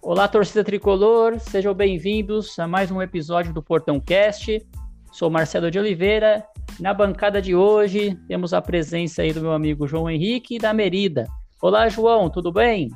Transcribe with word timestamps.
Olá, 0.00 0.28
torcida 0.28 0.62
tricolor, 0.62 1.40
sejam 1.40 1.74
bem-vindos 1.74 2.56
a 2.60 2.68
mais 2.68 2.92
um 2.92 3.02
episódio 3.02 3.52
do 3.52 3.60
Portão 3.60 3.98
Cast. 3.98 4.64
Sou 5.10 5.28
Marcelo 5.28 5.72
de 5.72 5.78
Oliveira. 5.80 6.46
Na 6.78 6.94
bancada 6.94 7.42
de 7.42 7.56
hoje 7.56 8.16
temos 8.28 8.54
a 8.54 8.62
presença 8.62 9.22
aí 9.22 9.32
do 9.32 9.40
meu 9.40 9.52
amigo 9.52 9.88
João 9.88 10.08
Henrique 10.08 10.54
e 10.54 10.58
da 10.60 10.72
Merida. 10.72 11.26
Olá, 11.60 11.88
João, 11.88 12.30
tudo 12.30 12.52
bem? 12.52 12.90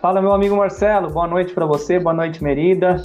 Fala, 0.00 0.22
meu 0.22 0.32
amigo 0.32 0.56
Marcelo. 0.56 1.10
Boa 1.10 1.26
noite 1.26 1.52
para 1.52 1.66
você, 1.66 1.98
boa 1.98 2.14
noite, 2.14 2.40
Merida. 2.40 3.02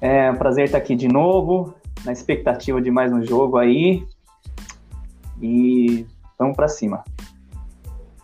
É 0.00 0.30
um 0.30 0.36
prazer 0.36 0.66
estar 0.66 0.78
aqui 0.78 0.94
de 0.94 1.08
novo, 1.08 1.74
na 2.04 2.12
expectativa 2.12 2.80
de 2.80 2.90
mais 2.90 3.12
um 3.12 3.24
jogo 3.24 3.56
aí. 3.56 4.06
E 5.40 6.06
vamos 6.38 6.56
para 6.56 6.68
cima. 6.68 7.04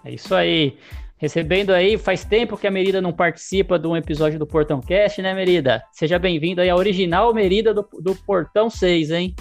É 0.04 0.12
isso 0.12 0.34
aí. 0.34 0.76
Recebendo 1.16 1.70
aí, 1.70 1.96
faz 1.96 2.24
tempo 2.24 2.56
que 2.56 2.66
a 2.66 2.70
Merida 2.70 3.00
não 3.00 3.12
participa 3.12 3.78
de 3.78 3.86
um 3.86 3.96
episódio 3.96 4.38
do 4.38 4.46
Portão 4.46 4.80
Cast, 4.80 5.22
né, 5.22 5.32
Merida? 5.32 5.82
Seja 5.92 6.18
bem-vindo 6.18 6.60
aí 6.60 6.68
à 6.68 6.76
original 6.76 7.32
Merida 7.32 7.72
do, 7.72 7.88
do 8.00 8.14
Portão 8.14 8.68
6, 8.68 9.10
hein? 9.10 9.34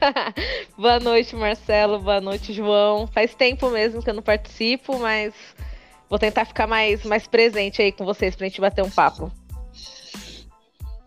Boa 0.76 0.98
noite, 0.98 1.36
Marcelo. 1.36 2.00
Boa 2.00 2.20
noite, 2.20 2.52
João. 2.52 3.06
Faz 3.06 3.34
tempo 3.34 3.70
mesmo 3.70 4.02
que 4.02 4.10
eu 4.10 4.14
não 4.14 4.22
participo, 4.22 4.98
mas 4.98 5.34
vou 6.08 6.18
tentar 6.18 6.44
ficar 6.44 6.66
mais, 6.66 7.04
mais 7.04 7.26
presente 7.26 7.80
aí 7.80 7.92
com 7.92 8.04
vocês 8.04 8.34
pra 8.34 8.46
gente 8.46 8.60
bater 8.60 8.82
um 8.82 8.90
papo. 8.90 9.30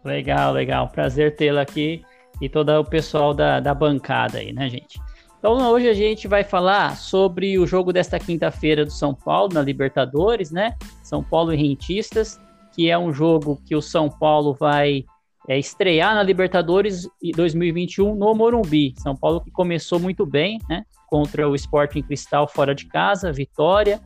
Legal, 0.03 0.53
legal. 0.53 0.87
Prazer 0.89 1.35
tê-la 1.35 1.61
aqui 1.61 2.03
e 2.41 2.47
todo 2.47 2.69
o 2.69 2.85
pessoal 2.85 3.33
da, 3.33 3.59
da 3.59 3.73
bancada 3.73 4.37
aí, 4.37 4.53
né, 4.53 4.69
gente? 4.69 4.99
Então 5.37 5.71
hoje 5.71 5.87
a 5.87 5.93
gente 5.93 6.27
vai 6.27 6.43
falar 6.43 6.97
sobre 6.97 7.57
o 7.57 7.65
jogo 7.65 7.93
desta 7.93 8.19
quinta-feira 8.19 8.85
do 8.85 8.91
São 8.91 9.13
Paulo 9.13 9.53
na 9.53 9.61
Libertadores, 9.61 10.51
né? 10.51 10.75
São 11.01 11.23
Paulo 11.23 11.53
e 11.53 11.57
Rentistas, 11.57 12.39
que 12.73 12.89
é 12.89 12.97
um 12.97 13.13
jogo 13.13 13.61
que 13.65 13.75
o 13.75 13.81
São 13.81 14.09
Paulo 14.09 14.53
vai 14.53 15.05
é, 15.47 15.57
estrear 15.57 16.13
na 16.13 16.23
Libertadores 16.23 17.07
2021 17.35 18.15
no 18.15 18.35
Morumbi. 18.35 18.93
São 18.97 19.15
Paulo 19.15 19.41
que 19.41 19.49
começou 19.49 19.99
muito 19.99 20.25
bem, 20.25 20.59
né? 20.69 20.83
Contra 21.07 21.47
o 21.47 21.55
Sporting 21.55 22.01
Cristal 22.01 22.47
fora 22.47 22.75
de 22.75 22.85
casa, 22.85 23.31
vitória. 23.31 24.01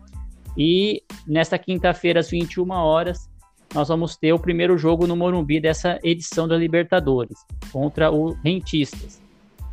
E 0.55 1.01
nesta 1.27 1.57
quinta-feira 1.57 2.19
às 2.19 2.29
21 2.29 2.69
horas 2.71 3.27
nós 3.73 3.87
vamos 3.87 4.15
ter 4.15 4.31
o 4.33 4.39
primeiro 4.39 4.77
jogo 4.77 5.07
no 5.07 5.15
Morumbi 5.15 5.59
dessa 5.59 5.99
edição 6.03 6.47
da 6.47 6.55
Libertadores 6.55 7.37
contra 7.71 8.11
o 8.11 8.33
Rentistas. 8.43 9.21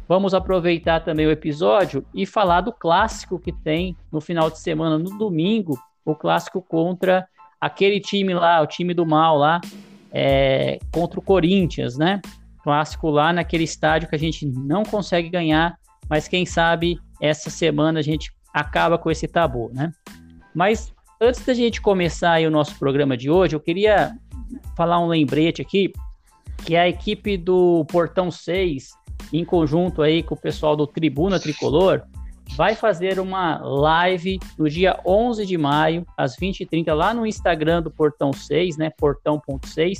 Vamos 0.09 0.35
aproveitar 0.35 1.01
também 1.01 1.27
o 1.27 1.31
episódio 1.31 2.05
e 2.15 2.27
falar 2.27 2.63
do 2.63 2.73
clássico 2.73 3.39
que 3.39 3.53
tem 3.53 3.97
no 4.11 4.21
final 4.21 4.51
de 4.51 4.59
semana, 4.59 4.99
no 4.99 5.17
domingo, 5.17 5.79
o 6.05 6.15
clássico 6.15 6.61
contra 6.61 7.29
aquele 7.61 8.01
time 8.01 8.35
lá, 8.35 8.61
o 8.61 8.67
time 8.67 8.95
do 8.95 9.07
mal 9.07 9.37
lá, 9.37 9.61
é, 10.11 10.79
contra 10.93 11.21
o 11.21 11.23
Corinthians, 11.23 11.97
né? 11.97 12.21
Clássico 12.65 13.11
lá 13.11 13.33
naquele 13.33 13.65
estádio 13.65 14.09
que 14.09 14.17
a 14.17 14.19
gente 14.19 14.47
não 14.47 14.83
consegue 14.83 15.29
ganhar, 15.29 15.77
mas 16.09 16.27
quem 16.27 16.45
sabe 16.45 16.99
essa 17.21 17.51
semana 17.51 18.01
a 18.01 18.03
gente 18.03 18.33
acaba 18.53 18.99
com 18.99 19.11
esse 19.11 19.29
tabu, 19.29 19.71
né? 19.73 19.93
Mas 20.55 20.93
antes 21.21 21.45
da 21.45 21.53
gente 21.53 21.81
começar 21.81 22.41
o 22.43 22.51
nosso 22.51 22.79
programa 22.79 23.17
de 23.17 23.31
hoje, 23.31 23.55
eu 23.55 23.61
queria 23.61 24.17
falar 24.77 24.99
um 24.99 25.07
lembrete 25.07 25.61
aqui, 25.61 25.93
que 26.65 26.77
a 26.77 26.89
equipe 26.89 27.37
do 27.37 27.85
Portão 27.87 28.31
6 28.31 28.99
em 29.33 29.45
conjunto 29.45 30.03
aí 30.03 30.23
com 30.23 30.35
o 30.35 30.41
pessoal 30.41 30.75
do 30.75 30.87
Tribuna 30.87 31.39
Tricolor, 31.39 32.03
vai 32.57 32.75
fazer 32.75 33.21
uma 33.21 33.59
live 33.59 34.41
no 34.59 34.69
dia 34.69 34.99
11 35.07 35.47
de 35.47 35.57
maio, 35.57 36.05
às 36.17 36.37
20h30, 36.37 36.93
lá 36.95 37.15
no 37.15 37.27
Instagram 37.27 37.83
do 37.83 37.91
Portão 37.91 38.33
6, 38.33 38.77
né, 38.77 38.91
portão.6, 38.99 39.99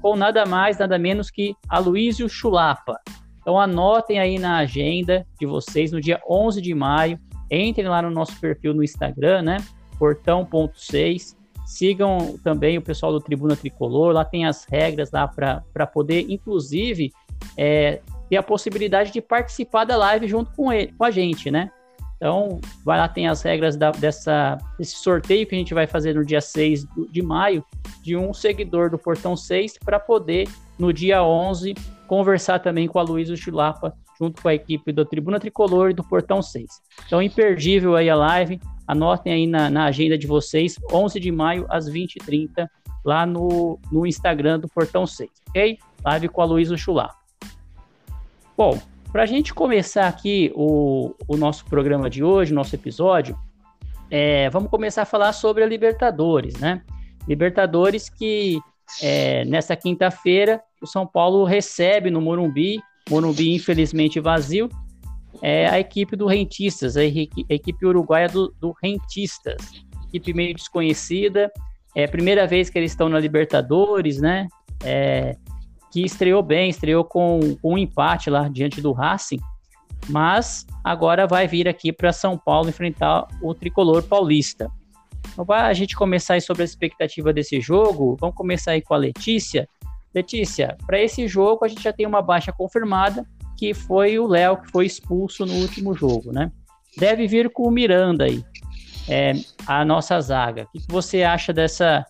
com 0.00 0.16
nada 0.16 0.44
mais, 0.44 0.78
nada 0.78 0.98
menos 0.98 1.30
que 1.30 1.54
Aloysio 1.68 2.28
Chulapa. 2.28 2.98
Então 3.40 3.58
anotem 3.58 4.18
aí 4.18 4.38
na 4.38 4.58
agenda 4.58 5.26
de 5.38 5.46
vocês, 5.46 5.92
no 5.92 6.00
dia 6.00 6.20
11 6.28 6.60
de 6.60 6.74
maio, 6.74 7.20
entrem 7.50 7.86
lá 7.86 8.02
no 8.02 8.10
nosso 8.10 8.38
perfil 8.40 8.74
no 8.74 8.82
Instagram, 8.82 9.42
né, 9.42 9.56
portão.6, 10.02 11.36
sigam 11.64 12.36
também 12.42 12.76
o 12.76 12.82
pessoal 12.82 13.12
do 13.12 13.20
Tribuna 13.20 13.54
Tricolor, 13.54 14.12
lá 14.12 14.24
tem 14.24 14.44
as 14.44 14.64
regras 14.64 15.12
lá 15.12 15.28
para 15.28 15.86
poder, 15.86 16.26
inclusive, 16.28 17.12
é, 17.56 18.00
ter 18.28 18.36
a 18.36 18.42
possibilidade 18.42 19.12
de 19.12 19.20
participar 19.20 19.84
da 19.84 19.96
live 19.96 20.26
junto 20.26 20.50
com 20.56 20.72
ele, 20.72 20.92
com 20.98 21.04
a 21.04 21.10
gente, 21.12 21.52
né? 21.52 21.70
Então, 22.16 22.60
vai 22.84 22.98
lá, 22.98 23.08
tem 23.08 23.28
as 23.28 23.42
regras 23.42 23.76
da, 23.76 23.92
dessa, 23.92 24.58
desse 24.76 24.96
sorteio 24.96 25.46
que 25.46 25.54
a 25.54 25.58
gente 25.58 25.72
vai 25.72 25.86
fazer 25.86 26.16
no 26.16 26.24
dia 26.24 26.40
6 26.40 26.84
de 27.08 27.22
maio, 27.22 27.64
de 28.02 28.16
um 28.16 28.34
seguidor 28.34 28.90
do 28.90 28.98
Portão 28.98 29.36
6, 29.36 29.78
para 29.84 30.00
poder, 30.00 30.48
no 30.76 30.92
dia 30.92 31.22
11, 31.22 31.74
conversar 32.08 32.58
também 32.58 32.88
com 32.88 32.98
a 32.98 33.02
Luísa 33.02 33.36
Chulapa, 33.36 33.94
junto 34.18 34.42
com 34.42 34.48
a 34.48 34.54
equipe 34.54 34.90
do 34.90 35.04
Tribuna 35.04 35.38
Tricolor 35.38 35.90
e 35.90 35.94
do 35.94 36.02
Portão 36.02 36.42
6. 36.42 36.68
Então, 37.06 37.22
imperdível 37.22 37.94
aí 37.94 38.10
a 38.10 38.16
live, 38.16 38.60
anotem 38.92 39.32
aí 39.32 39.46
na, 39.46 39.68
na 39.68 39.84
agenda 39.84 40.16
de 40.16 40.26
vocês, 40.26 40.76
11 40.92 41.18
de 41.18 41.32
maio, 41.32 41.66
às 41.68 41.90
20h30, 41.90 42.68
lá 43.04 43.26
no, 43.26 43.78
no 43.90 44.06
Instagram 44.06 44.60
do 44.60 44.68
Portão 44.68 45.06
6, 45.06 45.30
ok? 45.48 45.78
Live 46.04 46.28
com 46.28 46.40
a 46.40 46.44
Luísa 46.44 46.76
Chulapa. 46.76 47.16
Bom, 48.56 48.80
para 49.10 49.24
a 49.24 49.26
gente 49.26 49.52
começar 49.52 50.06
aqui 50.06 50.52
o, 50.54 51.14
o 51.26 51.36
nosso 51.36 51.64
programa 51.64 52.08
de 52.08 52.22
hoje, 52.22 52.54
nosso 52.54 52.74
episódio, 52.74 53.36
é, 54.10 54.48
vamos 54.50 54.70
começar 54.70 55.02
a 55.02 55.06
falar 55.06 55.32
sobre 55.32 55.62
a 55.64 55.66
Libertadores, 55.66 56.58
né? 56.58 56.82
Libertadores 57.26 58.08
que 58.08 58.60
é, 59.02 59.44
nessa 59.44 59.74
quinta-feira 59.74 60.62
o 60.82 60.86
São 60.86 61.06
Paulo 61.06 61.44
recebe 61.44 62.10
no 62.10 62.20
Morumbi, 62.20 62.80
Morumbi 63.08 63.54
infelizmente 63.54 64.20
vazio, 64.20 64.68
é 65.40 65.68
a 65.68 65.80
equipe 65.80 66.16
do 66.16 66.26
Rentistas, 66.26 66.96
a, 66.96 67.04
equipe 67.04 67.86
uruguaia 67.86 68.28
do, 68.28 68.54
do 68.60 68.74
Rentistas, 68.82 69.84
equipe 70.08 70.34
meio 70.34 70.54
desconhecida, 70.54 71.50
é 71.94 72.04
a 72.04 72.08
primeira 72.08 72.46
vez 72.46 72.68
que 72.68 72.78
eles 72.78 72.92
estão 72.92 73.08
na 73.08 73.18
Libertadores, 73.18 74.20
né? 74.20 74.48
É, 74.84 75.36
que 75.90 76.02
estreou 76.02 76.42
bem, 76.42 76.70
estreou 76.70 77.04
com, 77.04 77.56
com 77.60 77.74
um 77.74 77.78
empate 77.78 78.30
lá 78.30 78.48
diante 78.48 78.80
do 78.80 78.92
Racing, 78.92 79.38
mas 80.08 80.66
agora 80.82 81.26
vai 81.26 81.46
vir 81.46 81.68
aqui 81.68 81.92
para 81.92 82.12
São 82.12 82.36
Paulo 82.38 82.70
enfrentar 82.70 83.26
o 83.42 83.54
tricolor 83.54 84.02
paulista. 84.02 84.70
Então, 85.32 85.44
para 85.44 85.66
a 85.66 85.72
gente 85.72 85.94
começar 85.94 86.34
aí 86.34 86.40
sobre 86.40 86.62
a 86.62 86.64
expectativa 86.64 87.32
desse 87.32 87.60
jogo, 87.60 88.16
vamos 88.18 88.34
começar 88.34 88.72
aí 88.72 88.82
com 88.82 88.94
a 88.94 88.96
Letícia. 88.96 89.68
Letícia, 90.14 90.76
para 90.86 91.00
esse 91.00 91.28
jogo 91.28 91.64
a 91.64 91.68
gente 91.68 91.82
já 91.82 91.92
tem 91.92 92.06
uma 92.06 92.20
baixa 92.20 92.52
confirmada, 92.52 93.26
que 93.62 93.72
foi 93.72 94.18
o 94.18 94.26
Léo 94.26 94.56
que 94.56 94.72
foi 94.72 94.86
expulso 94.86 95.46
no 95.46 95.54
último 95.54 95.94
jogo, 95.94 96.32
né? 96.32 96.50
Deve 96.98 97.28
vir 97.28 97.48
com 97.48 97.62
o 97.62 97.70
Miranda 97.70 98.24
aí, 98.24 98.44
é, 99.08 99.34
a 99.68 99.84
nossa 99.84 100.20
zaga. 100.20 100.66
O 100.74 100.80
que 100.80 100.84
você 100.88 101.22
acha 101.22 101.52
dessa 101.52 102.04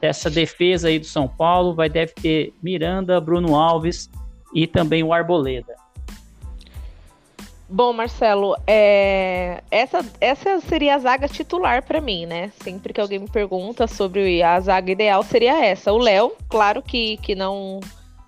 dessa 0.00 0.28
defesa 0.28 0.88
aí 0.88 0.98
do 0.98 1.06
São 1.06 1.28
Paulo, 1.28 1.72
vai 1.72 1.88
deve 1.88 2.14
ter 2.14 2.52
Miranda, 2.60 3.20
Bruno 3.20 3.54
Alves 3.54 4.10
e 4.52 4.66
também 4.66 5.04
o 5.04 5.12
Arboleda. 5.12 5.72
Bom, 7.68 7.92
Marcelo, 7.92 8.56
é... 8.66 9.62
essa, 9.70 10.04
essa 10.20 10.60
seria 10.62 10.96
a 10.96 10.98
zaga 10.98 11.28
titular 11.28 11.84
para 11.84 12.00
mim, 12.00 12.26
né? 12.26 12.50
Sempre 12.60 12.92
que 12.92 13.00
alguém 13.00 13.20
me 13.20 13.30
pergunta 13.30 13.86
sobre 13.86 14.42
a 14.42 14.58
zaga 14.58 14.90
ideal, 14.90 15.22
seria 15.22 15.64
essa. 15.64 15.92
O 15.92 15.98
Léo, 15.98 16.32
claro 16.48 16.82
que, 16.82 17.18
que 17.18 17.36
não, 17.36 17.78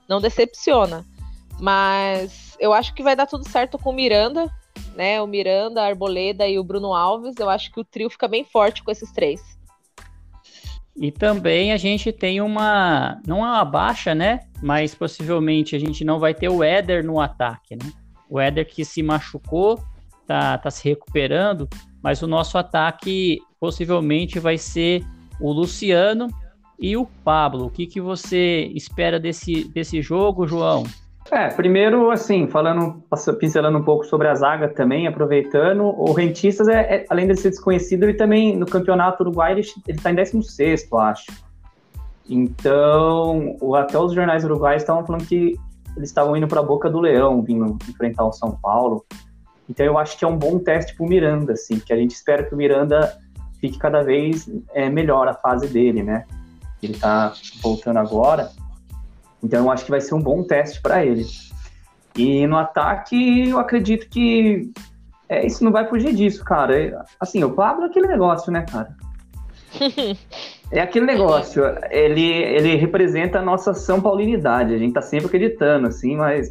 não 0.09 0.21
decepciona, 0.21 1.05
mas 1.59 2.50
eu 2.61 2.73
acho 2.75 2.95
que 2.95 3.03
vai 3.03 3.17
dar 3.17 3.27
tudo 3.27 3.49
certo 3.49 3.79
com 3.79 3.91
o 3.91 3.95
Miranda, 3.95 4.49
né? 4.95 5.21
O 5.21 5.27
Miranda, 5.27 5.83
a 5.83 5.87
Arboleda 5.87 6.47
e 6.47 6.59
o 6.59 6.65
Bruno 6.65 6.93
Alves. 6.93 7.35
Eu 7.39 7.49
acho 7.49 7.73
que 7.73 7.81
o 7.81 7.85
trio 7.85 8.11
fica 8.11 8.29
bem 8.29 8.45
forte 8.45 8.85
com 8.85 8.91
esses 8.91 9.11
três. 9.11 9.41
E 10.95 11.11
também 11.11 11.73
a 11.73 11.79
gente 11.79 12.13
tem 12.13 12.43
uma, 12.43 13.19
não 13.27 13.39
é 13.39 13.49
uma 13.49 13.65
baixa, 13.65 14.15
né? 14.15 14.41
Mas 14.63 14.95
possivelmente 14.95 15.75
a 15.75 15.79
gente 15.79 16.05
não 16.05 16.19
vai 16.19 16.35
ter 16.35 16.51
o 16.51 16.63
Éder 16.63 17.03
no 17.05 17.19
ataque, 17.19 17.75
né? 17.75 17.91
O 18.29 18.39
Éder 18.39 18.67
que 18.67 18.85
se 18.85 19.03
machucou, 19.03 19.83
tá, 20.27 20.59
tá 20.59 20.71
se 20.71 20.87
recuperando, 20.87 21.69
mas 22.03 22.23
o 22.23 22.27
nosso 22.27 22.59
ataque 22.59 23.39
possivelmente 23.59 24.39
vai 24.39 24.59
ser 24.59 25.03
o 25.41 25.51
Luciano 25.51 26.29
e 26.79 26.97
o 26.97 27.07
Pablo. 27.25 27.67
O 27.67 27.71
que, 27.71 27.87
que 27.87 28.01
você 28.01 28.71
espera 28.75 29.19
desse, 29.19 29.65
desse 29.65 30.03
jogo, 30.03 30.47
João? 30.47 30.85
É, 31.33 31.49
primeiro, 31.49 32.11
assim, 32.11 32.49
falando, 32.49 33.03
pincelando 33.39 33.79
um 33.79 33.85
pouco 33.85 34.05
sobre 34.05 34.27
a 34.27 34.35
zaga 34.35 34.69
também, 34.69 35.07
aproveitando, 35.07 35.85
o 35.85 36.13
Rentistas, 36.13 36.67
é, 36.67 36.97
é 36.97 37.07
além 37.09 37.29
de 37.29 37.37
ser 37.37 37.51
desconhecido, 37.51 38.03
ele 38.03 38.15
também, 38.15 38.57
no 38.57 38.67
campeonato 38.67 39.23
uruguai, 39.23 39.53
ele, 39.53 39.61
está 39.61 40.11
em 40.11 40.15
16 40.17 40.89
acho. 40.93 41.33
Então, 42.29 43.57
até 43.77 43.99
os 43.99 44.13
jornais 44.13 44.45
uruguais 44.45 44.83
estavam 44.83 45.07
falando 45.07 45.27
que 45.27 45.57
eles 45.97 46.09
estavam 46.09 46.37
indo 46.37 46.49
para 46.49 46.61
a 46.61 46.63
boca 46.63 46.89
do 46.89 47.01
leão, 47.01 47.43
vindo 47.43 47.79
enfrentar 47.89 48.25
o 48.25 48.33
São 48.33 48.53
Paulo. 48.53 49.05
Então 49.69 49.87
eu 49.87 49.99
acho 49.99 50.19
que 50.19 50.25
é 50.25 50.29
um 50.29 50.37
bom 50.37 50.59
teste 50.59 50.95
para 50.97 51.07
o 51.07 51.09
Miranda, 51.09 51.53
assim, 51.53 51.79
que 51.79 51.93
a 51.93 51.97
gente 51.97 52.13
espera 52.13 52.43
que 52.43 52.55
o 52.55 52.57
Miranda 52.57 53.17
fique 53.61 53.79
cada 53.79 54.03
vez 54.03 54.51
é, 54.75 54.89
melhor 54.89 55.29
a 55.29 55.35
fase 55.35 55.69
dele, 55.69 56.03
né? 56.03 56.25
Ele 56.83 56.95
está 56.95 57.33
voltando 57.63 57.99
agora. 57.99 58.51
Então 59.43 59.65
eu 59.65 59.71
acho 59.71 59.85
que 59.85 59.91
vai 59.91 60.01
ser 60.01 60.15
um 60.15 60.23
bom 60.23 60.43
teste 60.43 60.81
para 60.81 61.05
ele. 61.05 61.25
E 62.17 62.47
no 62.47 62.57
ataque, 62.57 63.49
eu 63.49 63.59
acredito 63.59 64.09
que 64.09 64.71
é, 65.29 65.47
isso 65.47 65.63
não 65.63 65.71
vai 65.71 65.87
fugir 65.89 66.15
disso, 66.15 66.45
cara. 66.45 66.77
É, 66.77 66.99
assim, 67.21 67.43
o 67.45 67.53
Pablo 67.53 67.85
é 67.85 67.87
aquele 67.87 68.09
negócio, 68.09 68.53
né, 68.53 68.65
cara? 68.71 68.97
É 70.73 70.81
aquele 70.81 71.05
negócio, 71.05 71.65
ele, 71.91 72.23
ele 72.23 72.77
representa 72.77 73.41
a 73.41 73.43
nossa 73.43 73.75
São 73.75 74.01
Paulinidade, 74.01 74.73
a 74.73 74.79
gente 74.79 74.93
tá 74.93 75.03
sempre 75.03 75.27
acreditando, 75.27 75.89
assim, 75.89 76.15
mas 76.15 76.49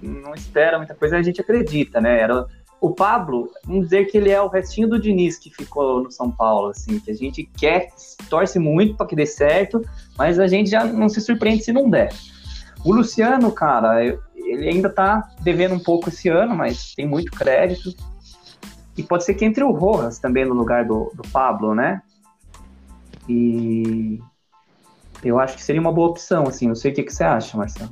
não 0.00 0.32
espera 0.32 0.78
muita 0.78 0.94
coisa, 0.94 1.16
a 1.16 1.22
gente 1.22 1.40
acredita, 1.40 2.00
né? 2.00 2.20
Era, 2.20 2.46
o 2.86 2.94
Pablo, 2.94 3.50
vamos 3.64 3.84
dizer 3.84 4.04
que 4.06 4.16
ele 4.16 4.30
é 4.30 4.40
o 4.40 4.48
restinho 4.48 4.88
do 4.88 4.98
Diniz 4.98 5.38
que 5.38 5.50
ficou 5.50 6.02
no 6.04 6.10
São 6.10 6.30
Paulo, 6.30 6.68
assim, 6.68 7.00
que 7.00 7.10
a 7.10 7.14
gente 7.14 7.42
quer, 7.56 7.88
torce 8.30 8.58
muito 8.60 8.94
para 8.94 9.06
que 9.06 9.16
dê 9.16 9.26
certo, 9.26 9.82
mas 10.16 10.38
a 10.38 10.46
gente 10.46 10.70
já 10.70 10.84
não 10.84 11.08
se 11.08 11.20
surpreende 11.20 11.64
se 11.64 11.72
não 11.72 11.90
der. 11.90 12.12
O 12.84 12.92
Luciano, 12.92 13.50
cara, 13.50 14.04
ele 14.36 14.68
ainda 14.68 14.88
tá 14.88 15.28
devendo 15.40 15.74
um 15.74 15.80
pouco 15.80 16.08
esse 16.08 16.28
ano, 16.28 16.54
mas 16.54 16.94
tem 16.94 17.06
muito 17.06 17.32
crédito. 17.32 17.92
E 18.96 19.02
pode 19.02 19.24
ser 19.24 19.34
que 19.34 19.44
entre 19.44 19.64
o 19.64 19.72
Rojas 19.72 20.20
também 20.20 20.44
no 20.44 20.54
lugar 20.54 20.84
do, 20.84 21.10
do 21.12 21.22
Pablo, 21.30 21.74
né? 21.74 22.00
E 23.28 24.20
eu 25.24 25.40
acho 25.40 25.56
que 25.56 25.62
seria 25.62 25.80
uma 25.80 25.92
boa 25.92 26.08
opção, 26.08 26.44
assim. 26.44 26.68
Não 26.68 26.76
sei 26.76 26.92
o 26.92 26.94
que, 26.94 27.02
que 27.02 27.12
você 27.12 27.24
acha, 27.24 27.58
Marcelo. 27.58 27.90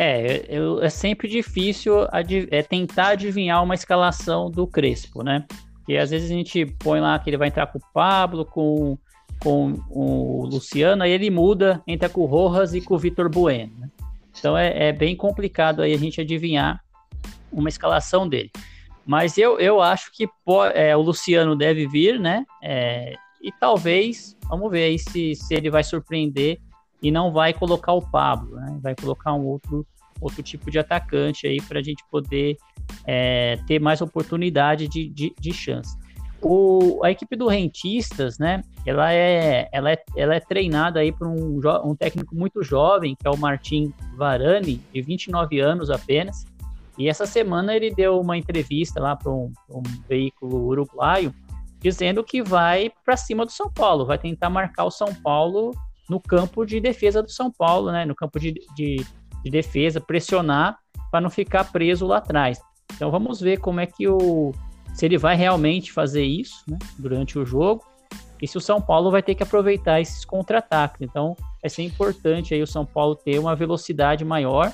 É, 0.00 0.44
eu, 0.48 0.80
é 0.80 0.88
sempre 0.88 1.26
difícil 1.26 2.06
é 2.52 2.62
tentar 2.62 3.08
adivinhar 3.08 3.64
uma 3.64 3.74
escalação 3.74 4.48
do 4.48 4.64
Crespo, 4.64 5.24
né? 5.24 5.44
Porque 5.78 5.96
às 5.96 6.10
vezes 6.10 6.30
a 6.30 6.34
gente 6.34 6.64
põe 6.66 7.00
lá 7.00 7.18
que 7.18 7.28
ele 7.28 7.36
vai 7.36 7.48
entrar 7.48 7.66
com 7.66 7.78
o 7.78 7.82
Pablo, 7.92 8.44
com, 8.44 8.96
com 9.40 9.74
o 9.90 10.46
Luciano, 10.46 11.02
aí 11.02 11.10
ele 11.10 11.30
muda, 11.30 11.82
entra 11.84 12.08
com 12.08 12.20
o 12.20 12.26
Rojas 12.26 12.74
e 12.74 12.80
com 12.80 12.94
o 12.94 12.98
Vitor 12.98 13.28
Bueno. 13.28 13.72
Né? 13.76 13.90
Então 14.38 14.56
é, 14.56 14.88
é, 14.88 14.92
bem 14.92 15.16
complicado 15.16 15.82
aí 15.82 15.92
a 15.92 15.98
gente 15.98 16.20
adivinhar 16.20 16.80
uma 17.50 17.68
escalação 17.68 18.28
dele. 18.28 18.52
Mas 19.04 19.36
eu, 19.36 19.58
eu 19.58 19.80
acho 19.80 20.12
que 20.12 20.28
é, 20.74 20.94
o 20.96 21.00
Luciano 21.00 21.56
deve 21.56 21.88
vir, 21.88 22.20
né? 22.20 22.44
É, 22.62 23.14
e 23.42 23.50
talvez, 23.50 24.36
vamos 24.48 24.70
ver 24.70 24.84
aí 24.84 24.98
se, 24.98 25.34
se 25.34 25.54
ele 25.54 25.70
vai 25.70 25.82
surpreender 25.82 26.60
e 27.02 27.10
não 27.10 27.32
vai 27.32 27.52
colocar 27.52 27.92
o 27.92 28.02
Pablo, 28.02 28.56
né? 28.56 28.78
Vai 28.82 28.94
colocar 28.94 29.34
um 29.34 29.44
outro, 29.44 29.86
outro 30.20 30.42
tipo 30.42 30.70
de 30.70 30.78
atacante 30.78 31.46
aí 31.46 31.60
para 31.60 31.78
a 31.78 31.82
gente 31.82 32.04
poder 32.10 32.56
é, 33.04 33.58
ter 33.66 33.78
mais 33.80 34.00
oportunidade 34.00 34.88
de, 34.88 35.08
de, 35.08 35.34
de 35.38 35.52
chance. 35.52 35.96
O, 36.40 37.00
a 37.04 37.10
equipe 37.10 37.34
do 37.34 37.48
Rentistas, 37.48 38.38
né? 38.38 38.62
Ela 38.86 39.12
é, 39.12 39.68
ela 39.72 39.90
é, 39.92 40.02
ela 40.16 40.34
é 40.34 40.40
treinada 40.40 41.00
aí 41.00 41.12
por 41.12 41.26
um, 41.26 41.60
um 41.84 41.96
técnico 41.96 42.34
muito 42.34 42.62
jovem, 42.62 43.16
que 43.16 43.26
é 43.26 43.30
o 43.30 43.36
Martim 43.36 43.92
Varani, 44.16 44.80
de 44.92 45.02
29 45.02 45.60
anos 45.60 45.90
apenas. 45.90 46.44
E 46.96 47.08
essa 47.08 47.26
semana 47.26 47.74
ele 47.74 47.92
deu 47.92 48.20
uma 48.20 48.36
entrevista 48.36 49.00
lá 49.00 49.14
para 49.14 49.30
um, 49.30 49.52
um 49.70 49.82
veículo 50.08 50.66
uruguaio 50.66 51.32
dizendo 51.80 52.24
que 52.24 52.42
vai 52.42 52.90
para 53.04 53.16
cima 53.16 53.46
do 53.46 53.52
São 53.52 53.70
Paulo, 53.70 54.04
vai 54.04 54.18
tentar 54.18 54.50
marcar 54.50 54.84
o 54.84 54.90
São 54.90 55.14
Paulo 55.14 55.70
no 56.08 56.20
campo 56.20 56.64
de 56.64 56.80
defesa 56.80 57.22
do 57.22 57.30
São 57.30 57.50
Paulo, 57.50 57.92
né? 57.92 58.04
No 58.04 58.14
campo 58.14 58.40
de, 58.40 58.54
de, 58.74 59.04
de 59.44 59.50
defesa, 59.50 60.00
pressionar 60.00 60.78
para 61.10 61.20
não 61.20 61.30
ficar 61.30 61.70
preso 61.70 62.06
lá 62.06 62.18
atrás. 62.18 62.60
Então 62.94 63.10
vamos 63.10 63.40
ver 63.40 63.58
como 63.58 63.80
é 63.80 63.86
que 63.86 64.08
o 64.08 64.52
se 64.94 65.06
ele 65.06 65.18
vai 65.18 65.36
realmente 65.36 65.92
fazer 65.92 66.24
isso 66.24 66.64
né, 66.66 66.76
durante 66.98 67.38
o 67.38 67.46
jogo 67.46 67.84
e 68.42 68.48
se 68.48 68.56
o 68.56 68.60
São 68.60 68.80
Paulo 68.80 69.10
vai 69.10 69.22
ter 69.22 69.34
que 69.34 69.42
aproveitar 69.42 70.00
esses 70.00 70.24
contra-ataques. 70.24 71.02
Então 71.02 71.36
vai 71.62 71.70
ser 71.70 71.82
importante 71.82 72.54
aí 72.54 72.62
o 72.62 72.66
São 72.66 72.84
Paulo 72.84 73.14
ter 73.14 73.38
uma 73.38 73.54
velocidade 73.54 74.24
maior 74.24 74.72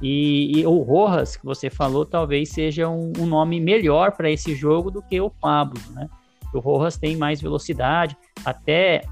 e, 0.00 0.60
e 0.60 0.66
o 0.66 0.78
Rojas 0.82 1.36
que 1.36 1.44
você 1.44 1.68
falou 1.70 2.06
talvez 2.06 2.50
seja 2.50 2.88
um, 2.88 3.12
um 3.18 3.26
nome 3.26 3.60
melhor 3.60 4.12
para 4.12 4.30
esse 4.30 4.54
jogo 4.54 4.90
do 4.90 5.02
que 5.02 5.20
o 5.20 5.30
Pablo, 5.30 5.80
né? 5.90 6.08
O 6.54 6.60
Rojas 6.60 6.96
tem 6.96 7.16
mais 7.16 7.40
velocidade, 7.40 8.16
até 8.44 9.02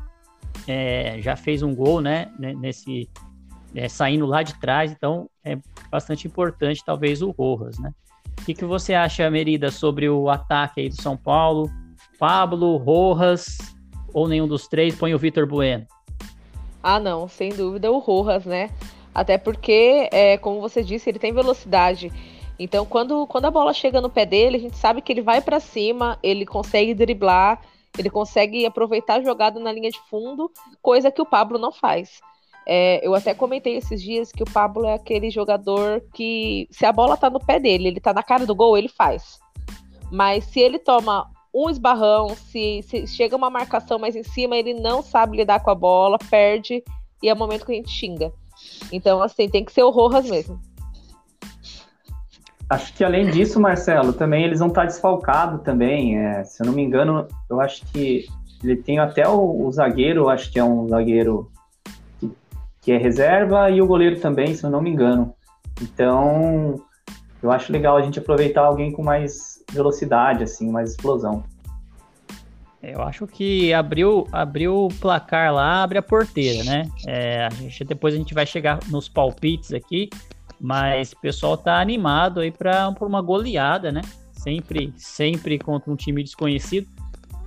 é, 0.67 1.19
já 1.21 1.37
fez 1.37 1.63
um 1.63 1.75
gol, 1.75 2.01
né? 2.01 2.31
Nesse 2.39 3.09
é, 3.75 3.89
saindo 3.89 4.27
lá 4.27 4.43
de 4.43 4.59
trás, 4.59 4.91
então 4.91 5.29
é 5.45 5.59
bastante 5.91 6.27
importante 6.27 6.83
talvez 6.85 7.23
o 7.23 7.31
Rojas, 7.31 7.79
né? 7.79 7.93
O 8.41 8.45
que, 8.45 8.55
que 8.55 8.65
você 8.65 8.95
acha, 8.95 9.29
Merida, 9.31 9.71
sobre 9.71 10.09
o 10.09 10.29
ataque 10.29 10.81
aí 10.81 10.89
do 10.89 11.01
São 11.01 11.17
Paulo? 11.17 11.71
Pablo, 12.19 12.77
Rojas 12.77 13.59
ou 14.13 14.29
nenhum 14.29 14.47
dos 14.47 14.67
três? 14.69 14.95
Põe 14.95 15.15
o 15.15 15.19
Vitor 15.19 15.47
Bueno. 15.47 15.87
Ah, 16.83 17.01
não, 17.01 17.29
sem 17.29 17.51
dúvida 17.51 17.91
o 17.91 17.99
Rojas, 17.99 18.45
né? 18.45 18.71
Até 19.15 19.39
porque, 19.39 20.09
é, 20.13 20.39
como 20.39 20.61
você 20.61 20.83
disse, 20.83 21.11
ele 21.11 21.19
tem 21.19 21.33
velocidade. 21.33 22.13
Então, 22.59 22.87
quando, 22.87 23.27
quando 23.27 23.47
a 23.47 23.51
bola 23.51 23.73
chega 23.73 24.01
no 24.01 24.09
pé 24.09 24.25
dele, 24.25 24.57
a 24.57 24.61
gente 24.61 24.77
sabe 24.77 25.03
que 25.03 25.13
ele 25.13 25.23
vai 25.23 25.41
para 25.41 25.61
cima, 25.61 26.19
ele 26.23 26.47
consegue 26.47 26.95
driblar, 26.95 27.61
ele 27.99 28.11
consegue 28.11 28.67
aproveitar 28.67 29.17
a 29.17 29.23
jogada 29.23 29.61
na 29.61 29.73
linha 29.73 29.91
de 29.91 30.01
fundo, 30.09 30.51
coisa 30.83 31.11
que 31.11 31.23
o 31.23 31.27
Pablo 31.27 31.59
não 31.59 31.73
faz. 31.73 32.21
É, 32.67 33.07
eu 33.07 33.15
até 33.15 33.33
comentei 33.33 33.77
esses 33.77 34.03
dias 34.03 34.33
que 34.33 34.43
o 34.43 34.51
Pablo 34.53 34.87
é 34.87 34.95
aquele 34.95 35.31
jogador 35.31 36.03
que, 36.13 36.67
se 36.71 36.85
a 36.85 36.93
bola 36.93 37.17
tá 37.17 37.31
no 37.31 37.39
pé 37.39 37.61
dele, 37.61 37.89
ele 37.89 38.01
tá 38.01 38.13
na 38.13 38.23
cara 38.23 38.45
do 38.45 38.55
gol, 38.55 38.77
ele 38.77 38.89
faz. 38.89 39.39
Mas 40.11 40.45
se 40.45 40.61
ele 40.61 40.79
toma 40.79 41.31
um 41.55 41.71
esbarrão, 41.71 42.35
se, 42.35 42.83
se 42.83 43.07
chega 43.07 43.37
uma 43.37 43.49
marcação 43.49 43.99
mais 43.99 44.17
em 44.17 44.23
cima, 44.23 44.57
ele 44.57 44.75
não 44.75 45.01
sabe 45.01 45.37
lidar 45.37 45.61
com 45.61 45.71
a 45.71 45.75
bola, 45.75 46.19
perde, 46.29 46.83
e 47.23 47.29
é 47.29 47.33
o 47.33 47.37
momento 47.37 47.65
que 47.65 47.73
a 47.73 47.77
gente 47.77 47.91
xinga. 47.91 48.33
Então, 48.93 49.23
assim, 49.23 49.49
tem 49.49 49.65
que 49.65 49.73
ser 49.73 49.83
o 49.85 49.91
Rojas 49.91 50.29
mesmo. 50.29 50.61
Acho 52.69 52.93
que 52.95 53.05
além 53.05 53.31
disso, 53.31 53.61
Marcelo, 53.61 54.13
também 54.13 54.45
eles 54.45 54.59
vão 54.59 54.69
estar 54.69 54.85
desfalcados 54.85 55.63
também. 55.63 56.19
É, 56.19 56.43
se 56.45 56.63
eu 56.63 56.67
não 56.67 56.73
me 56.73 56.83
engano, 56.83 57.27
eu 57.49 57.61
acho 57.61 57.85
que 57.87 58.27
ele 58.63 58.77
tem 58.77 58.99
até 58.99 59.29
o, 59.29 59.67
o 59.67 59.71
zagueiro, 59.71 60.29
acho 60.29 60.51
que 60.51 60.59
é 60.59 60.65
um 60.65 60.89
zagueiro 60.89 61.51
que, 62.19 62.31
que, 62.83 62.93
é 62.93 62.99
reserva, 62.99 63.71
e 63.71 63.81
o 63.81 63.87
goleiro 63.87 64.19
também, 64.19 64.55
se 64.55 64.65
eu 64.65 64.71
não 64.71 64.83
me 64.83 64.91
engano. 64.91 65.33
Então, 65.81 66.81
eu 67.41 67.53
acho 67.53 67.73
legal 67.73 67.97
a 67.97 68.03
gente 68.03 68.19
aproveitar 68.19 68.63
alguém 68.63 68.91
com 68.91 69.03
mais 69.03 69.63
velocidade, 69.71 70.43
assim, 70.43 70.69
mais 70.69 70.91
explosão. 70.91 71.45
Eu 72.83 73.03
acho 73.03 73.27
que 73.27 73.73
abriu, 73.73 74.27
abriu 74.33 74.87
o 74.87 74.89
placar 74.89 75.53
lá, 75.53 75.83
abre 75.83 75.99
a 75.99 76.03
porteira, 76.03 76.63
né? 76.65 76.89
É, 77.07 77.47
a 77.47 77.51
gente, 77.51 77.85
depois 77.85 78.15
a 78.15 78.17
gente 78.17 78.35
vai 78.35 78.47
chegar 78.47 78.79
nos 78.89 79.09
palpites 79.09 79.73
aqui. 79.73 80.09
Mas 80.61 81.13
o 81.13 81.21
pessoal 81.21 81.57
tá 81.57 81.81
animado 81.81 82.41
aí 82.41 82.51
para 82.51 82.95
uma 83.01 83.21
goleada, 83.21 83.93
né? 83.93 84.01
Sempre, 84.33 84.93
sempre 84.97 85.59
contra 85.59 85.91
um 85.91 85.97
time 85.97 86.23
desconhecido. 86.23 86.87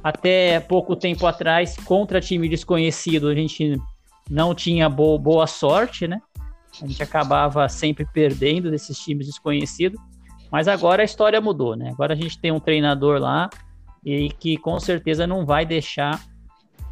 Até 0.03 0.59
pouco 0.59 0.95
tempo 0.95 1.25
atrás, 1.25 1.75
contra 1.77 2.21
time 2.21 2.47
desconhecido, 2.47 3.27
a 3.27 3.35
gente 3.35 3.79
não 4.29 4.53
tinha 4.53 4.87
bo 4.87 5.17
boa 5.17 5.47
sorte, 5.47 6.07
né? 6.07 6.21
A 6.81 6.87
gente 6.87 7.01
acabava 7.01 7.67
sempre 7.67 8.05
perdendo 8.05 8.69
desses 8.69 8.97
times 8.99 9.27
desconhecidos. 9.27 9.99
Mas 10.51 10.67
agora 10.67 11.01
a 11.01 11.05
história 11.05 11.39
mudou, 11.41 11.75
né? 11.75 11.89
Agora 11.89 12.13
a 12.13 12.15
gente 12.15 12.39
tem 12.39 12.51
um 12.51 12.59
treinador 12.59 13.19
lá 13.19 13.49
e 14.03 14.29
que 14.29 14.57
com 14.57 14.79
certeza 14.79 15.27
não 15.27 15.45
vai 15.45 15.65
deixar 15.65 16.23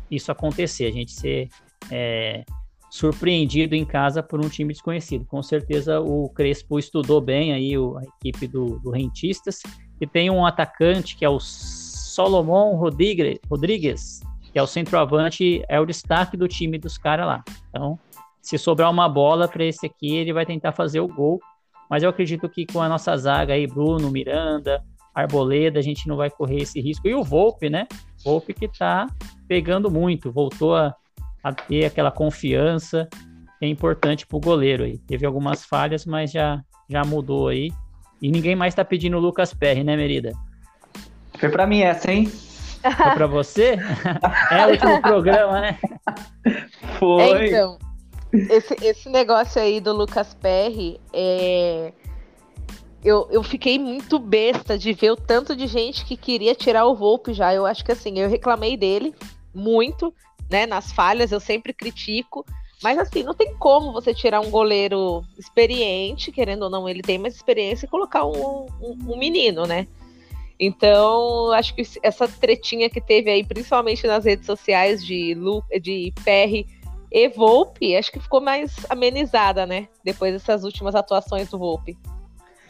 isso 0.09 0.31
acontecer, 0.31 0.85
a 0.85 0.91
gente 0.91 1.11
ser 1.11 1.49
é, 1.91 2.43
surpreendido 2.89 3.75
em 3.75 3.85
casa 3.85 4.23
por 4.23 4.43
um 4.43 4.49
time 4.49 4.73
desconhecido. 4.73 5.25
Com 5.25 5.43
certeza 5.43 5.99
o 5.99 6.29
Crespo 6.29 6.79
estudou 6.79 7.19
bem 7.19 7.53
aí 7.53 7.77
o, 7.77 7.97
a 7.97 8.03
equipe 8.03 8.47
do, 8.47 8.79
do 8.79 8.91
Rentistas 8.91 9.61
e 9.99 10.07
tem 10.07 10.29
um 10.29 10.45
atacante 10.45 11.15
que 11.15 11.25
é 11.25 11.29
o 11.29 11.39
Solomon 11.39 12.75
Rodrigues, 12.75 13.39
Rodrigues 13.49 14.21
que 14.51 14.59
é 14.59 14.63
o 14.63 14.67
centroavante, 14.67 15.63
é 15.67 15.79
o 15.79 15.85
destaque 15.85 16.37
do 16.37 16.47
time 16.47 16.77
dos 16.77 16.97
caras 16.97 17.27
lá. 17.27 17.43
Então, 17.69 17.99
se 18.41 18.57
sobrar 18.57 18.89
uma 18.89 19.09
bola 19.09 19.47
para 19.47 19.65
esse 19.65 19.85
aqui, 19.85 20.15
ele 20.15 20.33
vai 20.33 20.45
tentar 20.45 20.71
fazer 20.71 20.99
o 20.99 21.07
gol. 21.07 21.39
Mas 21.89 22.03
eu 22.03 22.09
acredito 22.09 22.49
que 22.49 22.65
com 22.65 22.81
a 22.81 22.89
nossa 22.89 23.15
zaga 23.15 23.53
aí, 23.53 23.67
Bruno, 23.67 24.09
Miranda, 24.09 24.83
Arboleda, 25.13 25.79
a 25.79 25.81
gente 25.81 26.07
não 26.07 26.15
vai 26.15 26.29
correr 26.29 26.61
esse 26.61 26.81
risco. 26.81 27.07
E 27.07 27.13
o 27.13 27.23
Volpe, 27.23 27.69
né? 27.69 27.87
Volpe 28.23 28.53
que 28.53 28.67
tá 28.67 29.07
pegando 29.47 29.91
muito, 29.91 30.31
voltou 30.31 30.75
a, 30.75 30.95
a 31.47 31.53
ter 31.53 31.85
aquela 31.85 32.11
confiança 32.11 33.07
é 33.61 33.67
importante 33.67 34.25
pro 34.25 34.39
goleiro 34.39 34.83
aí. 34.83 34.97
Teve 34.99 35.25
algumas 35.25 35.63
falhas, 35.65 36.05
mas 36.05 36.31
já, 36.31 36.61
já 36.89 37.03
mudou 37.03 37.47
aí. 37.47 37.71
E 38.21 38.31
ninguém 38.31 38.55
mais 38.55 38.73
tá 38.73 38.83
pedindo 38.83 39.17
o 39.17 39.19
Lucas 39.19 39.53
Perry, 39.53 39.83
né, 39.83 39.95
Merida? 39.95 40.33
Foi 41.39 41.49
para 41.49 41.67
mim 41.67 41.81
essa, 41.81 42.11
hein? 42.11 42.27
Foi 42.27 43.11
pra 43.15 43.27
você? 43.27 43.77
é 44.51 44.65
o 44.65 44.69
último 44.71 45.01
programa, 45.01 45.61
né? 45.61 45.79
Foi. 46.99 47.47
Então, 47.47 47.77
esse, 48.33 48.75
esse 48.83 49.09
negócio 49.09 49.61
aí 49.61 49.79
do 49.79 49.93
Lucas 49.93 50.33
Perry, 50.33 50.99
é... 51.13 51.91
eu, 53.03 53.27
eu 53.31 53.43
fiquei 53.43 53.77
muito 53.77 54.19
besta 54.19 54.77
de 54.77 54.93
ver 54.93 55.11
o 55.11 55.15
tanto 55.15 55.55
de 55.55 55.67
gente 55.67 56.05
que 56.05 56.17
queria 56.17 56.55
tirar 56.55 56.85
o 56.85 56.95
Volpe 56.95 57.33
já. 57.33 57.53
Eu 57.53 57.65
acho 57.65 57.83
que 57.83 57.91
assim, 57.91 58.17
eu 58.19 58.29
reclamei 58.29 58.75
dele 58.75 59.13
muito, 59.53 60.13
né? 60.49 60.65
Nas 60.65 60.91
falhas, 60.91 61.31
eu 61.31 61.39
sempre 61.39 61.73
critico. 61.73 62.45
Mas 62.81 62.99
assim, 62.99 63.23
não 63.23 63.33
tem 63.33 63.55
como 63.55 63.91
você 63.91 64.13
tirar 64.13 64.39
um 64.39 64.51
goleiro 64.51 65.23
experiente, 65.37 66.31
querendo 66.31 66.63
ou 66.63 66.69
não, 66.69 66.87
ele 66.87 67.01
tem 67.01 67.17
mais 67.17 67.35
experiência, 67.35 67.85
e 67.85 67.89
colocar 67.89 68.25
um, 68.25 68.67
um, 68.79 68.97
um 69.07 69.17
menino, 69.17 69.65
né? 69.65 69.87
Então, 70.59 71.51
acho 71.51 71.73
que 71.75 71.83
essa 72.01 72.27
tretinha 72.27 72.89
que 72.89 72.99
teve 72.99 73.29
aí, 73.29 73.43
principalmente 73.43 74.05
nas 74.07 74.25
redes 74.25 74.45
sociais 74.45 75.05
de, 75.05 75.33
Lu, 75.35 75.63
de 75.81 76.13
PR 76.23 76.67
e 77.11 77.29
Volpe, 77.29 77.95
acho 77.95 78.11
que 78.11 78.19
ficou 78.19 78.41
mais 78.41 78.75
amenizada, 78.89 79.65
né? 79.65 79.87
Depois 80.03 80.33
dessas 80.33 80.63
últimas 80.63 80.95
atuações 80.95 81.49
do 81.49 81.59
Volpe. 81.59 81.97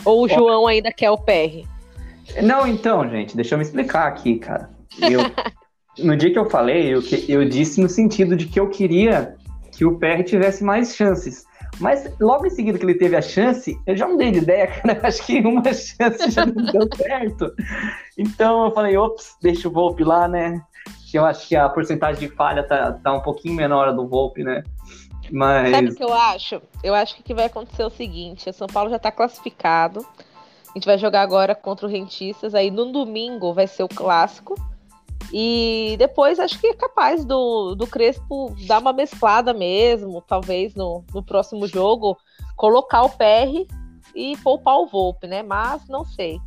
Ou 0.03 0.23
o 0.23 0.27
João 0.27 0.67
ainda 0.67 0.91
quer 0.91 1.11
o 1.11 1.17
PR? 1.17 1.65
Não, 2.43 2.67
então, 2.67 3.09
gente, 3.09 3.35
deixa 3.35 3.55
eu 3.55 3.57
me 3.57 3.63
explicar 3.63 4.07
aqui, 4.07 4.37
cara. 4.37 4.69
Eu, 5.01 5.19
no 5.99 6.15
dia 6.15 6.31
que 6.31 6.39
eu 6.39 6.49
falei, 6.49 6.93
eu, 6.93 7.01
eu 7.27 7.47
disse 7.47 7.81
no 7.81 7.89
sentido 7.89 8.35
de 8.35 8.47
que 8.47 8.59
eu 8.59 8.69
queria 8.69 9.35
que 9.71 9.85
o 9.85 9.97
PR 9.97 10.23
tivesse 10.23 10.63
mais 10.63 10.95
chances. 10.95 11.45
Mas 11.79 12.11
logo 12.19 12.45
em 12.45 12.49
seguida 12.49 12.79
que 12.79 12.85
ele 12.85 12.95
teve 12.95 13.15
a 13.15 13.21
chance, 13.21 13.79
eu 13.85 13.95
já 13.95 14.07
mudei 14.07 14.31
de 14.31 14.39
ideia, 14.39 14.67
cara. 14.81 14.99
Acho 15.03 15.25
que 15.25 15.39
uma 15.39 15.63
chance 15.63 16.31
já 16.31 16.45
não 16.45 16.65
deu 16.65 16.87
certo. 16.95 17.53
Então 18.17 18.65
eu 18.65 18.71
falei, 18.71 18.97
ops, 18.97 19.35
deixa 19.41 19.67
o 19.67 19.71
Volpe 19.71 20.03
lá, 20.03 20.27
né? 20.27 20.61
Que 21.11 21.17
eu 21.19 21.25
acho 21.25 21.47
que 21.47 21.55
a 21.55 21.69
porcentagem 21.69 22.27
de 22.27 22.35
falha 22.35 22.63
tá, 22.63 22.93
tá 22.93 23.13
um 23.13 23.21
pouquinho 23.21 23.53
menor 23.53 23.93
do 23.93 24.07
Volpe, 24.07 24.43
né? 24.43 24.63
Mas. 25.31 25.71
Sabe 25.71 25.89
o 25.89 25.95
que 25.95 26.03
eu 26.03 26.13
acho? 26.13 26.61
Eu 26.83 26.95
acho 26.95 27.15
que, 27.15 27.23
que 27.23 27.33
vai 27.33 27.45
acontecer 27.45 27.83
o 27.83 27.89
seguinte: 27.89 28.49
o 28.49 28.53
São 28.53 28.67
Paulo 28.67 28.89
já 28.89 28.97
tá 28.97 29.11
classificado. 29.11 30.05
A 30.69 30.73
gente 30.73 30.85
vai 30.85 30.97
jogar 30.97 31.21
agora 31.21 31.53
contra 31.55 31.85
o 31.85 31.89
Rentistas. 31.89 32.55
Aí 32.55 32.71
no 32.71 32.91
domingo 32.91 33.53
vai 33.53 33.67
ser 33.67 33.83
o 33.83 33.87
clássico. 33.87 34.55
E 35.31 35.95
depois 35.99 36.39
acho 36.39 36.59
que 36.59 36.67
é 36.67 36.73
capaz 36.73 37.25
do, 37.25 37.75
do 37.75 37.85
Crespo 37.85 38.55
dar 38.65 38.79
uma 38.79 38.93
mesclada 38.93 39.53
mesmo, 39.53 40.21
talvez 40.21 40.73
no, 40.73 41.03
no 41.13 41.21
próximo 41.21 41.67
jogo, 41.67 42.17
colocar 42.55 43.03
o 43.03 43.09
PR 43.09 43.67
e 44.15 44.37
poupar 44.37 44.77
o 44.77 44.87
Volpe, 44.87 45.27
né? 45.27 45.43
Mas 45.43 45.87
não 45.87 46.05
sei. 46.05 46.39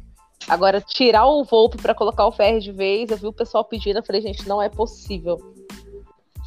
Agora, 0.48 0.80
tirar 0.80 1.26
o 1.26 1.44
Volpe 1.44 1.76
para 1.76 1.94
colocar 1.94 2.26
o 2.26 2.32
PR 2.32 2.58
de 2.60 2.72
vez, 2.72 3.10
eu 3.10 3.16
vi 3.16 3.26
o 3.26 3.32
pessoal 3.32 3.64
pedindo, 3.64 3.98
eu 3.98 4.02
falei, 4.02 4.22
gente, 4.22 4.48
não 4.48 4.60
é 4.60 4.68
possível. 4.68 5.38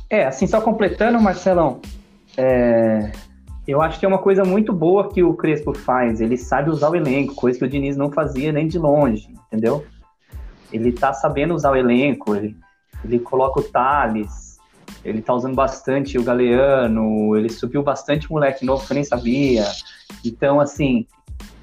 É, 0.10 0.26
assim, 0.26 0.48
só 0.48 0.60
completando, 0.60 1.22
Marcelão, 1.22 1.80
é... 2.36 3.12
eu 3.68 3.82
acho 3.82 4.00
que 4.00 4.06
é 4.06 4.08
uma 4.08 4.18
coisa 4.18 4.44
muito 4.44 4.74
boa 4.74 5.10
que 5.10 5.24
o 5.24 5.34
Crespo 5.36 5.74
faz, 5.74 6.20
ele 6.20 6.38
sabe 6.38 6.70
usar 6.70 6.90
o 6.90 6.96
elenco, 6.96 7.36
coisa 7.36 7.58
que 7.58 7.66
o 7.66 7.70
Diniz 7.70 7.96
não 7.96 8.12
fazia 8.12 8.52
nem 8.52 8.68
de 8.68 8.78
longe, 8.78 9.30
entendeu? 9.48 9.86
Ele 10.74 10.92
tá 10.92 11.14
sabendo 11.14 11.54
usar 11.54 11.72
o 11.72 11.76
elenco, 11.76 12.36
ele, 12.36 12.58
ele 13.06 13.20
coloca 13.20 13.60
o 13.60 13.64
Thales, 13.64 14.58
ele 15.06 15.22
tá 15.22 15.34
usando 15.34 15.56
bastante 15.56 16.18
o 16.18 16.24
Galeano, 16.24 17.36
ele 17.36 17.50
subiu 17.50 17.84
bastante 17.84 18.30
moleque 18.32 18.66
novo 18.66 18.86
que 18.86 18.92
eu 18.92 18.96
nem 18.96 19.04
sabia. 19.04 19.66
Então, 20.26 20.60
assim, 20.60 21.06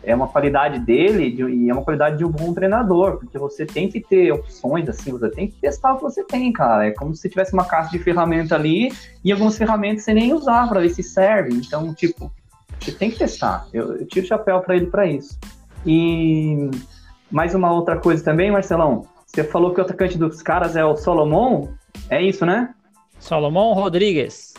é 0.02 0.14
uma 0.14 0.28
qualidade 0.28 0.78
dele 0.78 1.30
de, 1.30 1.42
e 1.42 1.68
é 1.70 1.72
uma 1.72 1.82
qualidade 1.82 2.18
de 2.18 2.24
um 2.24 2.30
bom 2.30 2.52
treinador, 2.54 3.18
porque 3.18 3.38
você 3.38 3.66
tem 3.66 3.88
que 3.88 4.00
ter 4.00 4.32
opções, 4.32 4.88
assim, 4.88 5.10
você 5.12 5.28
tem 5.30 5.48
que 5.48 5.60
testar 5.60 5.92
o 5.92 5.96
que 5.96 6.02
você 6.02 6.24
tem, 6.24 6.52
cara. 6.52 6.86
É 6.86 6.90
como 6.90 7.14
se 7.14 7.28
tivesse 7.28 7.52
uma 7.52 7.64
caixa 7.64 7.90
de 7.90 7.98
ferramenta 7.98 8.54
ali 8.54 8.92
e 9.24 9.32
algumas 9.32 9.56
ferramentas 9.56 10.04
você 10.04 10.14
nem 10.14 10.32
usar 10.32 10.68
para 10.68 10.80
ver 10.80 10.90
se 10.90 11.02
serve. 11.02 11.54
Então, 11.54 11.92
tipo, 11.94 12.32
você 12.78 12.92
tem 12.92 13.10
que 13.10 13.18
testar. 13.18 13.66
Eu, 13.72 13.96
eu 13.96 14.06
tiro 14.06 14.24
o 14.24 14.28
chapéu 14.28 14.60
para 14.60 14.76
ele 14.76 14.86
para 14.86 15.06
isso. 15.06 15.38
E 15.84 16.70
mais 17.30 17.54
uma 17.54 17.72
outra 17.72 17.96
coisa 17.98 18.24
também, 18.24 18.50
Marcelão. 18.50 19.06
Você 19.26 19.44
falou 19.44 19.72
que 19.72 19.80
o 19.80 19.84
atacante 19.84 20.18
dos 20.18 20.42
caras 20.42 20.74
é 20.74 20.84
o 20.84 20.96
Solomon. 20.96 21.68
É 22.08 22.20
isso, 22.20 22.44
né? 22.44 22.74
Solomon 23.18 23.72
Rodrigues. 23.74 24.54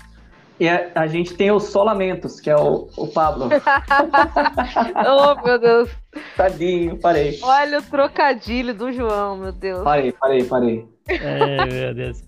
E 0.59 0.69
a, 0.69 0.91
a 0.93 1.07
gente 1.07 1.33
tem 1.33 1.51
os 1.51 1.63
Solamentos, 1.63 2.39
que 2.39 2.49
é 2.49 2.55
o, 2.55 2.87
o 2.95 3.07
Pablo. 3.07 3.49
oh, 5.05 5.45
meu 5.45 5.59
Deus. 5.59 5.89
Tadinho, 6.37 6.97
parei. 6.97 7.39
Olha 7.41 7.79
o 7.79 7.81
trocadilho 7.81 8.73
do 8.73 8.91
João, 8.91 9.37
meu 9.37 9.51
Deus. 9.51 9.83
Parei, 9.83 10.11
parei, 10.11 10.43
parei. 10.43 10.85
É, 11.07 11.65
meu 11.65 11.93
Deus. 11.95 12.23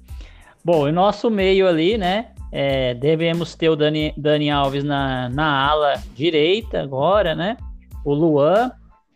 Bom, 0.66 0.88
o 0.88 0.92
nosso 0.92 1.30
meio 1.30 1.68
ali, 1.68 1.98
né? 1.98 2.30
É, 2.52 2.94
devemos 2.96 3.56
ter 3.56 3.70
o 3.70 3.76
Dani, 3.76 4.14
Dani 4.18 4.50
Alves 4.50 4.84
na, 4.84 5.30
na 5.30 5.70
ala 5.70 5.94
direita 6.16 6.82
agora, 6.82 7.36
né? 7.36 7.56
O 8.04 8.14
Luan, 8.14 8.72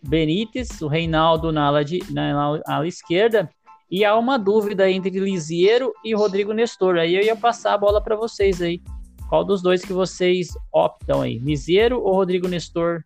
Benítez, 0.08 0.82
o 0.82 0.88
Reinaldo 0.88 1.52
na 1.52 1.66
ala, 1.66 1.84
de, 1.84 2.00
na 2.10 2.62
ala 2.66 2.88
esquerda, 2.88 3.50
e 3.92 4.06
há 4.06 4.16
uma 4.16 4.40
dúvida 4.40 4.90
entre 4.90 5.20
Lisiero 5.20 5.94
e 6.04 6.16
Rodrigo 6.16 6.54
Nestor. 6.54 6.98
Aí 6.98 7.16
eu 7.16 7.22
ia 7.22 7.36
passar 7.36 7.74
a 7.74 7.78
bola 7.78 8.02
para 8.02 8.16
vocês 8.16 8.62
aí. 8.62 8.82
Qual 9.28 9.44
dos 9.44 9.62
dois 9.62 9.84
que 9.84 9.92
vocês 9.92 10.50
optam 10.74 11.22
aí? 11.22 11.38
Lisiero 11.40 12.02
ou 12.02 12.16
Rodrigo 12.16 12.48
Nestor 12.48 13.04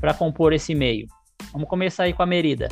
para 0.00 0.12
compor 0.12 0.52
esse 0.52 0.74
meio? 0.74 1.06
Vamos 1.52 1.68
começar 1.68 2.04
aí 2.04 2.12
com 2.12 2.22
a 2.22 2.26
Merida. 2.26 2.68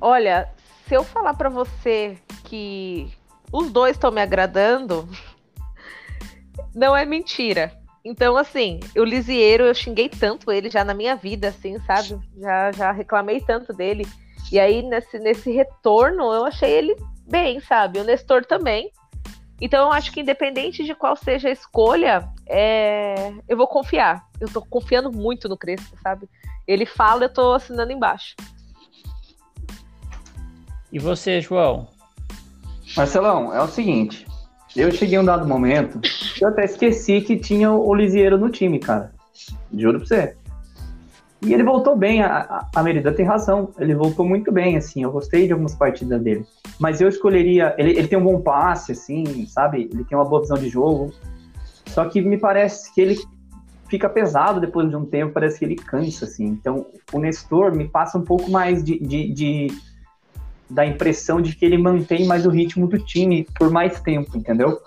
Olha, 0.00 0.52
se 0.88 0.94
eu 0.94 1.04
falar 1.04 1.34
para 1.34 1.48
você 1.48 2.18
que 2.44 3.08
os 3.52 3.70
dois 3.70 3.92
estão 3.92 4.10
me 4.10 4.20
agradando, 4.20 5.08
não 6.74 6.96
é 6.96 7.04
mentira. 7.04 7.79
Então, 8.04 8.36
assim, 8.36 8.80
o 8.96 9.04
Lisieiro, 9.04 9.64
eu 9.64 9.74
xinguei 9.74 10.08
tanto 10.08 10.50
ele 10.50 10.70
já 10.70 10.82
na 10.82 10.94
minha 10.94 11.14
vida, 11.14 11.48
assim, 11.48 11.78
sabe? 11.80 12.18
Já, 12.38 12.72
já 12.72 12.92
reclamei 12.92 13.40
tanto 13.40 13.72
dele. 13.72 14.06
E 14.50 14.58
aí, 14.58 14.82
nesse, 14.82 15.18
nesse 15.18 15.50
retorno, 15.50 16.32
eu 16.32 16.44
achei 16.44 16.70
ele 16.70 16.96
bem, 17.26 17.60
sabe? 17.60 17.98
O 18.00 18.04
Nestor 18.04 18.44
também. 18.44 18.90
Então, 19.60 19.88
eu 19.88 19.92
acho 19.92 20.10
que 20.10 20.20
independente 20.20 20.82
de 20.82 20.94
qual 20.94 21.14
seja 21.14 21.48
a 21.48 21.52
escolha, 21.52 22.26
é... 22.46 23.32
eu 23.46 23.56
vou 23.56 23.66
confiar. 23.66 24.26
Eu 24.40 24.48
tô 24.48 24.62
confiando 24.62 25.12
muito 25.12 25.46
no 25.48 25.56
Crespo, 25.56 25.94
sabe? 26.02 26.28
Ele 26.66 26.86
fala, 26.86 27.24
eu 27.24 27.32
tô 27.32 27.52
assinando 27.52 27.92
embaixo. 27.92 28.34
E 30.90 30.98
você, 30.98 31.40
João? 31.40 31.88
Marcelão, 32.96 33.54
é 33.54 33.62
o 33.62 33.68
seguinte. 33.68 34.26
Eu 34.76 34.90
cheguei 34.92 35.18
um 35.18 35.24
dado 35.24 35.46
momento, 35.46 36.00
eu 36.40 36.48
até 36.48 36.64
esqueci 36.64 37.20
que 37.20 37.36
tinha 37.36 37.72
o 37.72 37.92
Lisieiro 37.94 38.38
no 38.38 38.50
time, 38.50 38.78
cara. 38.78 39.12
Juro 39.72 39.98
pra 39.98 40.06
você. 40.06 40.36
E 41.42 41.54
ele 41.54 41.64
voltou 41.64 41.96
bem, 41.96 42.22
a, 42.22 42.68
a 42.74 42.82
Merida 42.82 43.12
tem 43.12 43.24
razão, 43.24 43.70
ele 43.78 43.94
voltou 43.94 44.26
muito 44.26 44.52
bem, 44.52 44.76
assim, 44.76 45.02
eu 45.02 45.10
gostei 45.10 45.46
de 45.46 45.52
algumas 45.52 45.74
partidas 45.74 46.20
dele. 46.22 46.44
Mas 46.78 47.00
eu 47.00 47.08
escolheria, 47.08 47.74
ele, 47.78 47.92
ele 47.92 48.08
tem 48.08 48.18
um 48.18 48.24
bom 48.24 48.40
passe, 48.42 48.92
assim, 48.92 49.46
sabe? 49.46 49.88
Ele 49.92 50.04
tem 50.04 50.16
uma 50.16 50.24
boa 50.24 50.42
visão 50.42 50.58
de 50.58 50.68
jogo. 50.68 51.12
Só 51.86 52.04
que 52.04 52.20
me 52.20 52.38
parece 52.38 52.94
que 52.94 53.00
ele 53.00 53.18
fica 53.88 54.08
pesado 54.08 54.60
depois 54.60 54.88
de 54.88 54.96
um 54.96 55.04
tempo, 55.04 55.32
parece 55.32 55.58
que 55.58 55.64
ele 55.64 55.76
cansa, 55.76 56.26
assim. 56.26 56.44
Então, 56.44 56.86
o 57.12 57.18
Nestor 57.18 57.74
me 57.74 57.88
passa 57.88 58.18
um 58.18 58.22
pouco 58.22 58.50
mais 58.50 58.84
de, 58.84 58.98
de, 59.00 59.32
de 59.32 59.66
da 60.70 60.86
impressão 60.86 61.40
de 61.40 61.54
que 61.54 61.64
ele 61.64 61.76
mantém 61.76 62.26
mais 62.26 62.46
o 62.46 62.50
ritmo 62.50 62.86
do 62.86 62.98
time 62.98 63.46
por 63.58 63.70
mais 63.70 64.00
tempo, 64.00 64.36
entendeu? 64.36 64.80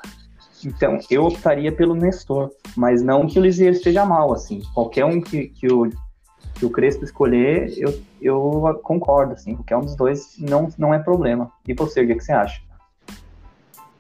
Então, 0.66 0.98
eu 1.12 1.26
optaria 1.26 1.72
pelo 1.72 1.94
Nestor, 1.94 2.50
mas 2.76 3.04
não 3.04 3.28
que 3.28 3.38
o 3.38 3.42
Lisieiro 3.42 3.76
esteja 3.76 4.06
mal, 4.06 4.34
assim. 4.34 4.62
Qualquer 4.74 5.04
um 5.04 5.20
que, 5.20 5.50
que, 5.50 5.68
o, 5.68 5.90
que 6.56 6.66
o 6.66 6.70
Crespo 6.70 7.04
escolher, 7.04 7.74
eu, 7.78 8.02
eu 8.22 8.80
concordo, 8.82 9.34
assim, 9.34 9.56
qualquer 9.56 9.76
um 9.76 9.82
dos 9.82 9.96
dois 9.96 10.36
não, 10.40 10.70
não 10.78 10.94
é 10.94 11.00
problema. 11.00 11.52
E 11.68 11.74
você, 11.74 12.02
o 12.02 12.08
que, 12.08 12.16
que 12.16 12.24
você 12.24 12.32
acha? 12.32 12.62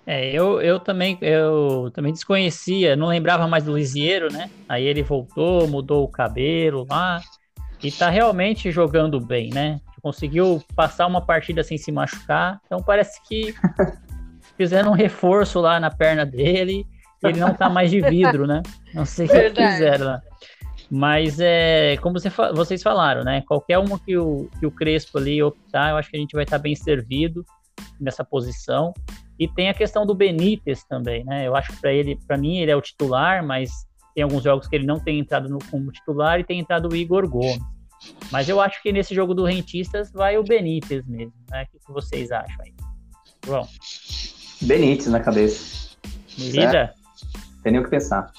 É, 0.06 0.32
eu, 0.32 0.62
eu 0.62 0.80
também 0.80 1.18
eu 1.22 1.90
também 1.94 2.12
desconhecia, 2.12 2.96
não 2.96 3.08
lembrava 3.08 3.48
mais 3.48 3.64
do 3.64 3.76
Lisieiro, 3.76 4.32
né? 4.32 4.50
Aí 4.68 4.86
ele 4.86 5.02
voltou, 5.02 5.66
mudou 5.68 6.04
o 6.04 6.10
cabelo 6.10 6.86
lá 6.90 7.22
e 7.84 7.92
tá 7.92 8.10
realmente 8.10 8.72
jogando 8.72 9.20
bem, 9.20 9.50
né? 9.54 9.80
Conseguiu 10.02 10.64
passar 10.76 11.08
uma 11.08 11.22
partida 11.22 11.64
sem 11.64 11.78
se 11.78 11.92
machucar, 11.92 12.60
então 12.66 12.82
parece 12.82 13.22
que 13.28 13.54
fizeram 14.58 14.92
um 14.92 14.96
reforço 14.96 15.60
lá 15.60 15.80
na 15.80 15.92
perna 15.92 16.26
dele, 16.26 16.86
ele 17.24 17.40
não 17.40 17.54
tá 17.54 17.70
mais 17.70 17.90
de 17.90 18.02
vidro, 18.02 18.46
né? 18.48 18.62
Não 18.94 19.06
sei 19.06 19.26
o 19.26 19.30
que 19.30 19.66
fizeram 19.66 20.06
lá. 20.06 20.22
Mas 20.92 21.40
é, 21.40 21.98
como 22.02 22.20
você, 22.20 22.30
vocês 22.54 22.84
falaram, 22.84 23.24
né? 23.24 23.42
Qualquer 23.48 23.80
uma 23.80 23.98
que 24.00 24.18
o, 24.18 24.50
que 24.60 24.66
o 24.66 24.72
Crespo 24.72 25.18
ali 25.18 25.42
optar, 25.42 25.92
eu 25.92 25.98
acho 25.98 26.10
que 26.10 26.18
a 26.18 26.20
gente 26.20 26.34
vai 26.34 26.44
estar 26.44 26.58
tá 26.58 26.62
bem 26.62 26.76
servido 26.76 27.46
nessa 28.00 28.24
posição. 28.24 28.94
E 29.40 29.48
tem 29.48 29.70
a 29.70 29.74
questão 29.74 30.06
do 30.06 30.14
Benítez 30.14 30.84
também, 30.84 31.24
né? 31.24 31.48
Eu 31.48 31.56
acho 31.56 31.72
que 31.72 31.82
para 31.82 31.92
ele, 31.92 32.20
para 32.28 32.38
mim, 32.38 32.58
ele 32.58 32.70
é 32.70 32.76
o 32.76 32.82
titular, 32.82 33.44
mas 33.44 33.72
tem 34.14 34.24
alguns 34.24 34.44
jogos 34.44 34.68
que 34.68 34.76
ele 34.76 34.86
não 34.86 35.00
tem 35.00 35.20
entrado 35.20 35.50
no, 35.50 35.60
como 35.70 35.92
titular 35.92 36.40
e 36.40 36.44
tem 36.44 36.60
entrado 36.60 36.90
o 36.90 36.96
Igor 36.96 37.28
Gomes. 37.28 37.60
Mas 38.32 38.50
eu 38.50 38.60
acho 38.60 38.82
que 38.82 38.92
nesse 38.92 39.16
jogo 39.16 39.34
do 39.34 39.46
Rentistas 39.46 40.12
vai 40.12 40.38
o 40.38 40.44
Benítez 40.44 41.08
mesmo, 41.08 41.34
né? 41.50 41.64
O 41.64 41.80
que 41.80 41.94
vocês 41.94 42.32
acham 42.32 42.58
aí? 42.62 42.74
João? 43.46 43.68
Benítez 44.62 45.08
na 45.08 45.20
cabeça. 45.20 45.96
Vida? 46.38 46.94
Tem 47.64 47.72
nem 47.72 47.82
o 47.82 47.84
que 47.84 47.90
pensar. 47.90 48.32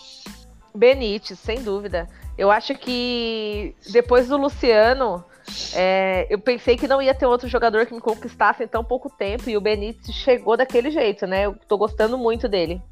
Benítez, 0.75 1.39
sem 1.39 1.63
dúvida. 1.63 2.09
Eu 2.37 2.51
acho 2.51 2.75
que 2.75 3.75
depois 3.93 4.29
do 4.29 4.37
Luciano, 4.37 5.25
é, 5.75 6.27
eu 6.29 6.39
pensei 6.39 6.77
que 6.77 6.89
não 6.89 7.01
ia 7.01 7.15
ter 7.15 7.27
outro 7.27 7.49
jogador 7.49 7.87
que 7.87 7.95
me 7.95 8.01
conquistasse 8.01 8.65
em 8.65 8.69
tão 8.69 8.83
pouco 8.83 9.09
tempo 9.09 9.49
e 9.49 9.57
o 9.57 9.61
Benítez 9.61 10.15
chegou 10.15 10.57
daquele 10.57 10.91
jeito, 10.91 11.27
né? 11.27 11.47
Eu 11.47 11.57
tô 11.69 11.79
gostando 11.79 12.19
muito 12.19 12.49
dele. 12.49 12.83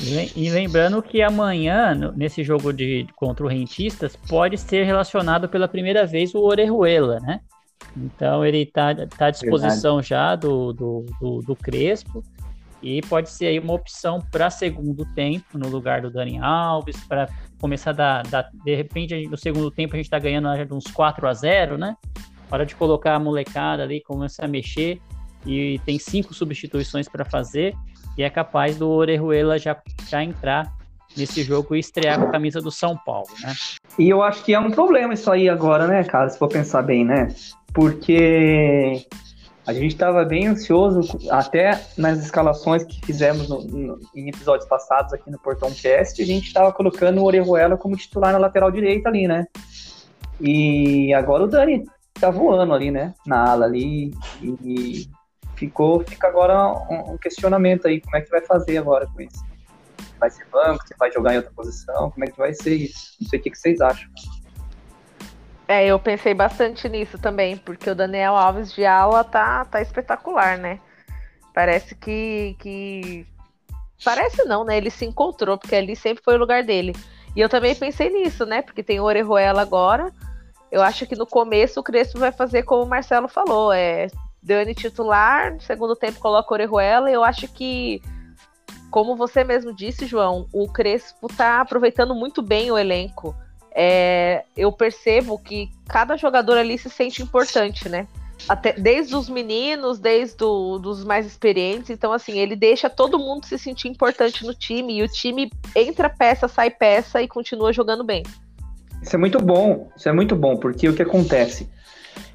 E 0.00 0.48
lembrando 0.50 1.02
que 1.02 1.20
amanhã, 1.20 1.94
nesse 2.16 2.42
jogo 2.42 2.72
de 2.72 3.06
contra 3.14 3.44
o 3.44 3.48
Rentistas, 3.48 4.16
pode 4.16 4.56
ser 4.56 4.84
relacionado 4.84 5.48
pela 5.48 5.68
primeira 5.68 6.06
vez 6.06 6.34
o 6.34 6.40
Orejuela, 6.40 7.20
né? 7.20 7.40
Então 7.96 8.44
ele 8.44 8.62
está 8.62 8.94
tá 9.06 9.26
à 9.26 9.30
disposição 9.30 9.96
Verdade. 9.96 10.08
já 10.08 10.36
do, 10.36 10.72
do, 10.72 11.06
do, 11.20 11.38
do, 11.40 11.56
Crespo 11.56 12.24
e 12.82 13.02
pode 13.02 13.30
ser 13.30 13.46
aí 13.46 13.58
uma 13.58 13.74
opção 13.74 14.20
para 14.30 14.48
segundo 14.50 15.04
tempo 15.14 15.58
no 15.58 15.68
lugar 15.68 16.00
do 16.00 16.10
Dani 16.10 16.38
Alves, 16.38 16.96
para 17.04 17.28
começar 17.60 17.90
a 17.90 17.92
dar, 17.92 18.22
dar, 18.24 18.50
de 18.64 18.74
repente 18.74 19.26
no 19.26 19.36
segundo 19.36 19.70
tempo 19.70 19.94
a 19.94 19.96
gente 19.96 20.06
está 20.06 20.18
ganhando 20.18 20.48
uns 20.74 20.86
4 20.86 21.28
a 21.28 21.34
0 21.34 21.76
né? 21.76 21.96
Hora 22.50 22.64
de 22.64 22.74
colocar 22.74 23.14
a 23.14 23.18
molecada 23.18 23.82
ali, 23.82 24.00
começar 24.00 24.44
a 24.44 24.48
mexer 24.48 25.00
e 25.46 25.80
tem 25.84 25.98
cinco 25.98 26.32
substituições 26.32 27.08
para 27.08 27.24
fazer 27.24 27.74
e 28.16 28.22
é 28.22 28.30
capaz 28.30 28.76
do 28.76 28.88
Orejuela 28.88 29.58
já, 29.58 29.76
já 30.08 30.22
entrar 30.22 30.72
nesse 31.16 31.42
jogo 31.42 31.74
e 31.74 31.80
estrear 31.80 32.18
com 32.18 32.26
a 32.26 32.30
camisa 32.30 32.60
do 32.60 32.70
São 32.70 32.96
Paulo, 32.96 33.28
né? 33.42 33.54
E 33.98 34.08
eu 34.08 34.22
acho 34.22 34.42
que 34.44 34.54
é 34.54 34.58
um 34.58 34.70
problema 34.70 35.14
isso 35.14 35.30
aí 35.30 35.48
agora, 35.48 35.86
né, 35.86 36.02
cara, 36.04 36.28
se 36.28 36.38
for 36.38 36.48
pensar 36.48 36.82
bem, 36.82 37.04
né? 37.04 37.28
Porque 37.74 39.06
a 39.66 39.72
gente 39.72 39.92
estava 39.92 40.24
bem 40.24 40.48
ansioso, 40.48 41.18
até 41.30 41.80
nas 41.96 42.18
escalações 42.18 42.82
que 42.84 43.04
fizemos 43.04 43.48
no, 43.48 43.62
no, 43.62 43.98
em 44.14 44.28
episódios 44.28 44.68
passados 44.68 45.12
aqui 45.12 45.30
no 45.30 45.38
Portão 45.38 45.70
Cast, 45.70 46.20
a 46.20 46.26
gente 46.26 46.46
estava 46.46 46.72
colocando 46.72 47.20
o 47.20 47.24
Orejuela 47.24 47.76
como 47.76 47.96
titular 47.96 48.32
na 48.32 48.38
lateral 48.38 48.70
direita 48.70 49.08
ali, 49.08 49.28
né? 49.28 49.46
E 50.40 51.14
agora 51.14 51.44
o 51.44 51.46
Dani 51.46 51.84
tá 52.14 52.30
voando 52.30 52.74
ali, 52.74 52.90
né? 52.90 53.14
Na 53.24 53.50
ala 53.50 53.66
ali. 53.66 54.12
E, 54.42 55.06
ficou, 55.62 56.00
fica 56.04 56.26
agora 56.26 56.66
um, 56.90 57.12
um, 57.12 57.18
questionamento 57.18 57.86
aí, 57.86 58.00
como 58.00 58.16
é 58.16 58.20
que 58.20 58.30
vai 58.30 58.40
fazer 58.40 58.78
agora 58.78 59.06
com 59.06 59.20
isso? 59.20 59.44
Vai 60.18 60.28
ser 60.28 60.44
banco, 60.46 60.84
você 60.84 60.94
vai 60.98 61.12
jogar 61.12 61.34
em 61.34 61.36
outra 61.36 61.52
posição, 61.52 62.10
como 62.10 62.24
é 62.24 62.28
que 62.28 62.36
vai 62.36 62.52
ser 62.52 62.74
isso? 62.74 63.16
Não 63.20 63.28
sei 63.28 63.38
o 63.38 63.42
que, 63.42 63.50
que 63.50 63.58
vocês 63.58 63.80
acham. 63.80 64.10
É, 65.68 65.86
eu 65.86 65.98
pensei 66.00 66.34
bastante 66.34 66.88
nisso 66.88 67.16
também, 67.16 67.56
porque 67.56 67.88
o 67.88 67.94
Daniel 67.94 68.34
Alves 68.34 68.72
de 68.72 68.84
ala 68.84 69.22
tá, 69.22 69.64
tá 69.64 69.80
espetacular, 69.80 70.58
né? 70.58 70.80
Parece 71.54 71.94
que, 71.94 72.56
que. 72.58 73.24
Parece 74.04 74.44
não, 74.44 74.64
né? 74.64 74.76
Ele 74.76 74.90
se 74.90 75.04
encontrou, 75.04 75.56
porque 75.56 75.76
ali 75.76 75.94
sempre 75.94 76.24
foi 76.24 76.34
o 76.34 76.38
lugar 76.38 76.64
dele. 76.64 76.92
E 77.36 77.40
eu 77.40 77.48
também 77.48 77.74
pensei 77.74 78.10
nisso, 78.10 78.44
né? 78.44 78.62
Porque 78.62 78.82
tem 78.82 78.98
o 78.98 79.04
Orejuela 79.04 79.62
agora. 79.62 80.12
Eu 80.70 80.82
acho 80.82 81.06
que 81.06 81.14
no 81.14 81.26
começo 81.26 81.78
o 81.78 81.82
Crespo 81.82 82.18
vai 82.18 82.32
fazer 82.32 82.64
como 82.64 82.82
o 82.82 82.88
Marcelo 82.88 83.28
falou: 83.28 83.72
é 83.72 84.08
Dani 84.42 84.74
titular, 84.74 85.54
no 85.54 85.60
segundo 85.60 85.94
tempo 85.94 86.18
coloca 86.18 86.52
Orejuela, 86.52 87.10
eu 87.10 87.22
acho 87.22 87.46
que, 87.46 88.02
como 88.90 89.14
você 89.14 89.44
mesmo 89.44 89.72
disse, 89.72 90.06
João, 90.06 90.48
o 90.52 90.66
Crespo 90.68 91.28
tá 91.28 91.60
aproveitando 91.60 92.14
muito 92.14 92.42
bem 92.42 92.70
o 92.70 92.76
elenco. 92.76 93.34
É, 93.74 94.44
eu 94.56 94.72
percebo 94.72 95.38
que 95.38 95.70
cada 95.88 96.16
jogador 96.16 96.58
ali 96.58 96.76
se 96.76 96.90
sente 96.90 97.22
importante, 97.22 97.88
né? 97.88 98.06
Até, 98.48 98.72
desde 98.72 99.14
os 99.14 99.28
meninos, 99.28 100.00
desde 100.00 100.36
dos 100.36 101.04
mais 101.04 101.24
experientes. 101.24 101.90
Então, 101.90 102.12
assim, 102.12 102.38
ele 102.38 102.56
deixa 102.56 102.90
todo 102.90 103.18
mundo 103.18 103.46
se 103.46 103.56
sentir 103.56 103.88
importante 103.88 104.44
no 104.44 104.52
time. 104.52 104.98
E 104.98 105.02
o 105.02 105.08
time 105.08 105.50
entra 105.76 106.10
peça, 106.10 106.48
sai 106.48 106.68
peça 106.68 107.22
e 107.22 107.28
continua 107.28 107.72
jogando 107.72 108.02
bem. 108.02 108.24
Isso 109.00 109.14
é 109.14 109.18
muito 109.18 109.38
bom. 109.38 109.88
Isso 109.96 110.08
é 110.08 110.12
muito 110.12 110.34
bom, 110.34 110.56
porque 110.56 110.88
o 110.88 110.94
que 110.94 111.02
acontece? 111.02 111.70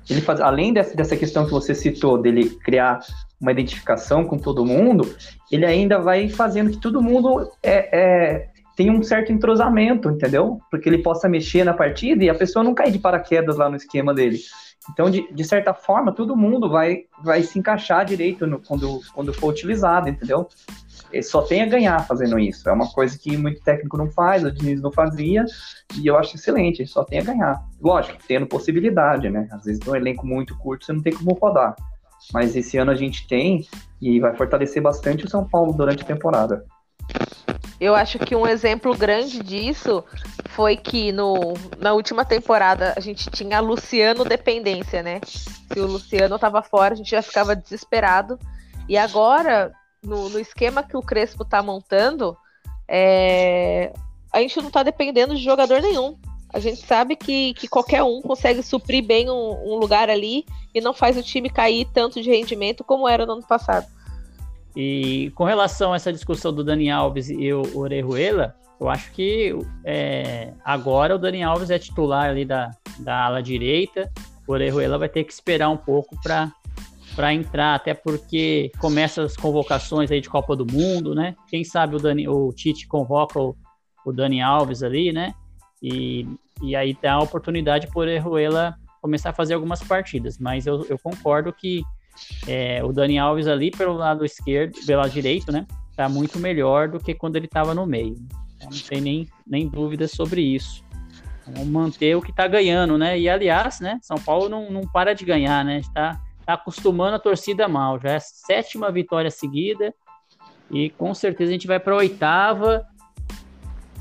Ele 0.10 0.22
faz, 0.22 0.40
além 0.40 0.74
dessa, 0.74 0.96
dessa 0.96 1.16
questão 1.16 1.46
que 1.46 1.52
você 1.52 1.76
citou, 1.76 2.22
dele 2.22 2.50
criar 2.50 3.00
uma 3.40 3.52
identificação 3.52 4.24
com 4.26 4.38
todo 4.38 4.66
mundo, 4.66 5.16
ele 5.52 5.66
ainda 5.66 6.00
vai 6.00 6.30
fazendo 6.30 6.72
que 6.72 6.80
todo 6.80 7.02
mundo 7.02 7.52
é, 7.62 7.98
é, 7.98 8.50
tenha 8.76 8.92
um 8.92 9.04
certo 9.04 9.32
entrosamento, 9.32 10.10
entendeu? 10.10 10.60
Porque 10.72 10.88
ele 10.88 11.00
possa 11.00 11.28
mexer 11.28 11.64
na 11.64 11.74
partida 11.74 12.24
e 12.24 12.30
a 12.30 12.36
pessoa 12.36 12.64
não 12.64 12.74
cair 12.74 12.92
de 12.92 13.00
paraquedas 13.00 13.58
lá 13.58 13.70
no 13.70 13.76
esquema 13.76 14.14
dele. 14.14 14.40
Então, 14.92 15.10
de, 15.10 15.28
de 15.34 15.44
certa 15.44 15.74
forma, 15.74 16.14
todo 16.14 16.36
mundo 16.36 16.70
vai, 16.70 17.04
vai 17.22 17.44
se 17.44 17.60
encaixar 17.60 18.06
direito 18.06 18.48
no, 18.48 18.60
quando, 18.60 19.02
quando 19.14 19.34
for 19.34 19.50
utilizado, 19.50 20.08
entendeu? 20.08 20.48
Ele 21.12 21.24
só 21.24 21.42
tem 21.42 21.62
a 21.62 21.66
ganhar 21.66 22.06
fazendo 22.06 22.38
isso. 22.38 22.68
É 22.70 22.72
uma 22.72 22.90
coisa 22.92 23.18
que 23.18 23.38
muito 23.38 23.62
técnico 23.62 23.98
não 23.98 24.10
faz, 24.12 24.44
o 24.44 24.52
Diniz 24.52 24.82
não 24.82 24.92
fazia, 24.92 25.46
e 26.00 26.08
eu 26.08 26.18
acho 26.18 26.36
excelente, 26.36 26.82
ele 26.82 26.90
só 26.90 27.04
tem 27.04 27.20
a 27.20 27.24
ganhar. 27.24 27.64
Lógico, 27.82 28.18
tendo 28.28 28.48
possibilidade, 28.48 29.30
né? 29.30 29.48
Às 29.52 29.66
vezes, 29.66 29.80
num 29.86 29.96
elenco 29.96 30.26
muito 30.26 30.58
curto, 30.58 30.86
você 30.86 30.94
não 30.94 31.02
tem 31.02 31.14
como 31.14 31.34
rodar. 31.34 31.76
Mas 32.34 32.56
esse 32.56 32.78
ano 32.78 32.92
a 32.92 32.96
gente 32.96 33.28
tem, 33.28 33.66
e 34.02 34.20
vai 34.20 34.36
fortalecer 34.36 34.82
bastante 34.82 35.26
o 35.26 35.30
São 35.30 35.48
Paulo 35.48 35.74
durante 35.74 36.04
a 36.04 36.08
temporada. 36.08 36.66
Eu 37.80 37.94
acho 37.94 38.18
que 38.18 38.36
um 38.36 38.48
exemplo 38.48 38.96
grande 38.98 39.42
disso 39.42 40.04
foi 40.50 40.76
que 40.76 41.12
no, 41.12 41.54
na 41.78 41.94
última 41.94 42.26
temporada 42.26 42.94
a 42.98 43.00
gente 43.00 43.30
tinha 43.30 43.60
Luciano 43.60 44.26
dependência, 44.26 45.04
né? 45.04 45.22
Se 45.24 45.80
o 45.80 45.86
Luciano 45.86 46.36
estava 46.36 46.64
fora, 46.64 46.96
a 46.96 46.98
gente 46.98 47.12
já 47.12 47.22
ficava 47.22 47.56
desesperado. 47.56 48.40
E 48.90 48.98
agora 48.98 49.72
no, 50.08 50.30
no 50.30 50.40
esquema 50.40 50.82
que 50.82 50.96
o 50.96 51.02
Crespo 51.02 51.46
tá 51.46 51.62
montando, 51.62 52.36
é, 52.88 53.92
a 54.32 54.40
gente 54.40 54.62
não 54.62 54.72
tá 54.72 54.82
dependendo 54.82 55.36
de 55.36 55.44
jogador 55.44 55.82
nenhum. 55.82 56.18
A 56.54 56.60
gente 56.60 56.86
sabe 56.86 57.16
que, 57.16 57.54
que 57.56 57.68
qualquer 57.68 58.02
um 58.04 58.22
consegue 58.22 58.64
suprir 58.64 59.04
bem 59.04 59.30
um, 59.30 59.74
um, 59.74 59.76
lugar 59.76 60.10
ali 60.10 60.46
e 60.74 60.80
não 60.80 60.94
faz 60.94 61.18
o 61.18 61.24
time 61.24 61.50
cair 61.50 61.86
tanto 61.94 62.22
de 62.22 62.30
rendimento 62.30 62.84
como 62.84 63.08
era 63.08 63.26
no 63.26 63.34
ano 63.34 63.44
passado. 63.44 63.86
E 64.76 65.32
com 65.36 65.44
relação 65.44 65.92
a 65.92 65.98
essa 65.98 66.14
discussão 66.14 66.54
do 66.54 66.64
Dani 66.64 66.90
Alves 66.90 67.30
e 67.30 67.52
o 67.52 67.78
Orejuela, 67.78 68.56
eu 68.80 68.88
acho 68.88 69.12
que 69.12 69.54
é, 69.84 70.54
agora 70.64 71.16
o 71.16 71.18
Dani 71.18 71.44
Alves 71.44 71.70
é 71.70 71.78
titular 71.78 72.30
ali 72.30 72.46
da, 72.46 72.72
da 73.00 73.26
ala 73.26 73.44
direita, 73.44 74.10
o 74.48 74.54
Orejuela 74.54 74.98
vai 74.98 75.10
ter 75.10 75.26
que 75.26 75.34
esperar 75.34 75.70
um 75.70 75.78
pouco 75.78 76.16
para 76.22 76.52
para 77.18 77.34
entrar, 77.34 77.74
até 77.74 77.96
porque 77.96 78.72
começa 78.78 79.24
as 79.24 79.36
convocações 79.36 80.12
aí 80.12 80.22
de 80.22 80.30
Copa 80.30 80.56
do 80.56 80.72
Mundo, 80.72 81.16
né? 81.16 81.36
Quem 81.50 81.64
sabe 81.64 81.96
o, 81.96 82.00
Dani, 82.00 82.28
o 82.28 82.54
Tite 82.54 82.88
convoca 82.88 83.40
o, 83.40 83.58
o 84.06 84.14
Dani 84.14 84.40
Alves 84.40 84.84
ali, 84.84 85.12
né? 85.12 85.34
E, 85.82 86.28
e 86.62 86.76
aí 86.76 86.96
dá 87.02 87.14
a 87.14 87.24
oportunidade 87.24 87.88
por 87.88 88.08
Erruela 88.08 88.76
começar 89.02 89.32
a 89.32 89.34
fazer 89.34 89.56
algumas 89.56 89.82
partidas. 89.82 90.38
Mas 90.38 90.68
eu, 90.68 90.86
eu 90.88 91.00
concordo 91.00 91.52
que 91.52 91.82
é, 92.48 92.84
o 92.84 92.94
Dani 92.94 93.18
Alves 93.18 93.48
ali 93.48 93.72
pelo 93.72 93.94
lado 93.94 94.24
esquerdo, 94.24 94.78
pelo 94.86 95.02
lado 95.02 95.12
direito, 95.12 95.52
né? 95.52 95.66
Tá 95.96 96.08
muito 96.08 96.38
melhor 96.38 96.88
do 96.88 97.00
que 97.00 97.16
quando 97.16 97.36
ele 97.36 97.48
estava 97.48 97.74
no 97.74 97.88
meio. 97.88 98.16
Então, 98.58 98.70
não 98.70 98.80
tem 98.88 99.02
nem, 99.02 99.28
nem 99.48 99.68
dúvidas 99.68 100.12
sobre 100.12 100.42
isso. 100.42 100.84
Vamos 101.48 101.68
manter 101.68 102.16
o 102.16 102.22
que 102.22 102.30
está 102.30 102.48
ganhando, 102.48 102.96
né? 102.96 103.18
E 103.20 103.28
aliás, 103.28 103.80
né? 103.80 103.98
São 104.04 104.18
Paulo 104.18 104.48
não, 104.48 104.70
não 104.70 104.82
para 104.82 105.16
de 105.16 105.26
ganhar, 105.26 105.66
né? 105.66 105.80
Está 105.80 106.22
tá 106.48 106.54
acostumando 106.54 107.18
a 107.18 107.20
torcida 107.20 107.68
mal. 107.68 108.00
Já 108.00 108.12
é 108.12 108.16
a 108.16 108.22
sétima 108.22 108.90
vitória 108.90 109.30
seguida. 109.30 109.94
E 110.72 110.90
com 110.92 111.14
certeza 111.14 111.50
a 111.50 111.54
gente 111.54 111.68
vai 111.68 111.80
para 111.80 111.94
a 111.94 111.98
oitava. 111.98 112.88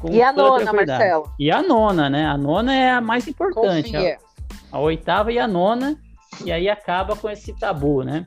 e 0.08 0.22
a 0.22 0.32
nona, 0.32 0.72
Marcelo? 0.72 1.32
E 1.38 1.50
a 1.50 1.60
nona, 1.60 2.08
né? 2.08 2.24
A 2.24 2.38
nona 2.38 2.72
é 2.72 2.90
a 2.92 3.00
mais 3.00 3.26
importante. 3.26 3.90
Confia. 3.90 4.18
A 4.70 4.78
oitava 4.78 5.32
e 5.32 5.38
a 5.38 5.48
nona, 5.48 5.98
e 6.44 6.52
aí 6.52 6.68
acaba 6.68 7.16
com 7.16 7.28
esse 7.28 7.52
tabu, 7.52 8.02
né? 8.02 8.26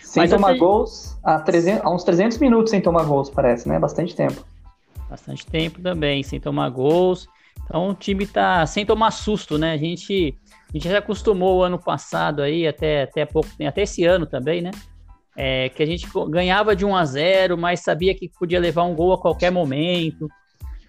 Sem 0.00 0.22
Mas 0.22 0.30
tomar 0.30 0.56
gols, 0.56 1.18
há, 1.24 1.38
300, 1.38 1.84
há 1.84 1.90
uns 1.90 2.04
300 2.04 2.38
minutos 2.38 2.70
sem 2.70 2.80
tomar 2.80 3.04
gols, 3.04 3.30
parece, 3.30 3.68
né? 3.68 3.78
Bastante 3.78 4.14
tempo. 4.14 4.44
Bastante 5.08 5.46
tempo 5.46 5.80
também, 5.80 6.22
sem 6.22 6.38
tomar 6.38 6.68
gols. 6.70 7.28
Então 7.64 7.90
o 7.90 7.94
time 7.94 8.26
tá 8.26 8.66
sem 8.66 8.84
tomar 8.84 9.10
susto, 9.10 9.58
né? 9.58 9.72
A 9.72 9.76
gente, 9.78 10.38
a 10.72 10.78
gente 10.78 10.88
já 10.88 10.98
acostumou 10.98 11.58
o 11.58 11.62
ano 11.62 11.78
passado 11.78 12.40
aí, 12.40 12.66
até, 12.66 13.02
até 13.02 13.26
pouco, 13.26 13.48
até 13.66 13.82
esse 13.82 14.04
ano 14.04 14.24
também, 14.24 14.62
né? 14.62 14.70
É, 15.36 15.68
que 15.68 15.82
a 15.82 15.86
gente 15.86 16.06
ganhava 16.28 16.76
de 16.76 16.84
1 16.84 16.94
a 16.94 17.04
0 17.04 17.56
mas 17.56 17.80
sabia 17.80 18.14
que 18.14 18.28
podia 18.28 18.60
levar 18.60 18.82
um 18.84 18.94
gol 18.94 19.12
a 19.12 19.18
qualquer 19.18 19.50
momento. 19.50 20.28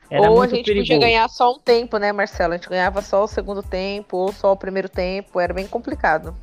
Era 0.09 0.29
ou 0.29 0.41
a 0.41 0.47
gente 0.47 0.65
perigoso. 0.65 0.93
podia 0.93 1.07
ganhar 1.07 1.27
só 1.29 1.53
um 1.53 1.59
tempo, 1.59 1.97
né, 1.97 2.11
Marcelo? 2.11 2.53
A 2.53 2.57
gente 2.57 2.69
ganhava 2.69 3.01
só 3.01 3.23
o 3.23 3.27
segundo 3.27 3.63
tempo, 3.63 4.17
ou 4.17 4.31
só 4.31 4.51
o 4.51 4.57
primeiro 4.57 4.87
tempo, 4.87 5.39
era 5.39 5.53
bem 5.53 5.67
complicado. 5.67 6.35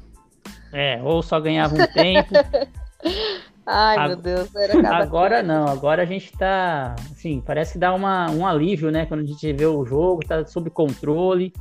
É, 0.73 1.01
ou 1.03 1.23
só 1.23 1.41
ganhava 1.41 1.75
um 1.75 1.87
tempo. 1.87 2.31
Ai, 3.67 3.97
a... 3.97 4.09
meu 4.09 4.17
Deus, 4.17 4.49
Agora 4.93 5.37
coisa. 5.37 5.43
não, 5.43 5.69
agora 5.69 6.03
a 6.03 6.05
gente 6.07 6.33
tá, 6.33 6.97
assim, 7.13 7.41
parece 7.41 7.75
que 7.75 7.79
dá 7.79 7.95
uma, 7.95 8.31
um 8.31 8.47
alívio, 8.47 8.91
né, 8.91 9.07
quando 9.07 9.21
a 9.21 9.27
gente 9.27 9.53
vê 9.53 9.67
o 9.67 9.85
jogo, 9.85 10.27
tá 10.27 10.45
sob 10.45 10.69
controle, 10.71 11.53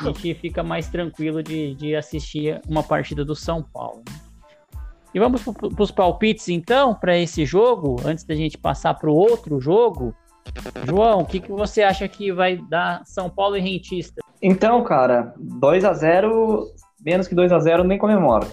a 0.00 0.04
gente 0.04 0.34
fica 0.34 0.62
mais 0.62 0.88
tranquilo 0.88 1.42
de, 1.42 1.74
de 1.74 1.94
assistir 1.94 2.60
uma 2.68 2.82
partida 2.82 3.24
do 3.24 3.34
São 3.34 3.62
Paulo. 3.62 4.02
E 5.14 5.18
vamos 5.18 5.42
para 5.42 5.82
os 5.82 5.90
palpites 5.90 6.48
então, 6.48 6.94
para 6.94 7.16
esse 7.16 7.46
jogo, 7.46 7.96
antes 8.04 8.24
da 8.24 8.34
gente 8.34 8.58
passar 8.58 8.94
para 8.94 9.10
o 9.10 9.14
outro 9.14 9.60
jogo. 9.60 10.14
João, 10.86 11.20
o 11.20 11.26
que, 11.26 11.40
que 11.40 11.50
você 11.50 11.82
acha 11.82 12.06
que 12.06 12.32
vai 12.32 12.58
dar 12.68 13.02
São 13.06 13.30
Paulo 13.30 13.56
e 13.56 13.60
Rentista? 13.60 14.20
Então, 14.42 14.82
cara, 14.84 15.34
2 15.38 15.84
a 15.84 15.92
0 15.94 16.70
menos 17.04 17.26
que 17.28 17.34
2 17.34 17.52
a 17.52 17.58
0 17.58 17.84
nem 17.84 17.98
comemoro. 17.98 18.46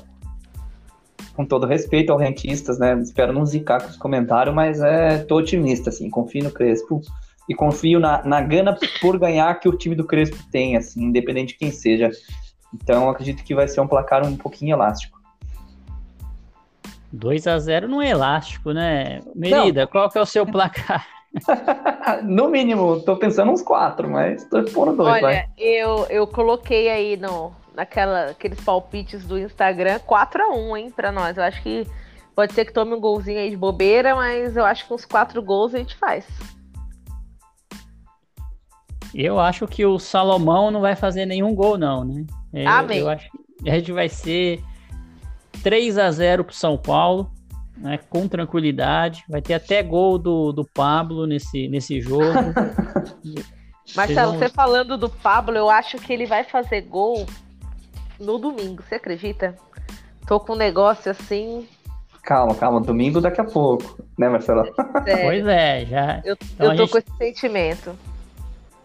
Com 1.36 1.46
todo 1.46 1.66
respeito 1.66 2.14
aos 2.14 2.22
rentistas, 2.22 2.78
né? 2.78 2.98
Espero 3.02 3.34
não 3.34 3.46
zicar 3.46 3.82
com 3.82 3.90
os 3.90 3.98
comentários, 3.98 4.54
mas 4.54 4.80
é, 4.82 5.18
tô 5.18 5.38
otimista, 5.38 5.90
assim, 5.90 6.10
confio 6.10 6.44
no 6.44 6.52
Crespo 6.52 7.02
e 7.48 7.54
confio 7.54 8.00
na, 8.00 8.24
na 8.24 8.42
gana 8.42 8.78
por 9.02 9.20
ganhar 9.20 9.60
que 9.60 9.68
o 9.68 9.78
time 9.78 9.96
do 9.96 10.06
Crespo 10.06 10.38
tem, 10.52 10.78
assim, 10.78 11.04
independente 11.04 11.54
de 11.54 11.60
quem 11.60 11.72
seja. 11.72 12.10
Então, 12.74 13.10
acredito 13.10 13.44
que 13.44 13.54
vai 13.54 13.68
ser 13.68 13.82
um 13.82 13.88
placar 13.88 14.26
um 14.26 14.36
pouquinho 14.36 14.74
elástico. 14.74 15.22
2 17.12 17.46
a 17.46 17.60
0 17.60 17.88
não 17.88 18.02
é 18.02 18.10
elástico, 18.10 18.72
né? 18.72 19.20
Merida, 19.36 19.82
não. 19.82 19.88
qual 19.88 20.10
que 20.10 20.18
é 20.18 20.22
o 20.22 20.26
seu 20.26 20.46
placar? 20.46 21.06
no 22.24 22.50
mínimo, 22.50 23.00
tô 23.02 23.16
pensando 23.16 23.52
uns 23.52 23.62
quatro, 23.62 24.10
mas 24.10 24.44
tô 24.46 24.64
pondo 24.64 24.96
dois. 24.96 25.14
Olha, 25.14 25.22
vai. 25.22 25.46
Eu, 25.58 26.06
eu 26.10 26.26
coloquei 26.26 26.90
aí 26.90 27.18
no, 27.18 27.52
naquela, 27.76 28.32
aqueles 28.32 28.60
palpites 28.62 29.26
do 29.26 29.38
Instagram 29.38 30.00
4 30.00 30.44
a 30.44 30.50
1 30.56 30.78
hein, 30.78 30.92
pra 30.92 31.12
nós. 31.12 31.38
Eu 31.38 31.44
acho 31.44 31.62
que 31.62 31.88
pode 32.36 32.54
ser 32.54 32.66
que 32.66 32.74
tome 32.74 32.94
um 32.94 33.00
golzinho 33.00 33.40
aí 33.40 33.50
de 33.50 33.58
bobeira, 33.58 34.16
mas 34.16 34.58
eu 34.58 34.66
acho 34.66 34.88
que 34.88 34.94
uns 34.94 35.06
quatro 35.06 35.42
gols 35.42 35.76
a 35.76 35.80
gente 35.80 35.96
faz. 35.96 36.26
Eu 39.14 39.40
acho 39.40 39.68
que 39.68 39.86
o 39.86 40.00
Salomão 40.00 40.72
não 40.72 40.82
vai 40.82 40.96
fazer 40.96 41.26
nenhum 41.26 41.54
gol, 41.54 41.78
não, 41.78 42.04
né? 42.04 42.26
Eu, 42.54 42.68
Amém. 42.68 43.00
Eu 43.00 43.10
acho 43.10 43.30
que 43.32 43.70
a 43.70 43.76
gente 43.76 43.92
vai 43.92 44.10
ser 44.10 44.62
3 45.62 45.98
a 45.98 46.12
0 46.12 46.44
pro 46.44 46.54
São 46.54 46.78
Paulo 46.78 47.32
né, 47.78 48.00
com 48.10 48.28
tranquilidade. 48.28 49.24
Vai 49.28 49.42
ter 49.42 49.54
até 49.54 49.84
gol 49.84 50.18
do, 50.18 50.52
do 50.52 50.66
Pablo 50.66 51.26
nesse, 51.28 51.68
nesse 51.68 52.02
jogo. 52.02 52.24
Marcelo, 53.96 54.32
vão... 54.32 54.40
você 54.40 54.50
falando 54.50 54.98
do 54.98 55.10
Pablo, 55.10 55.58
eu 55.58 55.70
acho 55.70 55.98
que 55.98 56.14
ele 56.14 56.26
vai 56.26 56.44
fazer 56.44 56.82
gol 56.82 57.26
no 58.20 58.38
domingo, 58.38 58.82
você 58.82 58.96
acredita? 58.96 59.56
Tô 60.26 60.40
com 60.40 60.54
um 60.54 60.58
negócio 60.58 61.12
assim. 61.12 61.68
Calma, 62.24 62.56
calma, 62.56 62.80
domingo 62.80 63.20
daqui 63.20 63.42
a 63.42 63.44
pouco, 63.44 64.02
né, 64.18 64.30
Marcelo? 64.30 64.64
É, 65.06 65.26
pois 65.26 65.46
é, 65.46 65.86
já. 65.86 66.22
Eu, 66.24 66.38
então 66.54 66.72
eu 66.72 66.78
tô 66.78 66.84
gente... 66.84 66.92
com 66.92 66.98
esse 66.98 67.18
sentimento. 67.18 68.13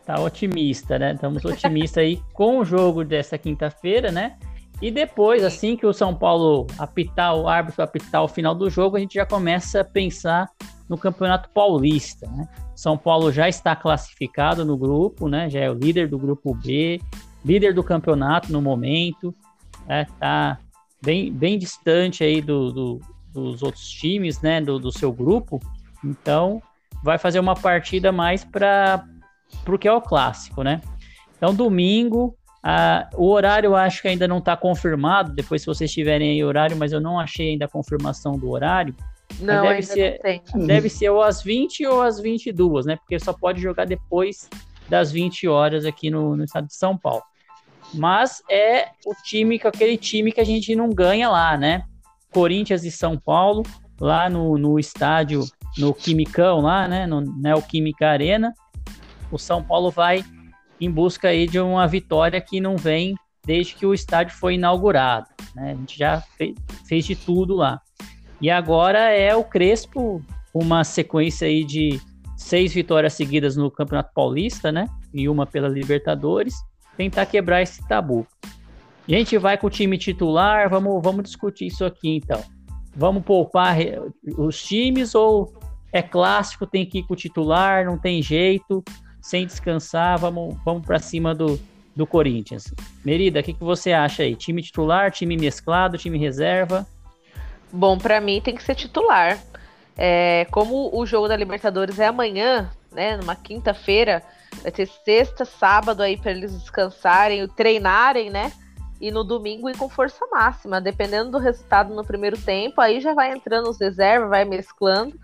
Tá 0.08 0.18
otimista, 0.18 0.98
né? 0.98 1.12
Estamos 1.12 1.44
otimistas 1.44 2.02
aí 2.02 2.18
com 2.32 2.60
o 2.60 2.64
jogo 2.64 3.04
dessa 3.04 3.36
quinta-feira, 3.36 4.10
né? 4.10 4.38
E 4.80 4.90
depois, 4.90 5.44
assim 5.44 5.76
que 5.76 5.84
o 5.84 5.92
São 5.92 6.14
Paulo 6.14 6.66
apitar, 6.78 7.36
o 7.36 7.46
árbitro 7.46 7.82
apitar 7.82 8.24
o 8.24 8.28
final 8.28 8.54
do 8.54 8.70
jogo, 8.70 8.96
a 8.96 9.00
gente 9.00 9.12
já 9.12 9.26
começa 9.26 9.82
a 9.82 9.84
pensar 9.84 10.48
no 10.88 10.96
Campeonato 10.96 11.50
Paulista. 11.50 12.26
Né? 12.26 12.48
São 12.74 12.96
Paulo 12.96 13.30
já 13.30 13.50
está 13.50 13.76
classificado 13.76 14.64
no 14.64 14.78
grupo, 14.78 15.28
né? 15.28 15.50
já 15.50 15.60
é 15.60 15.70
o 15.70 15.74
líder 15.74 16.08
do 16.08 16.18
grupo 16.18 16.54
B, 16.54 17.02
líder 17.44 17.74
do 17.74 17.84
campeonato 17.84 18.50
no 18.50 18.62
momento, 18.62 19.34
né? 19.86 20.06
bem, 21.02 21.30
bem 21.30 21.58
distante 21.58 22.24
aí 22.24 22.40
do, 22.40 22.72
do, 22.72 23.00
dos 23.30 23.62
outros 23.62 23.86
times 23.90 24.40
né? 24.40 24.58
do, 24.58 24.78
do 24.78 24.90
seu 24.90 25.12
grupo. 25.12 25.60
Então, 26.02 26.62
vai 27.04 27.18
fazer 27.18 27.40
uma 27.40 27.54
partida 27.54 28.10
mais 28.10 28.42
para 28.42 29.04
o 29.66 29.78
que 29.78 29.88
é 29.88 29.92
o 29.92 30.00
clássico, 30.00 30.62
né? 30.62 30.80
Então, 31.36 31.54
domingo, 31.54 32.36
o 33.14 33.30
horário 33.30 33.68
eu 33.68 33.76
acho 33.76 34.02
que 34.02 34.08
ainda 34.08 34.26
não 34.26 34.38
está 34.38 34.56
confirmado. 34.56 35.32
Depois, 35.32 35.62
se 35.62 35.66
vocês 35.66 35.90
tiverem 35.90 36.30
aí 36.30 36.44
horário, 36.44 36.76
mas 36.76 36.92
eu 36.92 37.00
não 37.00 37.18
achei 37.18 37.50
ainda 37.50 37.66
a 37.66 37.68
confirmação 37.68 38.32
do 38.32 38.50
horário. 38.50 38.94
Não, 39.40 39.62
deve 39.62 39.82
ser, 39.82 40.20
não 40.54 40.66
Deve 40.66 40.88
ser 40.88 41.10
ou 41.10 41.22
às 41.22 41.42
20 41.42 41.86
ou 41.86 42.02
às 42.02 42.18
22, 42.18 42.86
né? 42.86 42.96
Porque 42.96 43.18
só 43.18 43.32
pode 43.32 43.60
jogar 43.60 43.84
depois 43.84 44.48
das 44.88 45.12
20 45.12 45.46
horas 45.46 45.84
aqui 45.84 46.10
no, 46.10 46.34
no 46.34 46.44
estado 46.44 46.66
de 46.66 46.74
São 46.74 46.96
Paulo. 46.96 47.22
Mas 47.94 48.42
é 48.50 48.88
o 49.06 49.14
time, 49.22 49.60
aquele 49.62 49.96
time 49.96 50.32
que 50.32 50.40
a 50.40 50.44
gente 50.44 50.74
não 50.74 50.90
ganha 50.90 51.28
lá, 51.28 51.56
né? 51.56 51.84
Corinthians 52.32 52.84
e 52.84 52.90
São 52.90 53.18
Paulo, 53.18 53.62
lá 54.00 54.28
no, 54.28 54.58
no 54.58 54.78
estádio, 54.78 55.44
no 55.76 55.94
Quimicão, 55.94 56.60
lá, 56.60 56.88
né? 56.88 57.06
No 57.06 57.20
Neoquímica 57.20 58.08
Arena. 58.08 58.52
O 59.30 59.38
São 59.38 59.62
Paulo 59.62 59.90
vai 59.90 60.24
em 60.80 60.90
busca 60.90 61.28
aí 61.28 61.46
de 61.46 61.58
uma 61.58 61.86
vitória 61.86 62.40
que 62.40 62.60
não 62.60 62.76
vem 62.76 63.14
desde 63.44 63.74
que 63.74 63.86
o 63.86 63.94
estádio 63.94 64.36
foi 64.36 64.54
inaugurado. 64.54 65.26
Né? 65.54 65.72
A 65.72 65.74
gente 65.74 65.98
já 65.98 66.20
fez, 66.36 66.54
fez 66.86 67.04
de 67.04 67.16
tudo 67.16 67.54
lá. 67.54 67.80
E 68.40 68.50
agora 68.50 69.10
é 69.10 69.34
o 69.34 69.42
Crespo, 69.42 70.22
uma 70.54 70.84
sequência 70.84 71.48
aí 71.48 71.64
de 71.64 72.00
seis 72.36 72.72
vitórias 72.72 73.14
seguidas 73.14 73.56
no 73.56 73.70
Campeonato 73.70 74.12
Paulista, 74.14 74.70
né? 74.70 74.86
E 75.12 75.28
uma 75.28 75.44
pela 75.44 75.68
Libertadores, 75.68 76.54
tentar 76.96 77.26
quebrar 77.26 77.62
esse 77.62 77.86
tabu. 77.88 78.26
a 79.08 79.12
gente 79.12 79.36
vai 79.38 79.58
com 79.58 79.66
o 79.66 79.70
time 79.70 79.98
titular, 79.98 80.70
vamos, 80.70 81.02
vamos 81.02 81.24
discutir 81.24 81.66
isso 81.66 81.84
aqui 81.84 82.16
então. 82.16 82.42
Vamos 82.94 83.24
poupar 83.24 83.76
os 84.36 84.62
times 84.62 85.14
ou 85.14 85.52
é 85.92 86.02
clássico, 86.02 86.66
tem 86.66 86.86
que 86.86 86.98
ir 86.98 87.02
com 87.04 87.14
o 87.14 87.16
titular, 87.16 87.84
não 87.84 87.98
tem 87.98 88.22
jeito 88.22 88.84
sem 89.20 89.46
descansar, 89.46 90.18
vamos, 90.18 90.56
vamos 90.64 90.86
para 90.86 90.98
cima 90.98 91.34
do, 91.34 91.58
do 91.94 92.06
Corinthians. 92.06 92.72
Merida, 93.04 93.40
o 93.40 93.42
que, 93.42 93.52
que 93.52 93.64
você 93.64 93.92
acha 93.92 94.22
aí? 94.22 94.36
Time 94.36 94.62
titular, 94.62 95.10
time 95.10 95.36
mesclado, 95.36 95.98
time 95.98 96.18
reserva? 96.18 96.86
Bom, 97.72 97.98
para 97.98 98.20
mim 98.20 98.40
tem 98.40 98.54
que 98.54 98.62
ser 98.62 98.74
titular. 98.74 99.38
É, 99.96 100.46
como 100.50 100.96
o 100.96 101.04
jogo 101.04 101.26
da 101.26 101.36
Libertadores 101.36 101.98
é 101.98 102.06
amanhã, 102.06 102.70
né, 102.92 103.16
numa 103.16 103.34
quinta-feira, 103.34 104.22
vai 104.62 104.70
ter 104.70 104.86
sexta, 104.86 105.44
sábado 105.44 106.02
aí 106.02 106.16
para 106.16 106.30
eles 106.30 106.52
descansarem, 106.52 107.46
treinarem, 107.48 108.30
né? 108.30 108.52
E 109.00 109.10
no 109.10 109.22
domingo 109.22 109.68
ir 109.68 109.76
com 109.76 109.88
força 109.88 110.24
máxima, 110.30 110.80
dependendo 110.80 111.32
do 111.32 111.38
resultado 111.38 111.94
no 111.94 112.04
primeiro 112.04 112.36
tempo, 112.36 112.80
aí 112.80 113.00
já 113.00 113.14
vai 113.14 113.32
entrando 113.32 113.68
os 113.68 113.78
reservas, 113.78 114.30
vai 114.30 114.44
mesclando, 114.44 115.18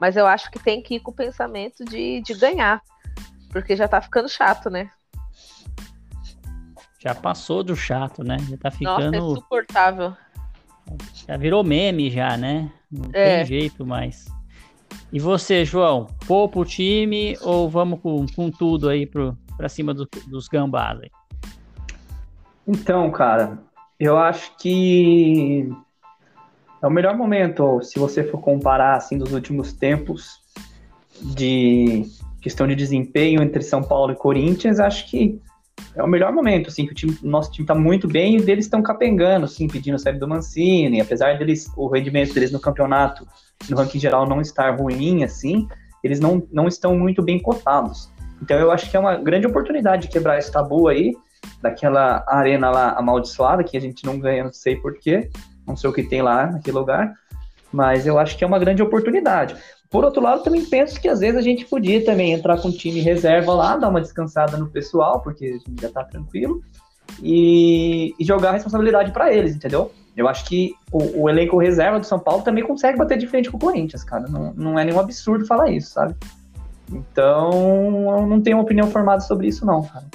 mas 0.00 0.16
eu 0.16 0.26
acho 0.26 0.50
que 0.50 0.58
tem 0.58 0.82
que 0.82 0.96
ir 0.96 1.00
com 1.00 1.10
o 1.10 1.14
pensamento 1.14 1.84
de, 1.84 2.20
de 2.22 2.34
ganhar. 2.34 2.82
Porque 3.60 3.76
já 3.76 3.88
tá 3.88 4.00
ficando 4.00 4.28
chato, 4.28 4.70
né? 4.70 4.88
Já 7.00 7.14
passou 7.14 7.62
do 7.62 7.74
chato, 7.74 8.22
né? 8.22 8.38
Já 8.48 8.56
tá 8.56 8.70
ficando. 8.70 9.12
Nossa, 9.12 9.16
é 9.16 9.32
insuportável. 9.32 10.16
Já 11.26 11.36
virou 11.36 11.64
meme, 11.64 12.10
já, 12.10 12.36
né? 12.36 12.70
Não 12.90 13.10
é. 13.12 13.38
tem 13.38 13.46
jeito 13.46 13.84
mais. 13.84 14.26
E 15.12 15.18
você, 15.18 15.64
João? 15.64 16.06
Poupa 16.26 16.60
o 16.60 16.64
time 16.64 17.36
ou 17.42 17.68
vamos 17.68 18.00
com, 18.00 18.26
com 18.34 18.50
tudo 18.50 18.88
aí 18.88 19.06
pro, 19.06 19.36
pra 19.56 19.68
cima 19.68 19.92
do, 19.92 20.08
dos 20.28 20.48
gambás 20.48 21.00
aí? 21.00 21.10
Então, 22.66 23.10
cara, 23.10 23.58
eu 23.98 24.16
acho 24.16 24.56
que 24.56 25.68
é 26.80 26.86
o 26.86 26.90
melhor 26.90 27.16
momento, 27.16 27.82
se 27.82 27.98
você 27.98 28.22
for 28.22 28.40
comparar 28.40 28.96
assim 28.96 29.18
dos 29.18 29.32
últimos 29.32 29.72
tempos 29.72 30.40
de 31.20 32.04
questão 32.40 32.66
de 32.66 32.74
desempenho 32.74 33.42
entre 33.42 33.62
São 33.62 33.82
Paulo 33.82 34.12
e 34.12 34.16
Corinthians, 34.16 34.80
acho 34.80 35.08
que 35.08 35.40
é 35.94 36.02
o 36.02 36.08
melhor 36.08 36.32
momento, 36.32 36.68
assim, 36.68 36.86
que 36.86 36.92
o, 36.92 36.94
time, 36.94 37.16
nosso 37.22 37.52
time 37.52 37.64
está 37.64 37.74
muito 37.74 38.08
bem 38.08 38.36
e 38.36 38.42
deles 38.42 38.64
estão 38.64 38.82
capengando, 38.82 39.44
assim, 39.44 39.66
pedindo 39.68 39.98
saída 39.98 40.18
do 40.18 40.28
Mancini, 40.28 41.00
apesar 41.00 41.38
deles, 41.38 41.70
o 41.76 41.88
rendimento 41.88 42.34
deles 42.34 42.50
no 42.50 42.60
campeonato, 42.60 43.26
no 43.68 43.76
ranking 43.76 43.98
geral, 43.98 44.28
não 44.28 44.40
estar 44.40 44.76
ruim, 44.78 45.24
assim, 45.24 45.68
eles 46.02 46.20
não, 46.20 46.46
não 46.52 46.66
estão 46.68 46.96
muito 46.96 47.22
bem 47.22 47.40
cotados. 47.40 48.10
Então 48.42 48.58
eu 48.58 48.70
acho 48.70 48.90
que 48.90 48.96
é 48.96 49.00
uma 49.00 49.16
grande 49.16 49.46
oportunidade 49.46 50.02
de 50.02 50.08
quebrar 50.08 50.38
esse 50.38 50.50
tabu 50.50 50.88
aí 50.88 51.12
daquela 51.60 52.24
arena 52.28 52.70
lá 52.70 52.92
amaldiçoada, 52.92 53.64
que 53.64 53.76
a 53.76 53.80
gente 53.80 54.04
não 54.04 54.18
ganha, 54.18 54.44
não 54.44 54.52
sei 54.52 54.76
porquê, 54.76 55.30
não 55.66 55.76
sei 55.76 55.90
o 55.90 55.92
que 55.92 56.02
tem 56.02 56.22
lá 56.22 56.46
naquele 56.46 56.76
lugar, 56.76 57.12
mas 57.72 58.06
eu 58.06 58.18
acho 58.18 58.36
que 58.36 58.44
é 58.44 58.46
uma 58.46 58.58
grande 58.58 58.82
oportunidade. 58.82 59.56
Por 59.90 60.04
outro 60.04 60.22
lado, 60.22 60.42
também 60.42 60.64
penso 60.64 61.00
que 61.00 61.08
às 61.08 61.20
vezes 61.20 61.36
a 61.36 61.42
gente 61.42 61.64
podia 61.64 62.04
também 62.04 62.32
entrar 62.32 62.60
com 62.60 62.68
um 62.68 62.72
time 62.72 63.00
reserva 63.00 63.54
lá, 63.54 63.76
dar 63.76 63.88
uma 63.88 64.00
descansada 64.00 64.56
no 64.56 64.68
pessoal, 64.68 65.20
porque 65.20 65.46
a 65.46 65.52
gente 65.52 65.80
já 65.80 65.88
tá 65.88 66.04
tranquilo, 66.04 66.62
e, 67.22 68.14
e 68.18 68.24
jogar 68.24 68.50
a 68.50 68.52
responsabilidade 68.52 69.12
para 69.12 69.32
eles, 69.32 69.56
entendeu? 69.56 69.90
Eu 70.14 70.28
acho 70.28 70.44
que 70.44 70.74
o, 70.92 71.22
o, 71.22 71.28
elenco 71.28 71.56
reserva 71.56 71.98
do 71.98 72.04
São 72.04 72.18
Paulo 72.18 72.42
também 72.42 72.64
consegue 72.64 72.98
bater 72.98 73.16
de 73.16 73.26
frente 73.26 73.50
com 73.50 73.56
o 73.56 73.60
Corinthians, 73.60 74.02
cara. 74.02 74.26
Não, 74.28 74.52
não 74.52 74.78
é 74.78 74.84
nenhum 74.84 74.98
absurdo 74.98 75.46
falar 75.46 75.70
isso, 75.70 75.92
sabe? 75.92 76.14
Então, 76.92 77.50
eu 78.18 78.26
não 78.26 78.40
tenho 78.40 78.56
uma 78.56 78.64
opinião 78.64 78.90
formada 78.90 79.20
sobre 79.20 79.46
isso, 79.46 79.64
não, 79.64 79.82
cara. 79.84 80.06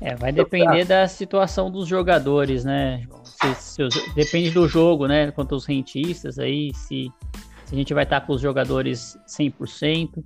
É, 0.00 0.14
vai 0.16 0.32
depender 0.32 0.84
da 0.84 1.06
situação 1.08 1.70
dos 1.70 1.86
jogadores, 1.86 2.64
né? 2.64 3.04
Se, 3.24 3.54
se, 3.54 4.12
depende 4.14 4.50
do 4.50 4.66
jogo, 4.68 5.06
né? 5.06 5.30
Quanto 5.30 5.54
aos 5.54 5.64
rentistas 5.64 6.38
aí, 6.38 6.72
se, 6.74 7.10
se 7.66 7.74
a 7.74 7.78
gente 7.78 7.92
vai 7.92 8.04
estar 8.04 8.22
com 8.22 8.32
os 8.32 8.40
jogadores 8.40 9.18
100%. 9.28 10.24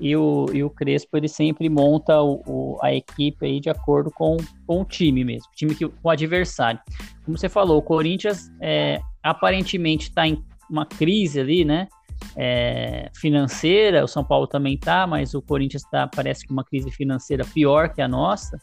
E 0.00 0.14
o, 0.14 0.46
e 0.52 0.62
o 0.62 0.70
Crespo, 0.70 1.16
ele 1.16 1.26
sempre 1.26 1.68
monta 1.68 2.22
o, 2.22 2.40
o, 2.46 2.78
a 2.80 2.94
equipe 2.94 3.44
aí 3.44 3.58
de 3.58 3.68
acordo 3.68 4.12
com, 4.12 4.36
com 4.64 4.82
o 4.82 4.84
time 4.84 5.24
mesmo, 5.24 5.48
time 5.56 5.74
que, 5.74 5.88
com 5.88 6.08
o 6.08 6.10
adversário. 6.10 6.78
Como 7.24 7.36
você 7.36 7.48
falou, 7.48 7.78
o 7.78 7.82
Corinthians 7.82 8.48
é, 8.60 9.00
aparentemente 9.20 10.08
está 10.08 10.24
em 10.24 10.40
uma 10.70 10.86
crise 10.86 11.40
ali, 11.40 11.64
né? 11.64 11.88
É, 12.36 13.10
financeira, 13.12 14.04
o 14.04 14.08
São 14.08 14.22
Paulo 14.22 14.46
também 14.46 14.78
tá, 14.78 15.04
mas 15.04 15.34
o 15.34 15.42
Corinthians 15.42 15.82
está, 15.82 16.06
parece 16.06 16.46
que 16.46 16.52
uma 16.52 16.62
crise 16.62 16.92
financeira 16.92 17.44
pior 17.44 17.92
que 17.92 18.00
a 18.00 18.06
nossa 18.06 18.56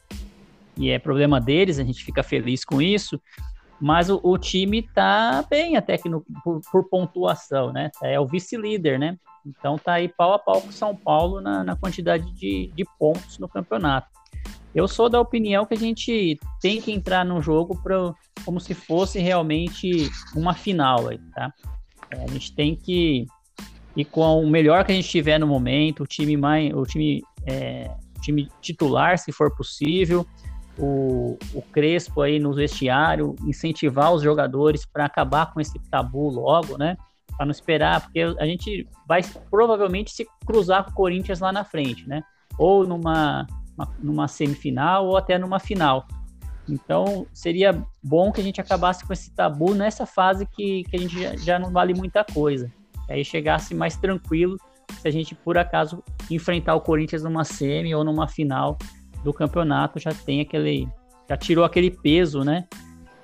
e 0.77 0.89
é 0.89 0.99
problema 0.99 1.39
deles, 1.39 1.79
a 1.79 1.83
gente 1.83 2.03
fica 2.03 2.21
feliz 2.21 2.65
com 2.65 2.81
isso. 2.81 3.19
Mas 3.79 4.09
o, 4.09 4.19
o 4.23 4.37
time 4.37 4.81
tá 4.81 5.45
bem 5.49 5.75
até 5.75 5.97
que 5.97 6.07
no, 6.07 6.25
por, 6.43 6.61
por, 6.71 6.89
pontuação, 6.89 7.73
né? 7.73 7.91
É 8.01 8.19
o 8.19 8.25
vice-líder, 8.25 8.97
né? 8.97 9.17
Então 9.45 9.77
tá 9.77 9.93
aí 9.93 10.07
pau 10.07 10.33
a 10.33 10.39
pau 10.39 10.61
com 10.61 10.69
o 10.69 10.73
São 10.73 10.95
Paulo 10.95 11.41
na, 11.41 11.63
na 11.63 11.75
quantidade 11.75 12.31
de, 12.33 12.71
de 12.73 12.85
pontos 12.97 13.37
no 13.37 13.47
campeonato. 13.47 14.07
Eu 14.73 14.87
sou 14.87 15.09
da 15.09 15.19
opinião 15.19 15.65
que 15.65 15.73
a 15.73 15.77
gente 15.77 16.37
tem 16.61 16.81
que 16.81 16.91
entrar 16.91 17.23
no 17.23 17.41
jogo 17.41 17.81
pra, 17.81 18.13
como 18.43 18.59
se 18.59 18.73
fosse 18.73 19.19
realmente 19.19 20.09
uma 20.35 20.53
final 20.53 21.07
aí, 21.07 21.19
tá? 21.33 21.53
É, 22.11 22.23
a 22.23 22.27
gente 22.27 22.53
tem 22.53 22.75
que 22.75 23.25
ir 23.95 24.05
com 24.05 24.43
o 24.43 24.49
melhor 24.49 24.83
que 24.83 24.91
a 24.91 24.95
gente 24.95 25.07
tiver 25.07 25.39
no 25.39 25.47
momento, 25.47 26.03
o 26.03 26.07
time 26.07 26.35
mais, 26.35 26.73
o 26.73 26.83
time, 26.83 27.23
é, 27.45 27.89
time 28.21 28.49
titular, 28.61 29.17
se 29.17 29.31
for 29.31 29.55
possível, 29.55 30.27
o, 30.77 31.37
o 31.53 31.61
Crespo 31.61 32.21
aí 32.21 32.39
no 32.39 32.53
vestiário, 32.53 33.35
incentivar 33.45 34.13
os 34.13 34.21
jogadores 34.21 34.85
para 34.85 35.05
acabar 35.05 35.53
com 35.53 35.59
esse 35.59 35.79
tabu 35.89 36.29
logo, 36.29 36.77
né? 36.77 36.97
Para 37.37 37.45
não 37.45 37.51
esperar, 37.51 38.01
porque 38.01 38.21
a 38.21 38.45
gente 38.45 38.87
vai 39.07 39.21
provavelmente 39.49 40.11
se 40.11 40.25
cruzar 40.45 40.85
com 40.85 40.91
o 40.91 40.93
Corinthians 40.93 41.39
lá 41.39 41.51
na 41.51 41.63
frente, 41.63 42.07
né? 42.07 42.23
Ou 42.57 42.85
numa, 42.85 43.47
uma, 43.77 43.93
numa 43.99 44.27
semifinal 44.27 45.05
ou 45.07 45.17
até 45.17 45.37
numa 45.37 45.59
final. 45.59 46.07
Então 46.67 47.27
seria 47.31 47.83
bom 48.03 48.31
que 48.31 48.41
a 48.41 48.43
gente 48.43 48.59
acabasse 48.59 49.05
com 49.05 49.13
esse 49.13 49.33
tabu 49.33 49.73
nessa 49.75 50.05
fase 50.05 50.45
que, 50.45 50.83
que 50.85 50.95
a 50.95 50.99
gente 50.99 51.21
já, 51.21 51.35
já 51.35 51.59
não 51.59 51.71
vale 51.71 51.93
muita 51.93 52.23
coisa. 52.23 52.71
Aí 53.09 53.23
chegasse 53.23 53.75
mais 53.75 53.95
tranquilo 53.95 54.57
se 54.99 55.07
a 55.07 55.11
gente 55.11 55.35
por 55.35 55.57
acaso 55.57 56.03
enfrentar 56.29 56.75
o 56.75 56.81
Corinthians 56.81 57.23
numa 57.23 57.43
semi 57.43 57.93
ou 57.93 58.03
numa 58.03 58.27
final 58.27 58.77
do 59.25 59.33
campeonato 59.33 59.99
já 59.99 60.13
tem 60.13 60.39
aquele. 60.39 60.87
Já 61.27 61.35
tirou 61.35 61.65
aquele 61.65 61.89
peso, 61.89 62.43
né? 62.43 62.65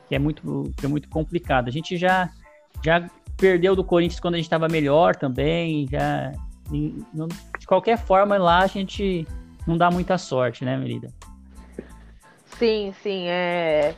Que 0.10 0.16
é 0.16 0.20
muito, 0.20 0.74
que 0.76 0.86
é 0.86 0.90
muito 0.90 1.08
complicado. 1.08 1.68
A 1.68 1.72
gente 1.72 1.96
já, 1.96 2.30
já 2.84 3.08
perdeu 3.38 3.76
do 3.76 3.84
Corinthians 3.84 4.20
quando 4.20 4.34
a 4.34 4.38
gente 4.38 4.48
estava 4.48 4.68
melhor 4.68 5.16
também. 5.16 5.88
Já, 5.88 6.32
de 6.72 7.68
qualquer 7.68 7.98
forma, 7.98 8.38
lá 8.38 8.60
a 8.60 8.68
gente 8.68 9.26
não 9.68 9.78
dá 9.78 9.92
muita 9.92 10.18
sorte, 10.18 10.66
né, 10.66 10.76
Merida? 10.76 11.14
Sim, 12.58 12.94
sim. 13.02 13.28
É... 13.28 13.94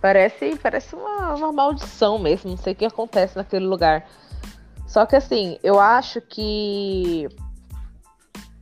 Parece, 0.00 0.56
parece 0.62 0.94
uma, 0.94 1.34
uma 1.34 1.52
maldição 1.52 2.18
mesmo. 2.18 2.50
Não 2.50 2.56
sei 2.58 2.74
o 2.74 2.76
que 2.76 2.84
acontece 2.84 3.36
naquele 3.36 3.66
lugar. 3.66 4.06
Só 4.86 5.06
que 5.06 5.16
assim, 5.16 5.58
eu 5.62 5.80
acho 5.80 6.20
que 6.20 7.28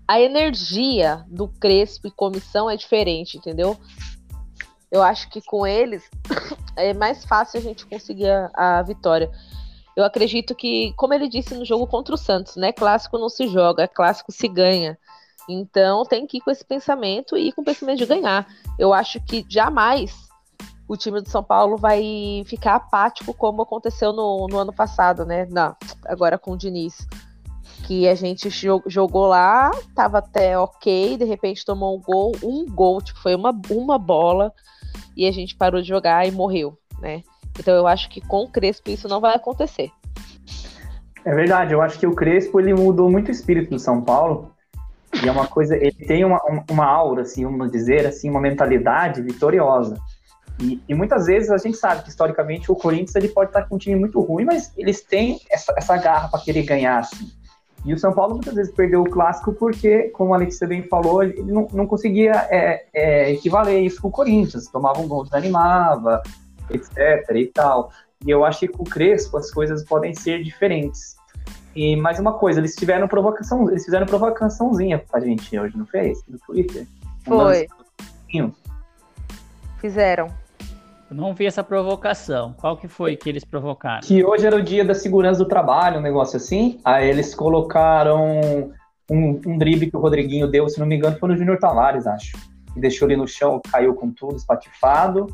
a 0.09 0.19
energia 0.19 1.23
do 1.29 1.47
Crespo 1.47 2.09
e 2.09 2.11
comissão 2.11 2.71
é 2.71 2.77
diferente, 2.77 3.37
entendeu? 3.37 3.77
Eu 4.91 5.03
acho 5.03 5.29
que 5.29 5.43
com 5.43 5.67
eles 5.67 6.03
é 6.75 6.95
mais 6.95 7.27
fácil 7.27 7.61
a 7.61 7.63
gente 7.63 7.85
conseguir 7.85 8.31
a, 8.31 8.79
a, 8.79 8.83
vitória. 8.83 9.31
Eu 9.95 10.03
acredito 10.03 10.55
que, 10.55 10.95
como 10.97 11.13
ele 11.13 11.29
disse 11.29 11.55
no 11.55 11.65
jogo 11.65 11.87
contra 11.87 12.15
o 12.15 12.19
Santos, 12.19 12.57
né? 12.57 12.73
Clássico 12.73 13.19
não 13.19 13.29
se 13.29 13.49
joga, 13.49 13.87
clássico 13.87 14.33
se 14.33 14.49
ganha. 14.49 14.99
Então 15.47 16.05
tem 16.05 16.27
que 16.27 16.39
ir 16.39 16.41
com 16.41 16.51
esse 16.51 16.65
pensamento 16.65 17.37
e 17.37 17.49
ir 17.49 17.53
com 17.53 17.61
o 17.61 17.65
pensamento 17.65 17.99
de 17.99 18.07
ganhar. 18.07 18.47
Eu 18.79 18.95
acho 18.95 19.21
que 19.21 19.45
jamais 19.47 20.15
o 20.89 20.97
time 20.97 21.21
do 21.21 21.29
São 21.29 21.45
Paulo 21.45 21.77
vai 21.77 22.43
ficar 22.47 22.77
apático 22.77 23.35
como 23.35 23.61
aconteceu 23.61 24.11
no, 24.15 24.47
no 24.49 24.59
ano 24.59 24.73
passado, 24.73 25.27
né? 25.27 25.47
Não, 25.51 25.77
agora 26.07 26.39
com 26.39 26.53
o 26.53 26.57
Diniz 26.57 27.07
que 27.89 28.07
a 28.07 28.15
gente 28.15 28.51
jogou 28.87 29.29
lá, 29.29 29.71
tava 29.95 30.19
até 30.19 30.59
ok, 30.59 31.17
de 31.17 31.25
repente 31.25 31.65
tomou 31.65 31.97
um 31.97 32.03
gol, 32.03 32.37
um 32.45 32.67
gol, 32.67 33.01
tipo, 33.01 33.19
foi 33.19 33.35
uma, 33.35 33.59
uma 33.71 33.97
bola, 33.97 34.53
e 35.17 35.27
a 35.27 35.33
gente 35.33 35.57
parou 35.57 35.81
de 35.81 35.89
jogar 35.89 36.29
e 36.29 36.31
morreu, 36.31 36.77
né? 37.01 37.23
Então 37.59 37.75
eu 37.75 37.87
acho 37.87 38.11
que 38.11 38.21
com 38.21 38.43
o 38.43 38.49
Crespo 38.49 38.91
isso 38.91 39.09
não 39.09 39.23
vai 39.23 39.35
acontecer. 39.35 39.91
É 41.25 41.35
verdade, 41.35 41.73
eu 41.73 41.81
acho 41.81 41.99
que 41.99 42.07
o 42.07 42.15
Crespo 42.15 42.61
ele 42.61 42.75
mudou 42.75 43.11
muito 43.11 43.29
o 43.29 43.33
espírito 43.33 43.71
do 43.71 43.79
São 43.79 44.03
Paulo. 44.03 44.53
E 45.25 45.27
é 45.27 45.33
uma 45.33 45.47
coisa, 45.47 45.75
ele 45.75 45.91
tem 46.07 46.27
uma, 46.27 46.39
uma 46.71 46.85
aura, 46.85 47.23
assim, 47.23 47.43
vamos 47.43 47.73
dizer 47.73 48.07
assim, 48.07 48.29
uma 48.29 48.41
mentalidade 48.41 49.23
vitoriosa. 49.23 49.99
E, 50.61 50.79
e, 50.87 50.95
muitas 50.95 51.25
vezes 51.25 51.51
a 51.51 51.57
gente 51.57 51.79
sabe 51.79 52.03
que 52.03 52.11
historicamente 52.11 52.71
o 52.71 52.77
Corinthians 52.77 53.15
ele 53.15 53.29
pode 53.29 53.49
estar 53.49 53.63
com 53.63 53.77
um 53.77 53.79
time 53.79 53.97
muito 53.97 54.21
ruim, 54.21 54.45
mas 54.45 54.73
eles 54.77 55.01
têm 55.03 55.41
essa, 55.51 55.73
essa 55.75 55.97
garra 55.97 56.29
para 56.29 56.41
querer 56.41 56.65
ganhar. 56.65 56.99
Assim. 56.99 57.38
E 57.89 57.95
o 57.95 57.99
São 57.99 58.13
Paulo 58.13 58.35
muitas 58.35 58.53
vezes 58.55 58.71
perdeu 58.71 59.01
o 59.01 59.09
clássico 59.09 59.51
porque, 59.51 60.11
como 60.11 60.33
o 60.33 60.35
Alex 60.35 60.59
bem 60.69 60.83
falou, 60.83 61.23
ele 61.23 61.41
não, 61.51 61.67
não 61.73 61.87
conseguia 61.87 62.33
é, 62.51 62.85
é, 62.93 63.33
equivaler 63.33 63.83
isso 63.83 64.03
com 64.03 64.09
o 64.09 64.11
Corinthians. 64.11 64.69
Tomava 64.69 65.01
um 65.01 65.09
gol, 65.09 65.25
desanimava, 65.25 66.23
etc. 66.69 66.99
e 67.35 67.47
tal. 67.47 67.91
E 68.27 68.31
eu 68.31 68.45
acho 68.45 68.61
que 68.61 68.69
com 68.69 68.83
o 68.83 68.87
Crespo 68.87 69.39
as 69.39 69.51
coisas 69.51 69.83
podem 69.85 70.13
ser 70.13 70.43
diferentes. 70.43 71.17
E 71.75 71.97
mais 71.97 72.19
uma 72.19 72.35
coisa, 72.35 72.61
eles 72.61 72.75
tiveram 72.75 73.09
provocação, 73.09 73.67
eles 73.71 73.87
fizeram 73.87 74.05
provocaçãozinha 74.05 74.99
pra 75.11 75.21
gente 75.21 75.59
hoje, 75.59 75.75
não 75.75 75.87
fez? 75.87 76.23
No 76.29 76.39
Twitter. 76.41 76.87
Foi. 77.25 77.67
Fizeram. 79.81 80.29
Eu 81.11 81.17
não 81.17 81.35
vi 81.35 81.47
essa 81.47 81.65
provocação. 81.65 82.53
Qual 82.53 82.77
que 82.77 82.87
foi 82.87 83.17
que 83.17 83.29
eles 83.29 83.43
provocaram? 83.43 84.01
Que 84.01 84.23
hoje 84.23 84.47
era 84.47 84.57
o 84.57 84.63
dia 84.63 84.85
da 84.85 84.95
segurança 84.95 85.43
do 85.43 85.49
trabalho, 85.49 85.99
um 85.99 86.03
negócio 86.03 86.37
assim. 86.37 86.79
Aí 86.85 87.09
eles 87.09 87.35
colocaram 87.35 88.41
um, 89.11 89.41
um 89.47 89.57
drible 89.57 89.91
que 89.91 89.97
o 89.97 90.01
Rodriguinho 90.01 90.47
deu, 90.47 90.69
se 90.69 90.79
não 90.79 90.87
me 90.87 90.97
engano, 90.97 91.19
foi 91.19 91.31
no 91.31 91.37
Júnior 91.37 91.59
Tavares, 91.59 92.07
acho. 92.07 92.37
E 92.77 92.81
deixou 92.81 93.09
ele 93.09 93.17
no 93.17 93.27
chão, 93.27 93.59
caiu 93.73 93.95
com 93.95 94.11
tudo, 94.11 94.37
espatifado. 94.37 95.27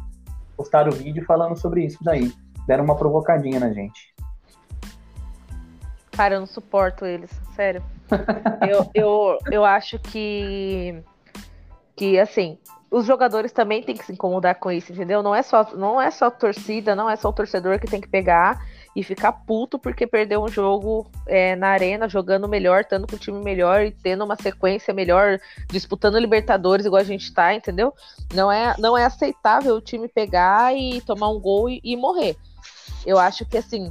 Postaram 0.57 0.93
o 0.93 0.95
vídeo 0.95 1.25
falando 1.25 1.57
sobre 1.57 1.85
isso 1.85 1.99
daí. 2.03 2.33
Deram 2.69 2.85
uma 2.85 2.97
provocadinha 2.97 3.59
na 3.59 3.73
gente. 3.73 4.15
Cara, 6.13 6.37
eu 6.37 6.41
não 6.41 6.47
suporto 6.47 7.05
eles, 7.05 7.31
sério. 7.57 7.83
eu, 8.69 8.89
eu, 8.95 9.39
eu 9.51 9.65
acho 9.65 9.99
que. 9.99 11.03
Que, 11.97 12.19
assim, 12.19 12.59
os 12.95 13.07
jogadores 13.07 13.51
também 13.51 13.83
têm 13.83 13.97
que 13.97 14.05
se 14.05 14.13
incomodar 14.13 14.55
com 14.55 14.71
isso, 14.71 14.93
entendeu? 14.93 15.21
Não 15.21 15.35
é 15.35 15.43
só, 15.43 15.69
não 15.75 16.01
é 16.01 16.13
só 16.13 16.27
a 16.27 16.31
torcida, 16.31 16.95
não 16.95 17.11
é 17.11 17.17
só 17.17 17.29
o 17.29 17.33
torcedor 17.33 17.81
que 17.81 17.89
tem 17.89 18.01
que 18.01 18.09
pegar 18.09 18.65
e 18.95 19.03
ficar 19.03 19.33
puto 19.33 19.81
porque 19.81 20.07
perdeu 20.07 20.41
um 20.41 20.47
jogo 20.47 21.11
é, 21.27 21.57
na 21.57 21.71
arena, 21.71 22.09
jogando 22.09 22.49
melhor, 22.49 22.83
estando 22.83 23.09
com 23.09 23.17
o 23.17 23.19
time 23.19 23.43
melhor 23.43 23.83
e 23.83 23.91
tendo 23.91 24.25
uma 24.25 24.37
sequência 24.37 24.95
melhor, 24.95 25.41
disputando 25.69 26.19
Libertadores 26.19 26.87
igual 26.87 27.03
a 27.03 27.05
gente 27.05 27.35
tá, 27.35 27.53
entendeu? 27.53 27.93
Não 28.33 28.51
é, 28.51 28.77
não 28.79 28.97
é 28.97 29.05
aceitável 29.05 29.75
o 29.75 29.81
time 29.81 30.07
pegar 30.07 30.73
e 30.73 31.01
tomar 31.01 31.31
um 31.31 31.41
gol 31.41 31.69
e, 31.69 31.81
e 31.83 31.97
morrer. 31.97 32.37
Eu 33.05 33.19
acho 33.19 33.45
que 33.45 33.59
assim, 33.59 33.91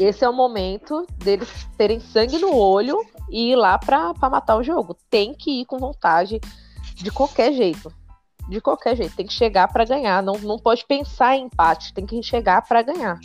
esse 0.00 0.24
é 0.24 0.28
o 0.28 0.32
momento 0.32 1.06
deles 1.18 1.68
terem 1.76 2.00
sangue 2.00 2.38
no 2.38 2.56
olho 2.56 2.98
e 3.30 3.52
ir 3.52 3.56
lá 3.56 3.78
para 3.78 4.12
matar 4.28 4.56
o 4.56 4.64
jogo. 4.64 4.96
Tem 5.08 5.32
que 5.32 5.60
ir 5.60 5.66
com 5.66 5.78
vontade 5.78 6.40
de 6.94 7.10
qualquer 7.10 7.52
jeito. 7.52 7.92
De 8.48 8.60
qualquer 8.60 8.96
jeito. 8.96 9.14
Tem 9.14 9.26
que 9.26 9.32
chegar 9.32 9.68
para 9.68 9.84
ganhar. 9.84 10.22
Não, 10.22 10.34
não 10.38 10.58
pode 10.58 10.84
pensar 10.86 11.36
em 11.36 11.44
empate. 11.44 11.94
Tem 11.94 12.04
que 12.04 12.22
chegar 12.22 12.62
para 12.66 12.82
ganhar. 12.82 13.18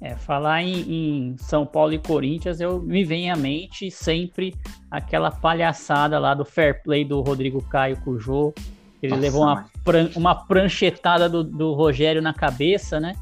É, 0.00 0.16
falar 0.16 0.62
em, 0.62 0.80
em, 0.80 1.36
São 1.36 1.66
Paulo 1.66 1.92
e 1.92 1.98
Corinthians, 1.98 2.58
eu 2.58 2.80
me 2.80 3.04
vem 3.04 3.30
à 3.30 3.36
mente 3.36 3.90
sempre 3.90 4.54
aquela 4.90 5.30
palhaçada 5.30 6.18
lá 6.18 6.32
do 6.32 6.42
fair 6.42 6.82
play 6.82 7.04
do 7.04 7.20
Rodrigo 7.20 7.62
Caio 7.68 8.00
com 8.00 8.12
o 8.12 8.18
Jô. 8.18 8.54
Ele 9.02 9.10
Nossa, 9.12 9.22
levou 9.22 9.42
uma, 9.42 9.66
pran- 9.84 10.10
uma 10.16 10.34
pranchetada 10.34 11.28
do, 11.28 11.44
do 11.44 11.74
Rogério 11.74 12.22
na 12.22 12.32
cabeça, 12.32 12.98
né? 12.98 13.14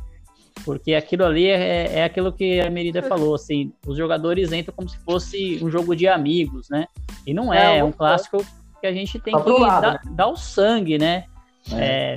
Porque 0.65 0.95
aquilo 0.95 1.25
ali 1.25 1.47
é, 1.47 1.99
é 1.99 2.05
aquilo 2.05 2.33
que 2.33 2.61
a 2.61 2.71
Merida 2.71 3.03
falou, 3.03 3.35
assim, 3.35 3.73
os 3.87 3.97
jogadores 3.97 4.53
entram 4.53 4.75
como 4.77 4.89
se 4.89 4.99
fosse 4.99 5.59
um 5.63 5.71
jogo 5.71 5.97
de 5.97 6.07
amigos, 6.07 6.69
né? 6.69 6.87
E 7.27 7.35
não 7.35 7.53
é, 7.53 7.75
É, 7.75 7.79
é 7.79 7.85
um 7.85 7.93
clássico 7.93 8.45
que 8.81 8.87
a 8.87 8.93
gente 8.93 9.19
tem 9.19 9.35
Tá 9.35 9.43
que 9.43 9.51
lado, 9.51 9.83
dar, 9.83 9.93
né? 9.93 10.01
dar 10.11 10.27
o 10.29 10.37
sangue, 10.37 10.99
né? 10.99 11.25
É, 11.73 12.17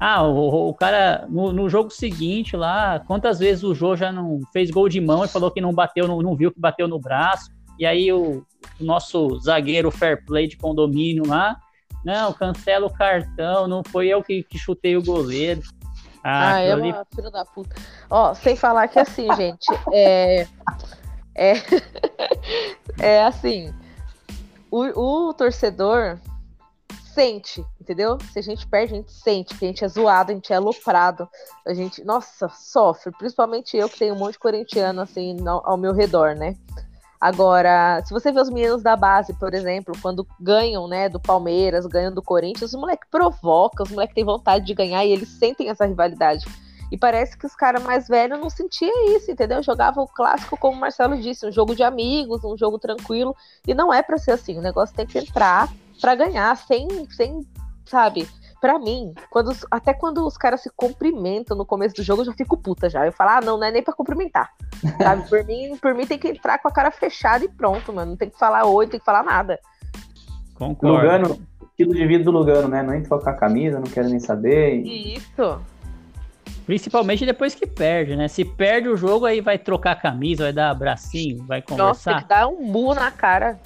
ah, 0.00 0.22
o, 0.22 0.68
o 0.68 0.74
cara, 0.74 1.26
no, 1.28 1.52
no 1.52 1.68
jogo 1.68 1.90
seguinte 1.90 2.56
lá, 2.56 3.00
quantas 3.00 3.38
vezes 3.38 3.64
o 3.64 3.74
Jô 3.74 3.96
já 3.96 4.12
não 4.12 4.40
fez 4.52 4.70
gol 4.70 4.88
de 4.88 5.00
mão 5.00 5.24
e 5.24 5.28
falou 5.28 5.50
que 5.50 5.60
não 5.60 5.72
bateu, 5.72 6.06
não, 6.06 6.22
não 6.22 6.36
viu 6.36 6.52
que 6.52 6.60
bateu 6.60 6.86
no 6.86 6.98
braço, 6.98 7.50
e 7.78 7.84
aí 7.84 8.12
o, 8.12 8.44
o 8.80 8.84
nosso 8.84 9.38
zagueiro 9.40 9.90
fair 9.90 10.24
play 10.24 10.46
de 10.46 10.56
condomínio 10.56 11.26
lá, 11.26 11.56
não, 12.04 12.32
cancela 12.32 12.86
o 12.86 12.92
cartão, 12.92 13.66
não 13.66 13.82
foi 13.82 14.06
eu 14.08 14.22
que, 14.22 14.44
que 14.44 14.56
chutei 14.56 14.96
o 14.96 15.02
goleiro. 15.02 15.62
Ah, 16.22 16.54
Ah, 16.54 16.60
é 16.60 16.74
uma 16.74 17.06
filha 17.14 17.30
da 17.30 17.44
puta. 17.44 17.74
Ó, 18.08 18.34
sem 18.34 18.54
falar 18.54 18.88
que 18.88 18.98
assim, 18.98 19.26
gente, 19.34 19.66
é. 19.92 20.46
É, 21.34 21.52
é 22.98 23.24
assim. 23.24 23.72
O, 24.70 25.28
o 25.28 25.34
torcedor 25.34 26.18
sente, 27.18 27.64
entendeu? 27.80 28.16
Se 28.32 28.38
a 28.38 28.42
gente 28.42 28.64
perde, 28.66 28.94
a 28.94 28.96
gente 28.98 29.12
sente 29.12 29.58
que 29.58 29.64
a 29.64 29.68
gente 29.68 29.84
é 29.84 29.88
zoado, 29.88 30.30
a 30.30 30.34
gente 30.34 30.52
é 30.52 30.56
aloprado. 30.56 31.28
A 31.66 31.74
gente, 31.74 32.04
nossa, 32.04 32.48
sofre. 32.48 33.12
Principalmente 33.18 33.76
eu 33.76 33.88
que 33.88 33.98
tenho 33.98 34.14
um 34.14 34.18
monte 34.18 34.34
de 34.34 34.38
corintiano 34.38 35.00
assim 35.00 35.36
ao, 35.46 35.76
meu 35.76 35.92
redor, 35.92 36.36
né? 36.36 36.56
Agora, 37.20 38.00
se 38.04 38.12
você 38.12 38.30
vê 38.30 38.40
os 38.40 38.48
meninos 38.48 38.80
da 38.80 38.94
base, 38.94 39.34
por 39.34 39.52
exemplo, 39.52 39.92
quando 40.00 40.24
ganham, 40.38 40.86
né, 40.86 41.08
do 41.08 41.18
Palmeiras, 41.18 41.84
ganham 41.84 42.14
do 42.14 42.22
Corinthians, 42.22 42.72
os 42.72 42.80
moleques 42.80 43.08
provocam, 43.10 43.84
os 43.84 43.90
moleques 43.90 44.14
têm 44.14 44.24
vontade 44.24 44.64
de 44.64 44.72
ganhar 44.72 45.04
e 45.04 45.10
eles 45.10 45.28
sentem 45.30 45.68
essa 45.68 45.84
rivalidade. 45.84 46.46
E 46.90 46.96
parece 46.96 47.36
que 47.36 47.44
os 47.46 47.54
caras 47.54 47.82
mais 47.82 48.08
velhos 48.08 48.38
não 48.40 48.48
sentiam 48.48 49.16
isso, 49.16 49.30
entendeu? 49.30 49.62
Jogava 49.62 50.00
o 50.00 50.06
clássico, 50.08 50.56
como 50.58 50.76
o 50.76 50.80
Marcelo 50.80 51.20
disse, 51.20 51.46
um 51.46 51.52
jogo 51.52 51.74
de 51.74 51.82
amigos, 51.82 52.42
um 52.44 52.56
jogo 52.56 52.78
tranquilo. 52.78 53.34
E 53.66 53.74
não 53.74 53.92
é 53.92 54.02
pra 54.02 54.16
ser 54.18 54.30
assim. 54.32 54.58
O 54.58 54.62
negócio 54.62 54.94
tem 54.96 55.06
que 55.06 55.18
entrar 55.18 55.68
pra 56.00 56.14
ganhar, 56.14 56.56
sem, 56.56 56.88
sem 57.10 57.46
sabe? 57.84 58.26
Pra 58.60 58.78
mim, 58.78 59.14
quando, 59.30 59.48
os- 59.48 59.64
até 59.70 59.92
quando 59.94 60.26
os 60.26 60.36
caras 60.36 60.62
se 60.62 60.70
cumprimentam 60.74 61.56
no 61.56 61.64
começo 61.66 61.94
do 61.94 62.02
jogo, 62.02 62.22
eu 62.22 62.26
já 62.26 62.32
fico 62.32 62.56
puta 62.56 62.88
já. 62.90 63.06
Eu 63.06 63.12
falo, 63.12 63.30
ah, 63.30 63.40
não, 63.40 63.56
não 63.58 63.64
é 63.66 63.70
nem 63.70 63.82
pra 63.82 63.94
cumprimentar. 63.94 64.50
Sabe? 65.00 65.28
Por 65.28 65.44
mim, 65.44 65.76
por 65.80 65.94
mim 65.94 66.06
tem 66.06 66.18
que 66.18 66.28
entrar 66.28 66.58
com 66.58 66.68
a 66.68 66.72
cara 66.72 66.90
fechada 66.90 67.44
e 67.44 67.48
pronto, 67.48 67.92
mano. 67.92 68.12
Não 68.12 68.16
tem 68.16 68.30
que 68.30 68.38
falar 68.38 68.64
oi, 68.66 68.86
não 68.86 68.90
tem 68.90 68.98
que 69.00 69.06
falar 69.06 69.22
nada. 69.22 69.60
Concordo. 70.54 70.96
Lugano, 70.96 71.40
estilo 71.70 71.94
de 71.94 72.06
vida 72.06 72.24
do 72.24 72.30
Lugano, 72.32 72.66
né? 72.66 72.82
Não 72.82 72.94
entra 72.94 73.16
com 73.16 73.28
a 73.28 73.32
camisa, 73.34 73.76
não 73.78 73.86
quero 73.86 74.08
nem 74.08 74.18
saber. 74.18 74.80
E- 74.84 75.14
Isso. 75.14 75.60
Principalmente 76.68 77.24
depois 77.24 77.54
que 77.54 77.66
perde, 77.66 78.14
né? 78.14 78.28
Se 78.28 78.44
perde 78.44 78.90
o 78.90 78.96
jogo, 78.96 79.24
aí 79.24 79.40
vai 79.40 79.56
trocar 79.56 79.92
a 79.92 79.96
camisa, 79.96 80.44
vai 80.44 80.52
dar 80.52 80.68
abracinho, 80.68 81.42
vai 81.46 81.60
Nossa, 81.60 81.66
tem 81.66 81.78
conversar. 81.78 82.22
que 82.22 82.28
dar 82.28 82.46
um 82.46 82.70
burro 82.70 82.94
na 82.94 83.10
cara. 83.10 83.58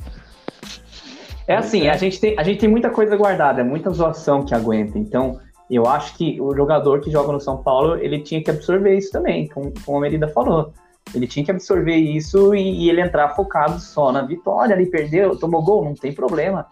É 1.48 1.56
assim, 1.56 1.88
a 1.88 1.96
gente, 1.96 2.20
tem, 2.20 2.38
a 2.38 2.44
gente 2.44 2.60
tem 2.60 2.68
muita 2.68 2.90
coisa 2.90 3.16
guardada, 3.16 3.60
é 3.60 3.64
muita 3.64 3.90
zoação 3.90 4.44
que 4.44 4.54
aguenta. 4.54 5.00
Então, 5.00 5.40
eu 5.68 5.84
acho 5.84 6.16
que 6.16 6.40
o 6.40 6.54
jogador 6.54 7.00
que 7.00 7.10
joga 7.10 7.32
no 7.32 7.40
São 7.40 7.60
Paulo, 7.60 7.96
ele 7.96 8.20
tinha 8.20 8.40
que 8.40 8.52
absorver 8.52 8.96
isso 8.96 9.10
também, 9.10 9.48
como, 9.48 9.74
como 9.84 9.98
a 9.98 10.00
Merida 10.02 10.28
falou. 10.28 10.72
Ele 11.12 11.26
tinha 11.26 11.44
que 11.44 11.50
absorver 11.50 11.96
isso 11.96 12.54
e, 12.54 12.84
e 12.84 12.88
ele 12.88 13.00
entrar 13.00 13.30
focado 13.30 13.80
só 13.80 14.12
na 14.12 14.22
vitória. 14.22 14.74
Ele 14.74 14.86
perdeu, 14.86 15.36
tomou 15.36 15.64
gol, 15.64 15.84
não 15.84 15.94
tem 15.94 16.14
problema. 16.14 16.68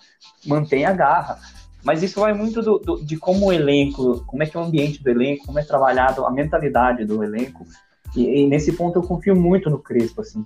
Mantém 0.47 0.85
a 0.85 0.93
garra. 0.93 1.40
Mas 1.85 2.03
isso 2.03 2.21
vai 2.21 2.33
muito 2.33 2.61
do- 2.62 2.79
do- 2.79 3.05
de 3.05 3.16
como 3.16 3.47
o 3.47 3.53
elenco, 3.53 4.23
como 4.27 4.43
é 4.43 4.47
que 4.47 4.57
é 4.57 4.61
o 4.61 4.64
ambiente 4.64 5.03
do 5.03 5.09
elenco, 5.11 5.47
como 5.47 5.59
é 5.59 5.62
trabalhado 5.62 6.25
a 6.27 6.31
mentalidade 6.31 7.05
do 7.05 7.23
elenco. 7.25 7.64
E, 8.16 8.43
e 8.43 8.47
nesse 8.47 8.73
ponto 8.73 8.99
eu 8.99 9.03
confio 9.03 9.35
muito 9.37 9.71
no 9.71 9.79
Crespo, 9.79 10.21
assim 10.21 10.45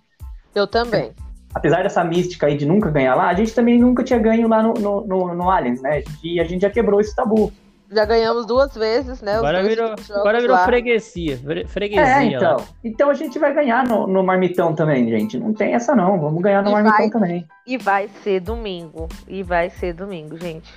Eu 0.55 0.67
também. 0.67 1.13
apesar 1.55 1.83
dessa 1.83 2.05
mística 2.05 2.47
aí 2.47 2.57
de 2.57 2.67
nunca 2.67 2.91
ganhar 2.91 3.15
lá, 3.15 3.29
a 3.29 3.35
gente 3.35 3.55
também 3.55 3.79
nunca 3.81 4.05
tinha 4.05 4.19
ganho 4.19 4.47
lá 4.49 4.63
no, 4.63 4.75
no, 4.75 5.07
no, 5.07 5.35
no 5.35 5.51
Allianz, 5.51 5.81
né? 5.83 6.03
E 6.23 6.39
a 6.41 6.45
gente 6.45 6.63
já 6.63 6.71
quebrou 6.71 7.01
esse 7.01 7.15
tabu. 7.17 7.53
Já 7.91 8.05
ganhamos 8.07 8.47
duas 8.47 8.75
vezes, 8.75 9.21
né? 9.21 9.37
Agora 9.37 9.63
virou, 9.63 9.95
agora 10.17 10.41
virou 10.41 10.57
lá. 10.57 10.65
freguesia. 10.65 11.37
fre- 11.39 11.67
Freguesia. 11.67 12.03
É, 12.17 12.25
então. 12.25 12.57
lá. 12.57 12.65
Então 12.83 13.11
a 13.11 13.15
gente 13.15 13.39
vai 13.39 13.55
ganhar 13.55 13.87
no, 13.87 14.07
no 14.07 14.23
Marmitão 14.25 14.75
também, 14.75 15.09
gente. 15.09 15.39
Não 15.39 15.53
tem 15.53 15.75
essa 15.75 15.95
não. 15.95 16.19
Vamos 16.19 16.43
ganhar 16.43 16.63
no 16.63 16.71
E 16.71 16.73
Marmitão 16.73 16.99
vai. 16.99 17.11
também. 17.11 17.47
E 17.67 17.77
vai 17.79 18.09
ser 18.23 18.41
domingo. 18.41 19.07
E 19.29 19.43
vai 19.43 19.71
ser 19.71 19.93
domingo, 19.93 20.37
gente. 20.39 20.73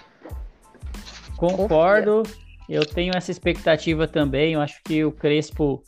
Concordo. 1.38 2.23
Eu 2.67 2.86
tenho 2.86 3.15
essa 3.15 3.32
expectativa 3.32 4.08
também. 4.08 4.54
Eu 4.54 4.62
acho 4.62 4.82
que 4.84 5.06
o 5.06 5.12
Crespo 5.12 5.82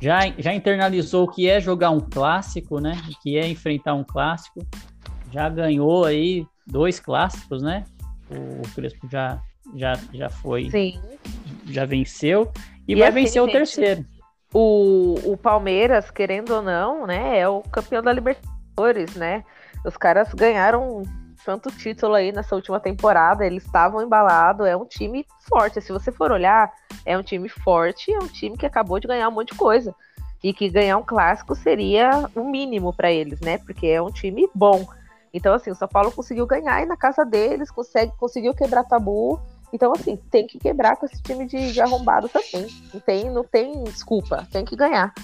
já, 0.00 0.20
já 0.36 0.52
internalizou 0.52 1.24
o 1.24 1.30
que 1.30 1.48
é 1.48 1.60
jogar 1.60 1.90
um 1.90 2.00
clássico, 2.00 2.80
né? 2.80 3.00
O 3.08 3.22
que 3.22 3.38
é 3.38 3.46
enfrentar 3.46 3.94
um 3.94 4.02
clássico. 4.02 4.66
Já 5.30 5.48
ganhou 5.48 6.04
aí 6.04 6.44
dois 6.66 6.98
clássicos, 6.98 7.62
né? 7.62 7.84
O 8.28 8.62
Crespo 8.74 9.08
já, 9.08 9.40
já, 9.76 9.92
já 10.12 10.28
foi, 10.28 10.70
Sim. 10.70 11.00
já 11.66 11.84
venceu. 11.84 12.50
E, 12.88 12.92
E 12.92 12.96
vai 12.96 13.08
assim, 13.08 13.20
vencer 13.20 13.42
o 13.42 13.46
terceiro. 13.46 14.04
O, 14.52 15.14
o 15.24 15.36
Palmeiras, 15.36 16.10
querendo 16.10 16.50
ou 16.50 16.62
não, 16.62 17.06
né? 17.06 17.38
É 17.38 17.48
o 17.48 17.60
campeão 17.62 18.02
da 18.02 18.12
Libertadores, 18.12 19.14
né? 19.14 19.44
Os 19.84 19.96
caras 19.96 20.34
ganharam 20.34 21.02
tanto 21.44 21.70
título 21.70 22.14
aí 22.14 22.32
nessa 22.32 22.54
última 22.54 22.80
temporada. 22.80 23.44
Eles 23.44 23.64
estavam 23.64 24.02
embalados. 24.02 24.66
É 24.66 24.76
um 24.76 24.84
time 24.84 25.26
forte. 25.48 25.80
Se 25.80 25.92
você 25.92 26.10
for 26.10 26.32
olhar, 26.32 26.72
é 27.04 27.16
um 27.16 27.22
time 27.22 27.48
forte. 27.48 28.12
É 28.12 28.18
um 28.18 28.28
time 28.28 28.56
que 28.56 28.66
acabou 28.66 28.98
de 28.98 29.08
ganhar 29.08 29.28
um 29.28 29.32
monte 29.32 29.52
de 29.52 29.58
coisa. 29.58 29.94
E 30.42 30.52
que 30.52 30.68
ganhar 30.68 30.98
um 30.98 31.04
clássico 31.04 31.54
seria 31.54 32.28
o 32.34 32.44
mínimo 32.44 32.92
para 32.92 33.12
eles, 33.12 33.40
né? 33.40 33.58
Porque 33.58 33.86
é 33.86 34.02
um 34.02 34.10
time 34.10 34.48
bom. 34.54 34.86
Então, 35.32 35.54
assim, 35.54 35.70
o 35.70 35.74
São 35.74 35.88
Paulo 35.88 36.12
conseguiu 36.12 36.46
ganhar 36.46 36.82
e 36.82 36.86
na 36.86 36.96
casa 36.96 37.24
deles 37.24 37.70
consegue, 37.70 38.12
conseguiu 38.18 38.52
quebrar 38.52 38.84
tabu. 38.84 39.40
Então, 39.72 39.92
assim, 39.92 40.16
tem 40.30 40.46
que 40.46 40.58
quebrar 40.58 40.96
com 40.96 41.06
esse 41.06 41.22
time 41.22 41.46
de, 41.46 41.72
de 41.72 41.80
arrombado 41.80 42.28
também. 42.28 42.68
Não 42.92 43.00
tem, 43.00 43.30
não 43.30 43.44
tem 43.44 43.84
desculpa, 43.84 44.46
tem 44.50 44.64
que 44.64 44.76
ganhar. 44.76 45.14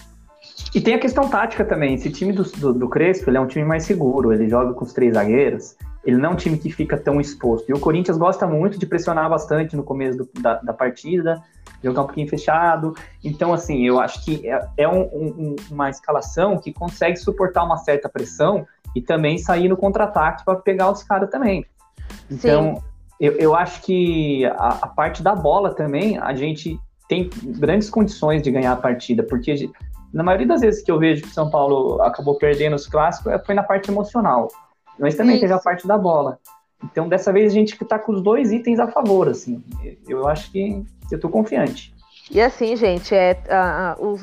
E 0.74 0.80
tem 0.80 0.94
a 0.94 0.98
questão 0.98 1.28
tática 1.28 1.64
também. 1.64 1.94
Esse 1.94 2.10
time 2.10 2.32
do, 2.32 2.42
do, 2.42 2.72
do 2.72 2.88
Crespo, 2.88 3.28
ele 3.28 3.36
é 3.36 3.40
um 3.40 3.46
time 3.46 3.64
mais 3.64 3.84
seguro. 3.84 4.32
Ele 4.32 4.48
joga 4.48 4.72
com 4.72 4.84
os 4.84 4.92
três 4.92 5.14
zagueiros. 5.14 5.76
Ele 6.08 6.16
não 6.16 6.30
é 6.30 6.32
um 6.32 6.36
time 6.36 6.56
que 6.56 6.72
fica 6.72 6.96
tão 6.96 7.20
exposto. 7.20 7.68
E 7.68 7.74
o 7.74 7.78
Corinthians 7.78 8.16
gosta 8.16 8.46
muito 8.46 8.78
de 8.78 8.86
pressionar 8.86 9.28
bastante 9.28 9.76
no 9.76 9.82
começo 9.82 10.16
do- 10.16 10.28
da, 10.40 10.54
da 10.54 10.72
partida, 10.72 11.42
jogar 11.84 12.00
um 12.00 12.06
pouquinho 12.06 12.26
fechado. 12.26 12.94
Então, 13.22 13.52
assim, 13.52 13.86
eu 13.86 14.00
acho 14.00 14.24
que 14.24 14.48
é, 14.48 14.66
é 14.78 14.88
um- 14.88 15.02
um- 15.02 15.56
uma 15.70 15.90
escalação 15.90 16.56
que 16.56 16.72
consegue 16.72 17.18
suportar 17.18 17.62
uma 17.62 17.76
certa 17.76 18.08
pressão 18.08 18.66
e 18.96 19.02
também 19.02 19.36
sair 19.36 19.68
no 19.68 19.76
contra-ataque 19.76 20.46
para 20.46 20.56
pegar 20.56 20.90
os 20.90 21.02
caras 21.02 21.28
também. 21.28 21.66
Então, 22.30 22.82
eu, 23.20 23.32
eu 23.32 23.54
acho 23.54 23.82
que 23.82 24.46
a, 24.46 24.78
a 24.80 24.86
parte 24.86 25.22
da 25.22 25.34
bola 25.34 25.74
também, 25.74 26.16
a 26.16 26.34
gente 26.34 26.80
tem 27.06 27.28
grandes 27.58 27.90
condições 27.90 28.42
de 28.42 28.50
ganhar 28.50 28.72
a 28.72 28.76
partida, 28.76 29.22
porque 29.22 29.50
a 29.50 29.56
gente- 29.56 29.74
na 30.10 30.22
maioria 30.22 30.46
das 30.46 30.62
vezes 30.62 30.82
que 30.82 30.90
eu 30.90 30.98
vejo 30.98 31.20
que 31.20 31.28
o 31.28 31.32
São 31.34 31.50
Paulo 31.50 32.00
acabou 32.00 32.38
perdendo 32.38 32.76
os 32.76 32.86
clássicos, 32.86 33.30
é- 33.30 33.38
foi 33.38 33.54
na 33.54 33.62
parte 33.62 33.90
emocional. 33.90 34.48
Mas 34.98 35.14
também 35.14 35.34
Isso. 35.36 35.42
teve 35.42 35.52
a 35.52 35.58
parte 35.58 35.86
da 35.86 35.96
bola. 35.96 36.38
Então, 36.84 37.08
dessa 37.08 37.32
vez, 37.32 37.50
a 37.50 37.54
gente 37.54 37.76
tá 37.84 37.98
com 37.98 38.12
os 38.12 38.22
dois 38.22 38.52
itens 38.52 38.78
a 38.78 38.86
favor, 38.86 39.28
assim. 39.28 39.62
Eu 40.08 40.28
acho 40.28 40.50
que 40.52 40.84
eu 41.10 41.18
tô 41.18 41.28
confiante. 41.28 41.94
E 42.30 42.40
assim, 42.40 42.76
gente, 42.76 43.14
é, 43.14 43.42
a- 43.48 43.92
a- 43.92 43.96
o, 43.98 44.16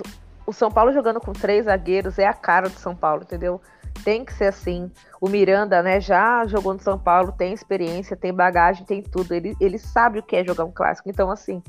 o 0.47 0.53
São 0.53 0.71
Paulo 0.71 0.93
jogando 0.93 1.19
com 1.19 1.33
três 1.33 1.65
zagueiros 1.65 2.17
é 2.19 2.25
a 2.25 2.33
cara 2.33 2.69
do 2.69 2.77
São 2.79 2.95
Paulo, 2.95 3.23
entendeu? 3.23 3.59
Tem 4.03 4.23
que 4.23 4.33
ser 4.33 4.45
assim. 4.45 4.91
O 5.19 5.27
Miranda, 5.27 5.81
né, 5.81 5.99
já 5.99 6.45
jogou 6.45 6.73
no 6.73 6.79
São 6.79 6.99
Paulo, 6.99 7.31
tem 7.31 7.51
experiência, 7.53 8.15
tem 8.15 8.33
bagagem, 8.33 8.85
tem 8.85 9.01
tudo. 9.01 9.33
Ele, 9.33 9.55
ele 9.59 9.77
sabe 9.77 10.19
o 10.19 10.23
que 10.23 10.35
é 10.35 10.45
jogar 10.45 10.65
um 10.65 10.71
clássico. 10.71 11.09
Então, 11.09 11.31
assim, 11.31 11.61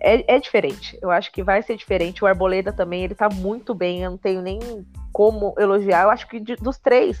é, 0.00 0.36
é 0.36 0.38
diferente. 0.38 0.98
Eu 1.02 1.10
acho 1.10 1.32
que 1.32 1.42
vai 1.42 1.62
ser 1.62 1.76
diferente. 1.76 2.22
O 2.22 2.26
Arboleda 2.26 2.72
também, 2.72 3.02
ele 3.04 3.14
tá 3.14 3.28
muito 3.28 3.74
bem. 3.74 4.02
Eu 4.02 4.10
não 4.12 4.18
tenho 4.18 4.40
nem 4.40 4.60
como 5.12 5.54
elogiar. 5.58 6.02
Eu 6.04 6.10
acho 6.10 6.28
que 6.28 6.38
de- 6.38 6.56
dos 6.56 6.78
três, 6.78 7.18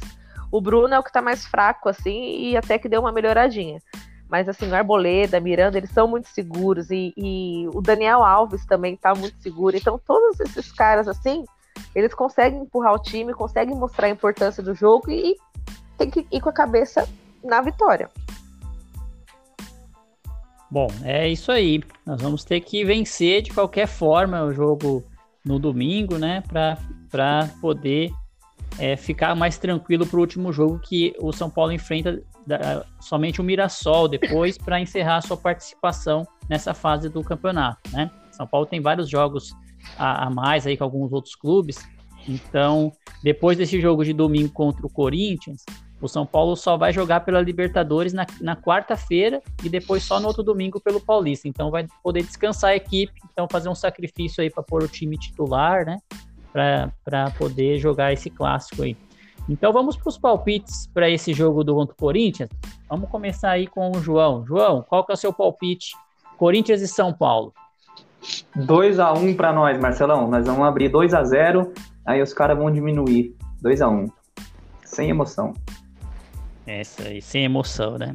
o 0.50 0.60
Bruno 0.60 0.94
é 0.94 0.98
o 0.98 1.02
que 1.02 1.12
tá 1.12 1.20
mais 1.20 1.44
fraco, 1.46 1.88
assim, 1.88 2.50
e 2.50 2.56
até 2.56 2.78
que 2.78 2.88
deu 2.88 3.00
uma 3.00 3.12
melhoradinha. 3.12 3.80
Mas 4.28 4.48
assim, 4.48 4.68
o 4.68 4.74
Arboleda, 4.74 5.40
Miranda, 5.40 5.78
eles 5.78 5.90
são 5.90 6.08
muito 6.08 6.28
seguros. 6.28 6.90
E, 6.90 7.12
e 7.16 7.68
o 7.72 7.80
Daniel 7.80 8.24
Alves 8.24 8.66
também 8.66 8.96
tá 8.96 9.14
muito 9.14 9.40
seguro. 9.40 9.76
Então, 9.76 10.00
todos 10.04 10.40
esses 10.40 10.72
caras, 10.72 11.06
assim, 11.06 11.44
eles 11.94 12.12
conseguem 12.12 12.62
empurrar 12.62 12.94
o 12.94 12.98
time, 12.98 13.32
conseguem 13.32 13.74
mostrar 13.74 14.08
a 14.08 14.10
importância 14.10 14.62
do 14.62 14.74
jogo 14.74 15.10
e 15.10 15.36
tem 15.96 16.10
que 16.10 16.26
ir 16.30 16.40
com 16.40 16.48
a 16.48 16.52
cabeça 16.52 17.08
na 17.42 17.60
vitória. 17.60 18.10
Bom, 20.68 20.88
é 21.04 21.28
isso 21.28 21.52
aí. 21.52 21.82
Nós 22.04 22.20
vamos 22.20 22.44
ter 22.44 22.60
que 22.60 22.84
vencer 22.84 23.42
de 23.42 23.52
qualquer 23.52 23.86
forma 23.86 24.42
o 24.42 24.52
jogo 24.52 25.04
no 25.44 25.60
domingo, 25.60 26.18
né? 26.18 26.42
Para 27.08 27.48
poder 27.60 28.10
é, 28.78 28.96
ficar 28.96 29.34
mais 29.34 29.58
tranquilo 29.58 30.06
para 30.06 30.16
o 30.16 30.20
último 30.20 30.52
jogo 30.52 30.78
que 30.78 31.14
o 31.18 31.32
São 31.32 31.48
Paulo 31.48 31.72
enfrenta 31.72 32.22
da, 32.46 32.84
somente 33.00 33.40
o 33.40 33.44
Mirassol 33.44 34.08
depois 34.08 34.56
para 34.58 34.80
encerrar 34.80 35.20
sua 35.22 35.36
participação 35.36 36.26
nessa 36.48 36.74
fase 36.74 37.08
do 37.08 37.22
campeonato, 37.22 37.90
né? 37.92 38.10
São 38.30 38.46
Paulo 38.46 38.66
tem 38.66 38.80
vários 38.80 39.08
jogos 39.08 39.52
a, 39.98 40.26
a 40.26 40.30
mais 40.30 40.66
aí 40.66 40.76
com 40.76 40.84
alguns 40.84 41.12
outros 41.12 41.34
clubes, 41.34 41.78
então 42.28 42.92
depois 43.22 43.56
desse 43.56 43.80
jogo 43.80 44.04
de 44.04 44.12
domingo 44.12 44.52
contra 44.52 44.86
o 44.86 44.90
Corinthians, 44.90 45.64
o 46.00 46.08
São 46.08 46.26
Paulo 46.26 46.54
só 46.56 46.76
vai 46.76 46.92
jogar 46.92 47.20
pela 47.20 47.40
Libertadores 47.40 48.12
na, 48.12 48.26
na 48.40 48.54
quarta-feira 48.54 49.42
e 49.64 49.68
depois 49.68 50.02
só 50.02 50.20
no 50.20 50.28
outro 50.28 50.42
domingo 50.42 50.78
pelo 50.78 51.00
Paulista. 51.00 51.48
Então 51.48 51.70
vai 51.70 51.86
poder 52.02 52.22
descansar 52.22 52.70
a 52.70 52.76
equipe, 52.76 53.14
então 53.32 53.48
fazer 53.50 53.68
um 53.68 53.74
sacrifício 53.74 54.42
aí 54.42 54.50
para 54.50 54.62
pôr 54.62 54.82
o 54.82 54.88
time 54.88 55.16
titular, 55.16 55.86
né? 55.86 55.96
Para 57.04 57.30
poder 57.32 57.78
jogar 57.78 58.12
esse 58.12 58.30
clássico 58.30 58.82
aí. 58.82 58.96
Então 59.48 59.72
vamos 59.72 59.96
para 59.96 60.08
os 60.08 60.18
palpites 60.18 60.88
para 60.92 61.08
esse 61.08 61.32
jogo 61.32 61.62
do 61.62 61.74
contra 61.74 61.94
o 61.94 61.96
Corinthians. 61.96 62.48
Vamos 62.88 63.08
começar 63.10 63.50
aí 63.50 63.66
com 63.66 63.90
o 63.90 64.00
João. 64.00 64.44
João, 64.46 64.82
qual 64.82 65.04
que 65.04 65.12
é 65.12 65.14
o 65.14 65.18
seu 65.18 65.32
palpite? 65.32 65.94
Corinthians 66.36 66.80
e 66.80 66.88
São 66.88 67.12
Paulo. 67.12 67.52
2 68.54 68.98
a 68.98 69.12
1 69.12 69.34
para 69.34 69.52
nós, 69.52 69.78
Marcelão. 69.78 70.28
Nós 70.28 70.46
vamos 70.46 70.66
abrir 70.66 70.88
2 70.88 71.14
a 71.14 71.22
0, 71.22 71.72
aí 72.04 72.20
os 72.20 72.32
caras 72.32 72.58
vão 72.58 72.70
diminuir. 72.70 73.36
2 73.62 73.82
a 73.82 73.88
1. 73.88 74.06
Sem 74.84 75.10
emoção. 75.10 75.52
Essa 76.66 77.04
aí, 77.04 77.22
sem 77.22 77.44
emoção, 77.44 77.98
né? 77.98 78.14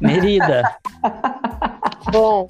Merida. 0.00 0.62
Bom, 2.10 2.48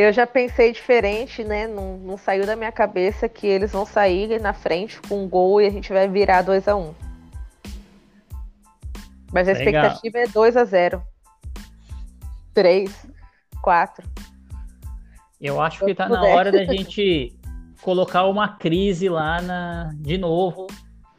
eu 0.00 0.12
já 0.12 0.24
pensei 0.28 0.70
diferente, 0.70 1.42
né? 1.42 1.66
Não, 1.66 1.98
não, 1.98 2.16
saiu 2.16 2.46
da 2.46 2.54
minha 2.54 2.70
cabeça 2.70 3.28
que 3.28 3.48
eles 3.48 3.72
vão 3.72 3.84
sair 3.84 4.40
na 4.40 4.52
frente 4.52 5.00
com 5.08 5.24
um 5.24 5.28
gol 5.28 5.60
e 5.60 5.66
a 5.66 5.70
gente 5.70 5.92
vai 5.92 6.08
virar 6.08 6.42
2 6.42 6.68
a 6.68 6.76
1 6.76 6.80
um. 6.80 6.94
Mas 9.32 9.48
a 9.48 9.52
Legal. 9.52 9.86
expectativa 9.86 10.18
é 10.18 10.26
2 10.28 10.56
a 10.56 10.64
0 10.64 11.02
3, 12.54 13.08
4. 13.60 14.08
Eu 15.40 15.60
acho 15.60 15.84
que 15.84 15.92
tá 15.92 16.08
na 16.08 16.22
hora 16.22 16.52
da 16.52 16.62
gente 16.72 17.36
colocar 17.82 18.24
uma 18.26 18.56
crise 18.56 19.08
lá 19.08 19.42
na, 19.42 19.90
de 19.96 20.16
novo 20.16 20.68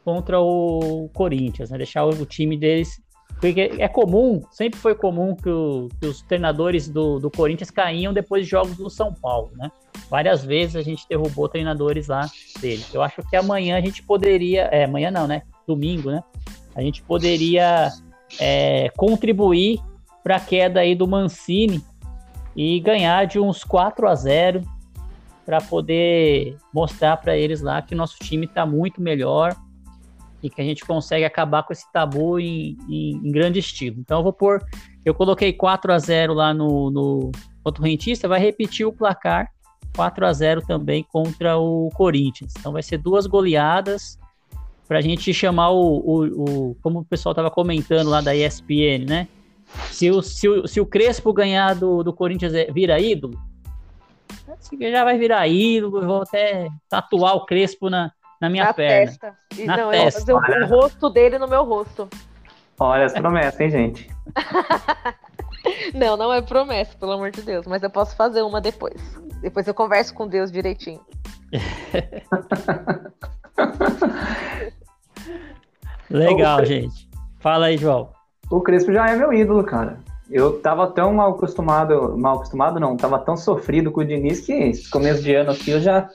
contra 0.02 0.40
o 0.40 1.10
Corinthians, 1.12 1.68
né? 1.68 1.76
Deixar 1.76 2.06
o, 2.06 2.24
time 2.24 2.56
deles. 2.56 2.98
Porque 3.40 3.72
é 3.78 3.88
comum, 3.88 4.42
sempre 4.50 4.78
foi 4.78 4.94
comum 4.94 5.34
que, 5.34 5.48
o, 5.48 5.88
que 5.98 6.06
os 6.06 6.20
treinadores 6.20 6.88
do, 6.88 7.18
do, 7.18 7.30
Corinthians 7.30 7.70
caíam 7.70 8.12
depois 8.12 8.44
de 8.44 8.50
jogos 8.50 8.76
do 8.76 8.90
São 8.90 9.14
Paulo, 9.14 9.50
né? 9.56 9.72
Várias 10.10 10.44
vezes 10.44 10.76
a 10.76 10.82
gente 10.82 11.06
derrubou 11.08 11.48
treinadores 11.48 12.08
lá 12.08 12.28
dele. 12.60 12.84
Eu 12.92 13.00
acho 13.00 13.22
que 13.30 13.36
amanhã 13.36 13.78
a 13.78 13.80
gente 13.80 14.02
poderia. 14.02 14.64
É, 14.64 14.84
amanhã 14.84 15.10
não, 15.10 15.26
né? 15.26 15.42
Domingo, 15.66 16.10
né? 16.10 16.22
A 16.74 16.82
gente 16.82 17.02
poderia 17.02 17.90
é, 18.38 18.90
contribuir 18.90 19.80
para 20.22 20.36
a 20.36 20.40
queda 20.40 20.80
aí 20.80 20.94
do 20.94 21.08
Mancini 21.08 21.82
e 22.54 22.78
ganhar 22.80 23.26
de 23.26 23.38
uns 23.38 23.64
4 23.64 24.06
a 24.06 24.14
0 24.14 24.62
para 25.46 25.62
poder 25.62 26.58
mostrar 26.74 27.16
para 27.16 27.36
eles 27.36 27.62
lá 27.62 27.80
que 27.80 27.94
nosso 27.94 28.18
time 28.18 28.44
está 28.44 28.66
muito 28.66 29.00
melhor 29.00 29.56
e 30.42 30.50
que 30.50 30.60
a 30.60 30.64
gente 30.64 30.84
consegue 30.84 31.24
acabar 31.24 31.62
com 31.62 31.72
esse 31.72 31.90
tabu 31.92 32.38
em, 32.38 32.76
em, 32.88 33.12
em 33.16 33.32
grande 33.32 33.58
estilo. 33.58 34.00
Então 34.00 34.18
eu 34.18 34.22
vou 34.24 34.32
pôr, 34.32 34.62
eu 35.04 35.14
coloquei 35.14 35.52
4 35.52 35.92
a 35.92 35.98
0 35.98 36.34
lá 36.34 36.54
no, 36.54 36.90
no 36.90 37.32
o 37.64 37.82
Rentista, 37.82 38.26
vai 38.26 38.40
repetir 38.40 38.86
o 38.86 38.92
placar 38.92 39.50
4 39.94 40.26
a 40.26 40.32
0 40.32 40.62
também 40.62 41.02
contra 41.02 41.58
o 41.58 41.90
Corinthians. 41.94 42.54
Então 42.58 42.72
vai 42.72 42.82
ser 42.82 42.98
duas 42.98 43.26
goleadas 43.26 44.18
para 44.88 44.98
a 44.98 45.00
gente 45.00 45.32
chamar 45.32 45.70
o, 45.70 45.98
o, 45.98 46.70
o, 46.70 46.74
como 46.82 47.00
o 47.00 47.04
pessoal 47.04 47.32
estava 47.32 47.50
comentando 47.50 48.08
lá 48.08 48.20
da 48.20 48.34
ESPN, 48.34 49.06
né? 49.06 49.28
Se 49.92 50.10
o, 50.10 50.20
se 50.20 50.48
o, 50.48 50.66
se 50.66 50.80
o 50.80 50.86
Crespo 50.86 51.32
ganhar 51.32 51.74
do, 51.74 52.02
do 52.02 52.12
Corinthians 52.12 52.54
é, 52.54 52.72
vira 52.72 52.98
ídolo, 52.98 53.38
já 54.80 55.04
vai 55.04 55.16
virar 55.16 55.46
ídolo, 55.46 56.04
vou 56.04 56.22
até 56.22 56.68
tatuar 56.88 57.36
o 57.36 57.46
Crespo 57.46 57.88
na, 57.88 58.10
na 58.40 58.48
minha 58.48 58.64
na 58.64 58.72
perna. 58.72 59.06
Testa. 59.06 59.36
E 59.58 59.64
na 59.64 59.76
não, 59.76 59.90
testa. 59.90 60.30
Eu 60.30 60.36
vou 60.38 60.46
fazer 60.46 60.62
o, 60.62 60.64
o 60.64 60.68
rosto 60.80 61.10
dele 61.10 61.38
no 61.38 61.46
meu 61.46 61.64
rosto. 61.64 62.08
Olha 62.78 63.04
as 63.04 63.12
promessas, 63.12 63.60
hein, 63.60 63.70
gente? 63.70 64.10
não, 65.94 66.16
não 66.16 66.32
é 66.32 66.40
promessa, 66.40 66.96
pelo 66.96 67.12
amor 67.12 67.30
de 67.30 67.42
Deus. 67.42 67.66
Mas 67.66 67.82
eu 67.82 67.90
posso 67.90 68.16
fazer 68.16 68.40
uma 68.42 68.60
depois. 68.60 69.00
Depois 69.42 69.68
eu 69.68 69.74
converso 69.74 70.14
com 70.14 70.26
Deus 70.26 70.50
direitinho. 70.50 71.00
Legal, 76.08 76.64
gente. 76.64 77.08
Fala 77.38 77.66
aí, 77.66 77.76
João. 77.76 78.08
O 78.50 78.62
Crespo 78.62 78.92
já 78.92 79.08
é 79.08 79.16
meu 79.16 79.32
ídolo, 79.32 79.62
cara. 79.62 79.98
Eu 80.30 80.60
tava 80.60 80.86
tão 80.86 81.12
mal 81.12 81.32
acostumado, 81.32 82.16
mal 82.16 82.36
acostumado 82.36 82.80
não, 82.80 82.96
tava 82.96 83.18
tão 83.18 83.36
sofrido 83.36 83.90
com 83.90 84.00
o 84.00 84.04
Diniz 84.04 84.40
que 84.40 84.52
esse 84.52 84.88
começo 84.88 85.22
de 85.22 85.34
ano 85.34 85.50
aqui 85.50 85.70
eu 85.72 85.80
já 85.80 86.08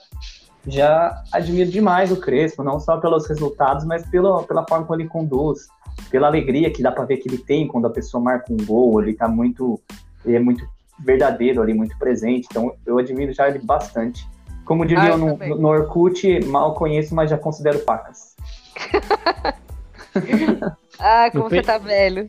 já 0.66 1.22
admiro 1.32 1.70
demais 1.70 2.10
o 2.10 2.16
Crespo, 2.16 2.62
não 2.62 2.80
só 2.80 2.98
pelos 2.98 3.26
resultados, 3.26 3.84
mas 3.84 4.06
pela, 4.08 4.42
pela 4.42 4.66
forma 4.66 4.86
como 4.86 5.00
ele 5.00 5.08
conduz, 5.08 5.68
pela 6.10 6.26
alegria 6.26 6.70
que 6.70 6.82
dá 6.82 6.90
para 6.90 7.04
ver 7.04 7.18
que 7.18 7.28
ele 7.28 7.38
tem 7.38 7.66
quando 7.66 7.86
a 7.86 7.90
pessoa 7.90 8.22
marca 8.22 8.52
um 8.52 8.56
gol, 8.56 9.02
ele 9.02 9.14
tá 9.14 9.28
muito, 9.28 9.80
ele 10.24 10.36
é 10.36 10.40
muito 10.40 10.66
verdadeiro 10.98 11.62
ali, 11.62 11.74
muito 11.74 11.96
presente, 11.98 12.46
então 12.50 12.74
eu 12.84 12.98
admiro 12.98 13.32
já 13.32 13.48
ele 13.48 13.58
bastante. 13.58 14.26
Como 14.64 14.84
diria 14.84 15.14
ah, 15.14 15.16
no, 15.16 15.36
no, 15.36 15.68
Orkut, 15.68 16.44
mal 16.46 16.74
conheço, 16.74 17.14
mas 17.14 17.30
já 17.30 17.38
considero 17.38 17.78
pacas. 17.80 18.34
ah, 20.98 21.30
como 21.30 21.48
você 21.48 21.62
tá 21.62 21.78
velho. 21.78 22.26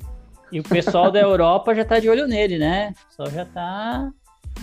E 0.51 0.59
o 0.59 0.63
pessoal 0.63 1.11
da 1.11 1.19
Europa 1.19 1.73
já 1.73 1.83
tá 1.83 1.99
de 1.99 2.07
olho 2.07 2.27
nele, 2.27 2.59
né? 2.59 2.93
Só 3.09 3.25
já 3.25 3.43
tá 3.43 4.11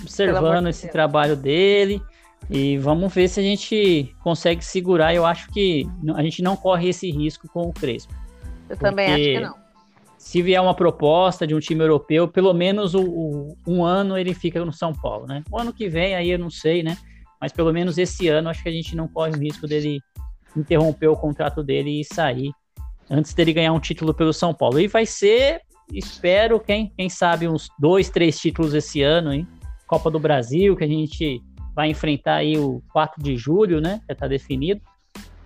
observando 0.01 0.69
esse 0.69 0.89
trabalho 0.89 1.35
dele. 1.35 2.01
E 2.51 2.77
vamos 2.79 3.13
ver 3.13 3.29
se 3.29 3.41
a 3.41 3.43
gente 3.43 4.15
consegue 4.23 4.65
segurar. 4.65 5.15
Eu 5.15 5.25
acho 5.25 5.49
que 5.51 5.87
a 6.15 6.23
gente 6.23 6.43
não 6.43 6.57
corre 6.57 6.89
esse 6.89 7.11
risco 7.11 7.49
com 7.49 7.63
o 7.63 7.73
Crespo. 7.73 8.15
Eu 8.69 8.77
também 8.77 9.07
acho 9.09 9.23
que 9.23 9.41
não. 9.41 9.65
Se 10.19 10.41
vier 10.41 10.61
uma 10.61 10.75
proposta 10.75 11.47
de 11.47 11.55
um 11.55 11.61
time 11.61 11.83
europeu, 11.83 12.27
pelo 12.27 12.55
menos 12.55 12.95
o, 12.95 13.03
o, 13.03 13.59
um 13.67 13.85
ano 13.85 14.17
ele 14.17 14.33
fica 14.33 14.65
no 14.65 14.73
São 14.73 14.93
Paulo, 14.93 15.27
né? 15.27 15.45
O 15.51 15.59
ano 15.59 15.73
que 15.73 15.87
vem 15.87 16.15
aí 16.15 16.31
eu 16.31 16.39
não 16.39 16.49
sei, 16.49 16.83
né? 16.83 16.97
Mas 17.39 17.53
pelo 17.53 17.73
menos 17.73 17.99
esse 17.99 18.27
ano 18.29 18.49
acho 18.49 18.63
que 18.63 18.69
a 18.71 18.73
gente 18.73 18.97
não 18.97 19.07
corre 19.07 19.33
o 19.33 19.39
risco 19.39 19.67
dele 19.67 20.01
interromper 20.57 21.09
o 21.09 21.17
contrato 21.17 21.63
dele 21.63 22.01
e 22.01 22.05
sair 22.05 22.53
antes 23.11 23.35
dele 23.35 23.53
ganhar 23.53 23.73
um 23.73 23.81
título 23.81 24.15
pelo 24.15 24.33
São 24.33 24.55
Paulo. 24.55 24.81
E 24.81 24.89
vai 24.89 25.05
ser, 25.05 25.61
espero, 25.93 26.59
quem, 26.59 26.93
quem 26.97 27.09
sabe, 27.11 27.47
uns 27.47 27.69
dois, 27.79 28.09
três 28.09 28.39
títulos 28.39 28.73
esse 28.73 29.03
ano, 29.03 29.33
hein? 29.33 29.47
Copa 29.87 30.11
do 30.11 30.19
Brasil, 30.19 30.75
que 30.75 30.85
a 30.85 30.89
gente 30.89 31.43
vai 31.75 31.89
enfrentar 31.91 32.37
aí 32.37 32.57
o 32.57 32.83
4 32.93 33.23
de 33.23 33.37
julho, 33.37 33.81
né? 33.81 34.01
Já 34.09 34.13
está 34.13 34.29
definido. 34.29 34.81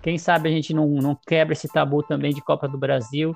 Quem 0.01 0.17
sabe 0.17 0.47
a 0.47 0.51
gente 0.51 0.73
não, 0.73 0.87
não 0.87 1.17
quebra 1.27 1.53
esse 1.53 1.67
tabu 1.67 2.03
também 2.03 2.33
de 2.33 2.41
Copa 2.41 2.67
do 2.67 2.77
Brasil. 2.77 3.35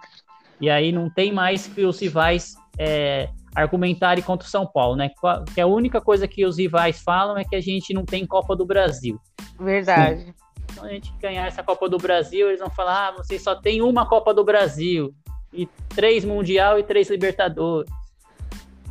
E 0.62 0.70
aí 0.70 0.92
não 0.92 1.10
tem 1.10 1.32
mais 1.32 1.68
que 1.68 1.84
os 1.84 2.00
rivais 2.00 2.56
é, 2.78 3.30
argumentarem 3.56 4.24
contra 4.24 4.48
o 4.48 4.50
São 4.50 4.66
Paulo, 4.66 4.96
né? 4.96 5.10
Que 5.54 5.60
a 5.60 5.68
única 5.68 6.00
coisa 6.00 6.28
que 6.28 6.46
os 6.46 6.58
rivais 6.58 7.02
falam 7.02 7.38
é 7.38 7.44
que 7.44 7.56
a 7.56 7.62
gente 7.62 7.94
não 7.94 8.06
tem 8.06 8.26
Copa 8.26 8.56
do 8.56 8.66
Brasil. 8.66 9.20
Verdade. 9.60 10.22
Sim. 10.22 10.34
Então 10.72 10.86
a 10.86 10.90
gente 10.90 11.14
ganhar 11.20 11.48
essa 11.48 11.62
Copa 11.62 11.90
do 11.90 11.98
Brasil, 11.98 12.48
eles 12.48 12.60
vão 12.60 12.70
falar: 12.70 13.10
ah, 13.10 13.12
vocês 13.12 13.42
só 13.42 13.56
tem 13.56 13.82
uma 13.82 14.08
Copa 14.08 14.34
do 14.34 14.44
Brasil, 14.44 15.14
e 15.52 15.68
três 15.90 16.24
Mundial 16.24 16.80
e 16.80 16.84
três 16.84 17.10
Libertadores. 17.10 17.92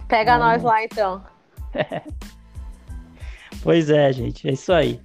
Pega 0.09 0.37
então, 0.37 0.47
nós 0.47 0.63
lá 0.63 0.85
então. 0.85 1.25
Pois 3.63 3.91
é, 3.91 4.13
gente, 4.13 4.49
é 4.49 4.53
isso 4.53 4.73
aí. 4.73 5.01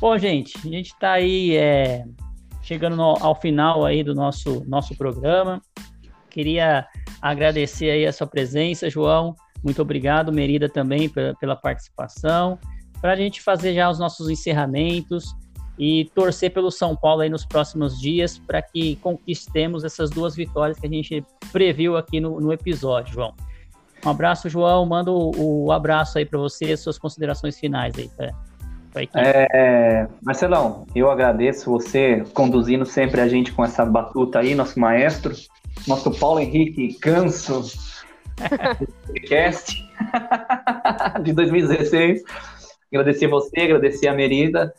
Bom, 0.00 0.16
gente, 0.18 0.56
a 0.58 0.70
gente 0.70 0.88
está 0.88 1.12
aí 1.12 1.56
é, 1.56 2.04
chegando 2.62 2.96
no, 2.96 3.16
ao 3.20 3.34
final 3.34 3.84
aí 3.84 4.02
do 4.02 4.14
nosso, 4.14 4.62
nosso 4.66 4.94
programa. 4.96 5.62
Queria 6.28 6.86
agradecer 7.22 7.90
aí 7.90 8.06
a 8.06 8.12
sua 8.12 8.26
presença, 8.26 8.90
João. 8.90 9.34
Muito 9.62 9.80
obrigado, 9.80 10.32
Merida, 10.32 10.68
também 10.68 11.08
pela, 11.08 11.34
pela 11.36 11.56
participação. 11.56 12.58
Para 13.00 13.12
a 13.12 13.16
gente 13.16 13.40
fazer 13.40 13.74
já 13.74 13.88
os 13.88 13.98
nossos 13.98 14.28
encerramentos 14.28 15.34
e 15.78 16.10
torcer 16.14 16.52
pelo 16.52 16.70
São 16.70 16.94
Paulo 16.94 17.22
aí 17.22 17.30
nos 17.30 17.46
próximos 17.46 17.98
dias 17.98 18.38
para 18.38 18.60
que 18.60 18.96
conquistemos 18.96 19.84
essas 19.84 20.10
duas 20.10 20.36
vitórias 20.36 20.78
que 20.78 20.86
a 20.86 20.90
gente 20.90 21.24
previu 21.50 21.96
aqui 21.96 22.20
no, 22.20 22.40
no 22.40 22.52
episódio, 22.52 23.14
João. 23.14 23.34
Um 24.04 24.10
abraço, 24.10 24.48
João. 24.48 24.84
Manda 24.84 25.10
o, 25.10 25.64
o 25.66 25.72
abraço 25.72 26.18
aí 26.18 26.26
para 26.26 26.38
você, 26.38 26.76
suas 26.76 26.98
considerações 26.98 27.58
finais 27.58 27.94
aí. 27.98 28.08
Pra, 28.16 28.32
pra 28.92 29.02
é, 29.14 30.06
Marcelão, 30.22 30.86
eu 30.94 31.10
agradeço 31.10 31.70
você 31.70 32.22
conduzindo 32.34 32.84
sempre 32.84 33.20
a 33.20 33.28
gente 33.28 33.52
com 33.52 33.64
essa 33.64 33.84
batuta 33.84 34.40
aí, 34.40 34.54
nosso 34.54 34.78
maestro, 34.78 35.34
nosso 35.88 36.10
Paulo 36.18 36.40
Henrique 36.40 36.98
Ganso, 37.00 37.72
podcast 39.06 39.74
de 41.22 41.32
2016. 41.32 42.22
Agradecer 42.92 43.26
você, 43.26 43.60
agradecer 43.60 44.06
a 44.06 44.14
Merida. 44.14 44.72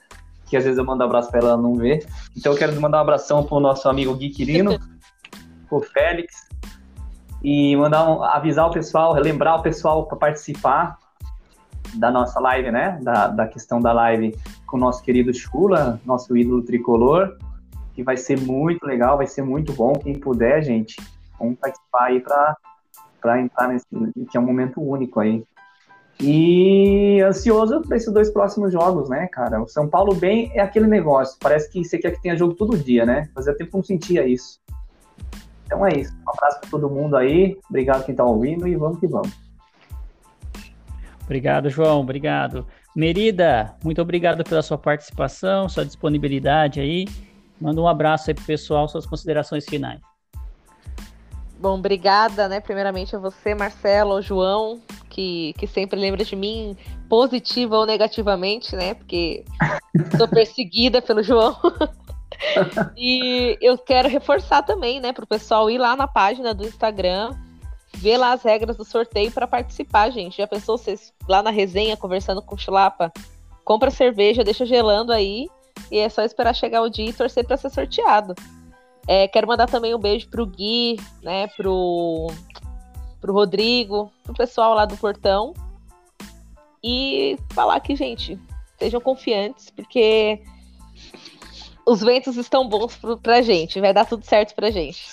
que 0.46 0.56
às 0.56 0.64
vezes 0.64 0.78
eu 0.78 0.86
mando 0.86 1.04
abraço 1.04 1.30
para 1.32 1.40
ela 1.40 1.58
não 1.58 1.76
ver. 1.76 2.06
Então 2.38 2.54
eu 2.54 2.58
quero 2.58 2.80
mandar 2.80 3.00
um 3.00 3.02
abração 3.02 3.44
pro 3.44 3.60
nosso 3.60 3.90
amigo 3.90 4.16
Gui 4.16 4.30
Quirino, 4.30 4.80
pro 5.68 5.82
Félix, 5.82 6.45
e 7.46 7.76
mandar 7.76 8.10
um, 8.10 8.24
avisar 8.24 8.68
o 8.68 8.72
pessoal, 8.72 9.14
lembrar 9.14 9.58
o 9.58 9.62
pessoal 9.62 10.08
para 10.08 10.18
participar 10.18 10.98
da 11.94 12.10
nossa 12.10 12.40
live, 12.40 12.72
né? 12.72 12.98
Da, 13.04 13.28
da 13.28 13.48
questão 13.48 13.80
da 13.80 13.94
live 13.94 14.36
com 14.66 14.78
o 14.78 14.80
nosso 14.80 15.04
querido 15.04 15.32
Chula, 15.32 16.02
nosso 16.04 16.36
ídolo 16.36 16.64
tricolor, 16.64 17.38
que 17.94 18.02
vai 18.02 18.18
ser 18.18 18.42
muito 18.42 18.84
legal, 18.84 19.18
vai 19.18 19.28
ser 19.28 19.44
muito 19.44 19.74
bom. 19.74 19.94
Quem 19.94 20.18
puder, 20.18 20.64
gente, 20.64 20.96
vamos 21.38 21.60
participar 21.60 22.06
aí 22.06 22.20
para 22.20 23.40
entrar 23.40 23.68
nesse, 23.68 23.86
que 24.32 24.36
é 24.36 24.40
um 24.40 24.46
momento 24.46 24.82
único 24.82 25.20
aí. 25.20 25.44
E 26.20 27.22
ansioso 27.22 27.82
para 27.82 27.96
esses 27.96 28.12
dois 28.12 28.32
próximos 28.32 28.74
jogos, 28.74 29.08
né, 29.08 29.28
cara? 29.28 29.62
O 29.62 29.68
São 29.68 29.88
Paulo 29.88 30.16
bem 30.16 30.50
é 30.56 30.62
aquele 30.62 30.88
negócio. 30.88 31.38
Parece 31.40 31.70
que 31.70 31.84
você 31.84 32.00
quer 32.00 32.10
que 32.10 32.24
tenha 32.24 32.36
jogo 32.36 32.56
todo 32.56 32.76
dia, 32.76 33.06
né? 33.06 33.30
Fazia 33.36 33.56
tempo 33.56 33.70
que 33.70 33.78
não 33.78 33.84
sentia 33.84 34.28
isso. 34.28 34.60
Então 35.66 35.86
é 35.86 35.94
isso. 35.98 36.14
Um 36.26 36.32
abraço 36.32 36.60
para 36.62 36.70
todo 36.70 36.90
mundo 36.90 37.16
aí. 37.16 37.58
Obrigado 37.70 38.06
quem 38.06 38.14
está 38.14 38.24
ouvindo 38.24 38.68
e 38.68 38.76
vamos 38.76 39.00
que 39.00 39.08
vamos. 39.08 39.34
Obrigado, 41.24 41.70
João. 41.70 42.02
Obrigado. 42.02 42.66
Merida, 42.96 43.76
muito 43.84 44.02
obrigado 44.02 44.44
pela 44.44 44.62
sua 44.62 44.78
participação, 44.78 45.68
sua 45.68 45.86
disponibilidade 45.86 46.80
aí. 46.80 47.06
Manda 47.60 47.82
um 47.82 47.88
abraço 47.88 48.30
aí 48.30 48.34
pro 48.34 48.46
pessoal, 48.46 48.88
suas 48.88 49.06
considerações 49.06 49.66
finais. 49.66 50.00
Bom, 51.60 51.80
obrigada, 51.80 52.48
né? 52.48 52.60
Primeiramente 52.60 53.16
a 53.16 53.20
você, 53.20 53.56
Marcelo, 53.56 54.14
ao 54.14 54.22
João, 54.22 54.80
que, 55.10 55.54
que 55.58 55.66
sempre 55.66 56.00
lembra 56.00 56.24
de 56.24 56.36
mim 56.36 56.78
positiva 57.10 57.78
ou 57.78 57.86
negativamente, 57.86 58.76
né? 58.76 58.94
Porque 58.94 59.44
sou 60.18 60.28
perseguida 60.30 61.02
pelo 61.02 61.24
João. 61.24 61.58
e 62.98 63.58
eu 63.62 63.78
quero 63.78 64.10
reforçar 64.10 64.64
também, 64.64 65.00
né, 65.00 65.14
para 65.14 65.24
o 65.24 65.28
pessoal 65.28 65.70
ir 65.70 65.78
lá 65.78 65.96
na 65.96 66.08
página 66.08 66.54
do 66.54 66.66
Instagram, 66.66 67.34
ver 67.96 68.18
lá 68.18 68.34
as 68.34 68.44
regras 68.44 68.78
do 68.78 68.86
sorteio 68.86 69.32
para 69.32 69.48
participar, 69.48 70.10
gente. 70.10 70.38
Já 70.38 70.48
pensou 70.48 70.78
vocês 70.78 71.14
lá 71.28 71.42
na 71.42 71.50
resenha 71.50 71.98
conversando 71.98 72.42
com 72.42 72.56
o 72.56 72.58
Chulapa? 72.58 73.12
Compra 73.64 73.90
cerveja, 73.90 74.44
deixa 74.44 74.66
gelando 74.66 75.12
aí 75.12 75.48
e 75.92 75.98
é 75.98 76.10
só 76.10 76.22
esperar 76.24 76.54
chegar 76.54 76.82
o 76.82 76.90
dia 76.90 77.10
e 77.10 77.14
torcer 77.14 77.46
para 77.46 77.58
ser 77.58 77.70
sorteado. 77.70 78.36
É, 79.08 79.28
quero 79.28 79.48
mandar 79.48 79.68
também 79.68 79.94
um 79.94 80.00
beijo 80.00 80.28
pro 80.30 80.46
Gui, 80.46 81.00
né, 81.22 81.48
pro, 81.48 82.28
pro 83.22 83.34
Rodrigo, 83.34 84.12
pro 84.24 84.34
pessoal 84.34 84.74
lá 84.74 84.86
do 84.86 84.98
portão. 84.98 85.54
E 86.84 87.38
falar 87.52 87.80
que, 87.80 87.96
gente, 87.96 88.40
sejam 88.78 89.02
confiantes, 89.02 89.70
porque 89.72 90.42
os 91.86 92.02
ventos 92.02 92.36
estão 92.38 92.68
bons 92.68 93.00
pra 93.22 93.42
gente, 93.42 93.80
vai 93.80 93.94
dar 93.94 94.06
tudo 94.06 94.26
certo 94.26 94.56
pra 94.56 94.72
gente. 94.72 95.06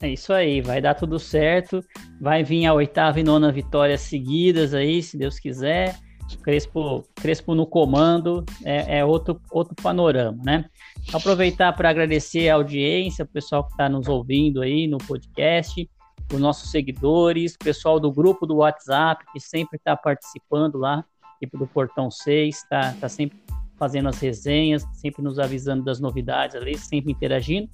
É 0.00 0.10
isso 0.10 0.32
aí, 0.32 0.60
vai 0.60 0.80
dar 0.80 0.94
tudo 0.94 1.18
certo. 1.18 1.80
Vai 2.20 2.44
vir 2.44 2.66
a 2.66 2.74
oitava 2.74 3.18
e 3.18 3.22
nona 3.22 3.50
vitória 3.50 3.96
seguidas 3.96 4.74
aí, 4.74 5.02
se 5.02 5.16
Deus 5.16 5.38
quiser. 5.38 5.98
Crespo, 6.42 7.04
Crespo 7.14 7.54
no 7.54 7.66
comando 7.66 8.44
é, 8.64 8.98
é 8.98 9.04
outro, 9.04 9.40
outro 9.50 9.74
panorama, 9.76 10.42
né? 10.44 10.64
Aproveitar 11.12 11.72
para 11.72 11.88
agradecer 11.88 12.48
a 12.48 12.56
audiência, 12.56 13.24
o 13.24 13.28
pessoal 13.28 13.64
que 13.64 13.70
está 13.70 13.88
nos 13.88 14.08
ouvindo 14.08 14.60
aí 14.60 14.88
no 14.88 14.98
podcast, 14.98 15.88
os 16.32 16.40
nossos 16.40 16.70
seguidores, 16.70 17.54
o 17.54 17.58
pessoal 17.58 18.00
do 18.00 18.10
grupo 18.10 18.44
do 18.44 18.56
WhatsApp 18.56 19.24
que 19.32 19.38
sempre 19.38 19.76
está 19.76 19.96
participando 19.96 20.76
lá, 20.76 21.04
tipo 21.38 21.56
do 21.56 21.66
Portão 21.66 22.10
6, 22.10 22.56
está 22.56 22.92
tá 23.00 23.08
sempre 23.08 23.38
fazendo 23.78 24.08
as 24.08 24.18
resenhas, 24.18 24.84
sempre 24.94 25.22
nos 25.22 25.38
avisando 25.38 25.84
das 25.84 26.00
novidades 26.00 26.56
ali, 26.56 26.76
sempre 26.76 27.12
interagindo. 27.12 27.68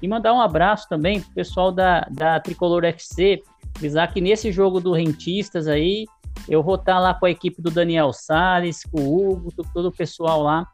E 0.00 0.08
mandar 0.08 0.32
um 0.32 0.40
abraço 0.40 0.88
também 0.88 1.20
pro 1.20 1.32
pessoal 1.32 1.72
da, 1.72 2.00
da 2.10 2.38
Tricolor 2.40 2.84
FC, 2.84 3.42
avisar 3.76 4.12
que 4.12 4.20
nesse 4.20 4.52
jogo 4.52 4.80
do 4.80 4.92
Rentistas 4.92 5.66
aí, 5.66 6.06
eu 6.48 6.62
vou 6.62 6.76
estar 6.76 6.98
lá 6.98 7.14
com 7.14 7.26
a 7.26 7.30
equipe 7.30 7.60
do 7.60 7.70
Daniel 7.70 8.12
Sales, 8.12 8.82
com 8.84 9.00
o 9.00 9.30
Hugo, 9.30 9.52
todo 9.72 9.86
o 9.86 9.92
pessoal 9.92 10.42
lá, 10.42 10.66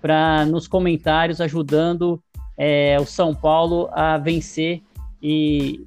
para 0.00 0.44
nos 0.46 0.68
comentários 0.68 1.40
ajudando 1.40 2.22
é, 2.56 2.96
o 3.00 3.06
São 3.06 3.34
Paulo 3.34 3.88
a 3.92 4.18
vencer 4.18 4.82
e 5.22 5.86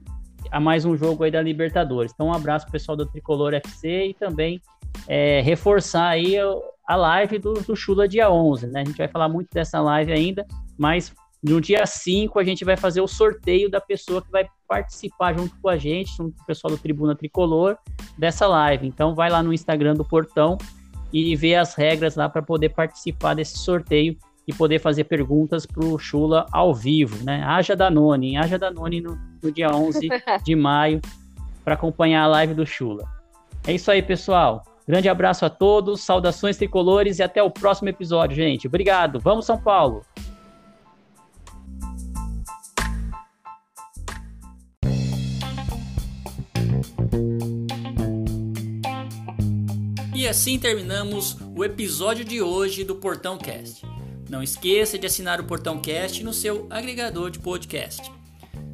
a 0.51 0.59
mais 0.59 0.85
um 0.85 0.95
jogo 0.97 1.23
aí 1.23 1.31
da 1.31 1.41
Libertadores. 1.41 2.11
Então, 2.13 2.27
um 2.27 2.33
abraço 2.33 2.65
pro 2.65 2.73
pessoal 2.73 2.95
do 2.95 3.05
Tricolor 3.05 3.53
FC 3.53 4.07
e 4.07 4.13
também 4.13 4.61
é, 5.07 5.41
reforçar 5.41 6.07
aí 6.07 6.35
a 6.89 6.95
live 6.95 7.37
do, 7.37 7.53
do 7.53 7.75
Chula 7.75 8.07
dia 8.07 8.31
11, 8.31 8.65
né? 8.65 8.81
A 8.81 8.83
gente 8.83 8.97
vai 8.97 9.07
falar 9.07 9.29
muito 9.29 9.49
dessa 9.53 9.79
live 9.79 10.11
ainda, 10.11 10.43
mas 10.75 11.13
no 11.41 11.61
dia 11.61 11.85
5 11.85 12.39
a 12.39 12.43
gente 12.43 12.65
vai 12.65 12.75
fazer 12.75 12.99
o 12.99 13.07
sorteio 13.07 13.69
da 13.69 13.79
pessoa 13.79 14.23
que 14.23 14.31
vai 14.31 14.47
participar 14.67 15.37
junto 15.37 15.55
com 15.61 15.69
a 15.69 15.77
gente, 15.77 16.09
junto 16.17 16.35
com 16.35 16.41
o 16.41 16.45
pessoal 16.47 16.71
do 16.71 16.79
Tribuna 16.79 17.15
Tricolor, 17.15 17.77
dessa 18.17 18.47
live. 18.47 18.87
Então 18.87 19.13
vai 19.13 19.29
lá 19.29 19.43
no 19.43 19.53
Instagram 19.53 19.93
do 19.93 20.03
Portão 20.03 20.57
e 21.13 21.35
ver 21.35 21.55
as 21.57 21.75
regras 21.75 22.15
lá 22.15 22.27
para 22.27 22.41
poder 22.41 22.69
participar 22.69 23.35
desse 23.35 23.59
sorteio 23.59 24.17
e 24.47 24.51
poder 24.51 24.79
fazer 24.79 25.03
perguntas 25.03 25.67
para 25.67 25.85
o 25.85 25.99
Chula 25.99 26.47
ao 26.51 26.73
vivo, 26.73 27.23
né? 27.23 27.43
Haja 27.43 27.75
Danone, 27.75 28.35
haja 28.35 28.57
Danone 28.57 28.99
no, 28.99 29.15
no 29.43 29.51
dia 29.51 29.69
11 29.69 30.09
de 30.43 30.55
maio 30.55 30.99
para 31.63 31.75
acompanhar 31.75 32.23
a 32.23 32.27
live 32.27 32.55
do 32.55 32.65
Chula. 32.65 33.07
É 33.67 33.73
isso 33.73 33.91
aí, 33.91 34.01
pessoal. 34.01 34.63
Grande 34.89 35.07
abraço 35.07 35.45
a 35.45 35.51
todos, 35.51 36.01
saudações 36.01 36.57
tricolores 36.57 37.19
e 37.19 37.21
até 37.21 37.43
o 37.43 37.51
próximo 37.51 37.89
episódio, 37.89 38.35
gente. 38.35 38.65
Obrigado. 38.65 39.19
Vamos, 39.19 39.45
São 39.45 39.55
Paulo! 39.55 40.03
E 50.15 50.27
assim 50.27 50.57
terminamos 50.57 51.37
o 51.55 51.63
episódio 51.63 52.25
de 52.25 52.41
hoje 52.41 52.83
do 52.83 52.95
Portão 52.95 53.37
Cast. 53.37 53.85
Não 54.27 54.41
esqueça 54.41 54.97
de 54.97 55.05
assinar 55.05 55.39
o 55.39 55.43
Portão 55.43 55.79
Cast 55.79 56.23
no 56.23 56.33
seu 56.33 56.65
agregador 56.67 57.29
de 57.29 57.37
podcast. 57.37 58.11